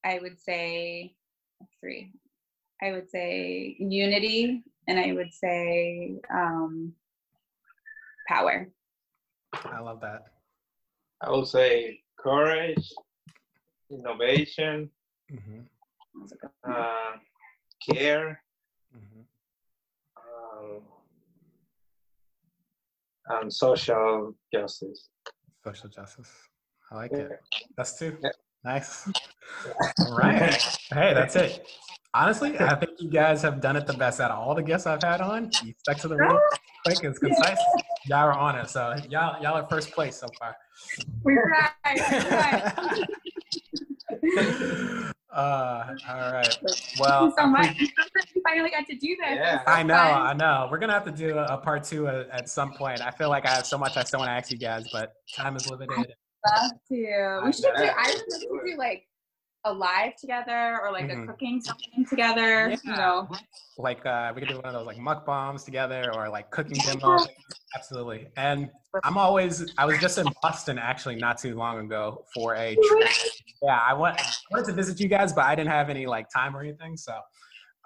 I 0.07 0.19
would 0.21 0.39
say 0.39 1.13
three. 1.81 2.13
I 2.81 2.93
would 2.93 3.09
say 3.09 3.75
unity, 3.77 4.63
and 4.87 4.97
I 4.97 5.11
would 5.11 5.33
say 5.33 6.13
um, 6.33 6.93
power. 8.25 8.69
I 9.53 9.79
love 9.81 9.99
that. 10.01 10.21
I 11.19 11.29
would 11.31 11.47
say 11.47 11.99
courage, 12.17 12.89
innovation, 13.91 14.89
hmm 15.29 15.59
That 15.59 16.21
was 16.21 16.31
a 16.31 16.35
good 16.37 16.51
one. 16.61 16.75
uh, 16.77 17.13
care, 17.91 18.41
hmm 18.93 19.21
um, 20.15 20.81
and 23.41 23.53
social 23.53 24.33
justice. 24.53 25.09
Social 25.65 25.89
justice. 25.89 26.31
I 26.91 26.95
like 26.95 27.11
Yeah. 27.11 27.17
it. 27.35 27.41
That's 27.75 27.99
two. 27.99 28.17
Yeah. 28.23 28.29
Nice. 28.67 29.07
All 30.01 30.17
right. 30.17 30.53
Hey, 30.91 31.13
that's 31.13 31.37
it. 31.37 31.65
Honestly, 32.13 32.59
I 32.59 32.75
think 32.75 32.91
you 32.99 33.09
guys 33.09 33.41
have 33.41 33.61
done 33.61 33.77
it 33.77 33.87
the 33.87 33.93
best 33.93 34.19
out 34.19 34.29
of 34.29 34.39
all 34.39 34.53
the 34.55 34.61
guests 34.61 34.85
I've 34.85 35.01
had 35.01 35.21
on. 35.21 35.49
You 35.63 35.73
stuck 35.77 35.95
to 35.99 36.09
the 36.09 36.17
rule, 36.17 36.37
quick 36.85 37.01
and 37.01 37.17
concise. 37.17 37.59
Y'all 38.07 38.27
are 38.27 38.33
on 38.33 38.57
it. 38.57 38.69
So 38.69 38.93
y'all, 39.09 39.41
y'all 39.41 39.53
are 39.53 39.65
first 39.69 39.91
place 39.91 40.17
so 40.17 40.27
far. 40.37 40.53
We 41.23 41.35
tried. 41.35 41.71
We 41.95 42.19
tried. 42.19 42.73
uh, 45.31 45.95
all 46.09 46.31
right. 46.33 46.45
Thank 46.45 46.99
Well, 46.99 47.27
you 47.27 47.33
so 47.37 47.47
much. 47.47 47.77
We 48.35 48.41
finally 48.43 48.69
got 48.69 48.85
to 48.87 48.95
do 48.95 49.15
this. 49.15 49.35
Yeah. 49.35 49.59
so 49.59 49.71
I 49.71 49.83
know, 49.83 49.93
fun. 49.95 50.27
I 50.27 50.33
know. 50.33 50.67
We're 50.69 50.77
gonna 50.79 50.93
have 50.93 51.05
to 51.05 51.11
do 51.11 51.37
a, 51.37 51.45
a 51.45 51.57
part 51.57 51.85
two 51.85 52.07
at, 52.09 52.29
at 52.31 52.49
some 52.49 52.73
point. 52.73 53.01
I 53.01 53.11
feel 53.11 53.29
like 53.29 53.45
I 53.45 53.51
have 53.51 53.65
so 53.65 53.77
much 53.77 53.95
I 53.95 54.03
still 54.03 54.19
want 54.19 54.29
to 54.29 54.33
ask 54.33 54.51
you 54.51 54.57
guys, 54.57 54.85
but 54.91 55.13
time 55.33 55.55
is 55.55 55.69
limited. 55.69 56.13
Love 56.45 56.71
to. 56.89 57.41
We 57.45 57.51
should 57.53 57.63
do. 57.63 57.83
I 57.83 58.13
would 58.15 58.31
love 58.31 58.41
to 58.41 58.61
do 58.65 58.77
like 58.77 59.07
a 59.65 59.73
live 59.73 60.15
together 60.15 60.79
or 60.81 60.91
like 60.91 61.05
Mhm. 61.05 61.23
a 61.23 61.27
cooking 61.27 61.59
something 61.61 62.05
together. 62.05 62.69
You 62.69 62.95
know, 62.95 63.27
Like 63.77 64.05
uh, 64.05 64.31
we 64.33 64.41
could 64.41 64.49
do 64.49 64.55
one 64.57 64.65
of 64.65 64.73
those 64.73 64.85
like 64.87 64.97
mukbangs 64.97 65.65
together 65.65 66.11
or 66.15 66.29
like 66.29 66.49
cooking 66.51 66.77
demos. 66.77 67.27
Absolutely. 67.75 68.27
And 68.37 68.69
I'm 69.03 69.17
always. 69.17 69.73
I 69.77 69.85
was 69.85 69.99
just 69.99 70.17
in 70.17 70.27
Boston 70.41 70.77
actually 70.79 71.15
not 71.15 71.37
too 71.37 71.55
long 71.55 71.79
ago 71.79 72.25
for 72.33 72.55
a 72.55 72.75
trip. 72.75 73.09
Yeah, 73.61 73.79
I 73.85 73.93
went. 73.93 74.19
I 74.21 74.31
wanted 74.51 74.67
to 74.67 74.73
visit 74.73 74.99
you 74.99 75.09
guys, 75.09 75.33
but 75.33 75.45
I 75.45 75.55
didn't 75.55 75.71
have 75.71 75.89
any 75.89 76.05
like 76.05 76.27
time 76.29 76.55
or 76.55 76.61
anything. 76.61 76.95
So. 76.95 77.19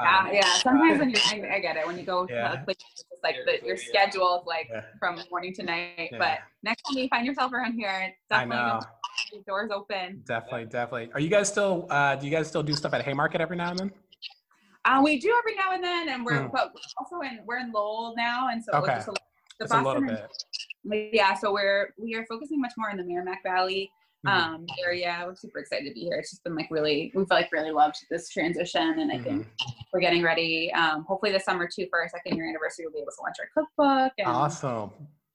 Yeah, 0.03 0.19
um, 0.19 0.29
yeah. 0.33 0.53
Sometimes 0.59 0.99
when 0.99 1.09
you, 1.09 1.17
I, 1.25 1.55
I 1.55 1.59
get 1.59 1.77
it 1.77 1.85
when 1.87 1.97
you 1.97 2.03
go 2.05 2.27
Yeah. 2.29 2.49
to 2.49 2.61
a 2.61 2.63
place, 2.63 2.77
it's 2.91 3.03
just 3.03 3.23
like 3.23 3.35
the, 3.45 3.65
your 3.65 3.75
yeah. 3.77 3.83
schedule 3.87 4.39
is 4.41 4.45
like 4.47 4.67
Yeah. 4.71 4.81
from 4.99 5.19
morning 5.29 5.53
to 5.55 5.63
night. 5.63 6.09
Yeah. 6.11 6.17
But 6.17 6.39
next 6.63 6.83
time 6.83 6.97
you 6.97 7.07
find 7.09 7.25
yourself 7.25 7.53
around 7.53 7.73
here, 7.73 7.89
I 7.89 8.13
definitely 8.29 8.57
know. 8.57 8.69
don't 8.73 8.85
keep 9.31 9.45
the 9.45 9.51
doors 9.51 9.71
open. 9.73 10.23
Definitely, 10.25 10.65
definitely. 10.65 11.11
Are 11.13 11.19
you 11.19 11.29
guys 11.29 11.49
still? 11.49 11.87
Uh, 11.89 12.15
do 12.15 12.25
you 12.25 12.31
guys 12.31 12.47
still 12.47 12.63
do 12.63 12.73
stuff 12.73 12.93
at 12.93 13.03
Haymarket 13.03 13.41
every 13.41 13.57
now 13.57 13.69
and 13.71 13.79
then? 13.79 13.91
Uh, 14.85 14.99
we 15.03 15.19
do 15.19 15.33
every 15.37 15.55
now 15.55 15.73
and 15.73 15.83
then, 15.83 16.09
and 16.09 16.25
we're 16.25 16.41
Mm. 16.41 16.51
but 16.51 16.73
also 16.97 17.19
in 17.21 17.39
we're 17.45 17.59
in 17.59 17.71
Lowell 17.71 18.13
now, 18.17 18.49
and 18.49 18.63
so 18.63 18.71
Okay. 18.73 18.95
just 18.95 19.07
a, 19.09 19.11
the 19.11 19.65
Just 19.65 19.73
a 19.73 19.77
little 19.77 20.01
Boston 20.01 20.17
and 20.89 21.09
yeah 21.13 21.35
so 21.35 21.53
we're 21.53 21.93
we 22.01 22.15
are 22.15 22.25
focusing 22.25 22.59
much 22.59 22.73
more 22.77 22.89
in 22.89 22.97
the 22.97 23.03
merrimack 23.03 23.43
valley. 23.43 23.91
Um 24.27 24.65
area 24.85 25.23
we're 25.25 25.35
super 25.35 25.59
excited 25.59 25.87
to 25.87 25.93
be 25.93 26.01
here 26.01 26.17
it's 26.19 26.29
just 26.29 26.43
been 26.43 26.55
like 26.55 26.67
really 26.69 27.11
we've 27.15 27.29
like 27.31 27.51
really 27.51 27.71
loved 27.71 27.95
this 28.11 28.29
transition 28.29 28.99
and 28.99 29.11
i 29.11 29.17
think 29.17 29.41
Mm-hmm. 29.47 29.71
we're 29.93 29.99
getting 29.99 30.21
ready 30.21 30.71
um 30.73 31.03
hopefully 31.07 31.31
this 31.31 31.43
summer 31.45 31.67
too 31.67 31.87
for 31.89 32.01
our 32.01 32.07
second 32.09 32.35
year 32.37 32.47
anniversary 32.47 32.85
we'll 32.85 32.93
be 32.93 32.99
able 32.99 33.11
to 33.11 33.21
launch 33.23 33.35
our 33.39 33.49
cookbook 33.63 34.13
and 34.19 34.27
Awesome. 34.27 34.91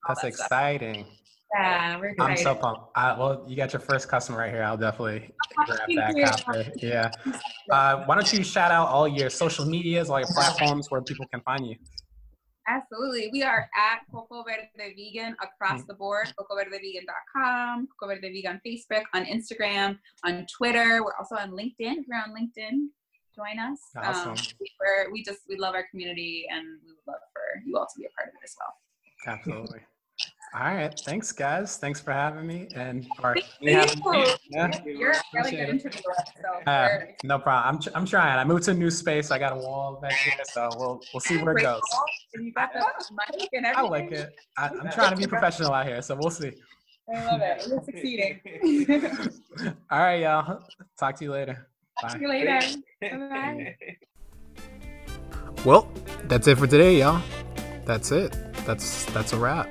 That's 0.07 0.21
that 0.21 0.33
stuff. 0.35 0.45
exciting. 0.47 1.05
yeah 1.53 1.99
we're 1.99 2.15
I'm 2.19 2.37
so 2.37 2.55
pumped. 2.55 2.81
Uh, 2.95 3.15
well, 3.19 3.45
you 3.47 3.57
got 3.57 3.73
your 3.73 3.81
first 3.81 4.07
customer 4.07 4.37
right 4.37 4.51
here. 4.53 4.63
I'll 4.63 4.77
definitely 4.77 5.33
grab 5.65 5.79
that 6.15 6.43
copy. 6.45 6.71
Yeah. 6.77 7.11
Uh, 7.69 8.05
why 8.05 8.15
don't 8.15 8.31
you 8.31 8.41
shout 8.45 8.71
out 8.71 8.87
all 8.87 9.05
your 9.09 9.29
social 9.29 9.65
medias, 9.65 10.09
all 10.09 10.19
your 10.19 10.29
platforms 10.33 10.89
where 10.89 11.01
people 11.01 11.25
can 11.33 11.41
find 11.41 11.67
you? 11.67 11.75
Absolutely. 12.67 13.29
We 13.31 13.43
are 13.43 13.69
at 13.77 13.99
Coco 14.11 14.43
Verde 14.43 14.67
Vegan 14.77 15.35
across 15.41 15.83
Mm. 15.83 15.87
the 15.87 15.93
board. 15.93 16.33
CocoVerdeVegan.com, 16.37 17.87
Coco 17.87 18.13
Verde 18.13 18.29
Vegan 18.31 18.53
on 18.53 18.61
Facebook, 18.65 19.03
on 19.13 19.25
Instagram, 19.25 19.99
on 20.25 20.45
Twitter. 20.47 21.03
We're 21.03 21.15
also 21.17 21.35
on 21.35 21.51
LinkedIn. 21.51 21.99
If 21.99 22.07
you're 22.07 22.17
on 22.17 22.33
LinkedIn, 22.35 22.87
join 23.35 23.59
us. 23.59 23.79
Awesome. 23.95 24.31
Um, 24.31 24.37
we're, 24.81 25.11
we 25.11 25.23
just, 25.23 25.41
we 25.47 25.57
love 25.57 25.75
our 25.75 25.85
community 25.89 26.45
and 26.49 26.65
we 26.85 26.91
would 26.91 27.07
love 27.07 27.21
for 27.33 27.61
you 27.65 27.77
all 27.77 27.85
to 27.85 27.99
be 27.99 28.05
a 28.05 28.09
part 28.09 28.29
of 28.29 28.35
it 28.35 28.43
as 28.43 28.55
well. 28.59 28.73
Absolutely. 29.35 29.79
All 30.53 30.61
right. 30.61 30.93
Thanks, 31.05 31.31
guys. 31.31 31.77
Thanks 31.77 31.99
for 31.99 32.11
having 32.13 32.47
me. 32.47 32.67
And 32.73 33.05
or 33.21 33.33
Thank 33.33 33.45
me 33.61 33.73
having 33.73 34.01
you. 34.03 34.11
me. 34.11 34.25
Yeah. 34.49 34.83
You're 34.85 35.13
really 35.33 35.51
good 35.51 35.69
interviewer. 35.69 36.15
So 36.41 36.71
Uh, 36.71 36.99
no 37.23 37.37
problem. 37.37 37.79
I'm, 37.85 37.93
I'm 38.01 38.05
trying. 38.05 38.39
I 38.39 38.43
moved 38.43 38.63
to 38.63 38.71
a 38.71 38.73
new 38.73 38.89
space. 38.89 39.29
I 39.29 39.39
got 39.39 39.53
a 39.53 39.57
wall 39.57 39.99
back 40.01 40.13
here, 40.13 40.33
so 40.45 40.69
we'll 40.77 41.01
we'll 41.13 41.19
see 41.21 41.37
where 41.37 41.57
it 41.57 41.61
goes. 41.61 41.81
And 42.33 42.45
you 42.45 42.53
got 42.53 42.71
the 42.73 42.79
mic 43.37 43.49
and 43.53 43.67
I 43.67 43.81
like 43.81 44.11
it. 44.11 44.33
I, 44.57 44.67
I'm 44.69 44.89
trying 44.91 45.11
to 45.11 45.17
be 45.17 45.27
professional 45.27 45.73
out 45.73 45.85
here, 45.85 46.01
so 46.01 46.15
we'll 46.15 46.31
see. 46.31 46.53
I 47.13 47.25
love 47.25 47.41
it. 47.41 47.67
You're 47.67 47.83
succeeding. 47.83 48.39
All 49.91 49.99
right, 49.99 50.21
y'all. 50.21 50.63
Talk 50.99 51.15
to 51.17 51.23
you 51.23 51.31
later. 51.31 51.67
Bye. 52.01 52.09
See 52.09 52.19
you 52.19 52.29
later. 52.29 52.59
Bye-bye. 53.01 53.75
Well, 55.65 55.89
that's 56.25 56.47
it 56.47 56.57
for 56.57 56.67
today, 56.67 56.99
y'all. 56.99 57.21
That's 57.85 58.11
it. 58.11 58.35
That's 58.65 59.05
that's 59.13 59.31
a 59.33 59.37
wrap. 59.37 59.67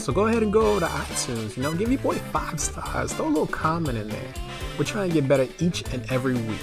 So 0.00 0.14
go 0.14 0.26
ahead 0.26 0.42
and 0.42 0.50
go 0.50 0.80
to 0.80 0.86
iTunes. 0.86 1.56
You 1.56 1.62
know, 1.62 1.74
give 1.74 1.92
your 1.92 2.00
boy 2.00 2.16
five 2.32 2.58
stars. 2.58 3.12
Throw 3.12 3.26
a 3.26 3.28
little 3.28 3.46
comment 3.46 3.98
in 3.98 4.08
there. 4.08 4.34
We're 4.78 4.84
trying 4.84 5.10
to 5.10 5.14
get 5.14 5.28
better 5.28 5.46
each 5.58 5.84
and 5.92 6.10
every 6.10 6.34
week. 6.34 6.60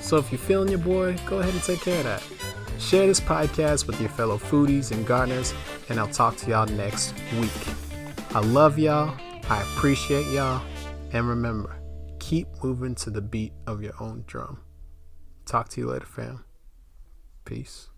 So 0.00 0.16
if 0.16 0.32
you're 0.32 0.40
feeling 0.40 0.68
your 0.68 0.78
boy, 0.78 1.16
go 1.26 1.38
ahead 1.38 1.54
and 1.54 1.62
take 1.62 1.80
care 1.80 1.98
of 1.98 2.04
that. 2.04 2.22
Share 2.80 3.06
this 3.06 3.20
podcast 3.20 3.86
with 3.86 4.00
your 4.00 4.10
fellow 4.10 4.36
foodies 4.36 4.90
and 4.90 5.06
gardeners, 5.06 5.54
and 5.88 6.00
I'll 6.00 6.08
talk 6.08 6.36
to 6.38 6.50
y'all 6.50 6.66
next 6.66 7.14
week. 7.38 7.50
I 8.34 8.40
love 8.40 8.80
y'all. 8.80 9.16
I 9.48 9.62
appreciate 9.62 10.26
y'all. 10.32 10.60
And 11.12 11.28
remember, 11.28 11.76
keep 12.18 12.48
moving 12.64 12.96
to 12.96 13.10
the 13.10 13.20
beat 13.20 13.52
of 13.68 13.82
your 13.82 13.94
own 14.00 14.24
drum. 14.26 14.58
Talk 15.46 15.68
to 15.70 15.80
you 15.80 15.88
later, 15.88 16.06
fam. 16.06 16.44
Peace. 17.44 17.91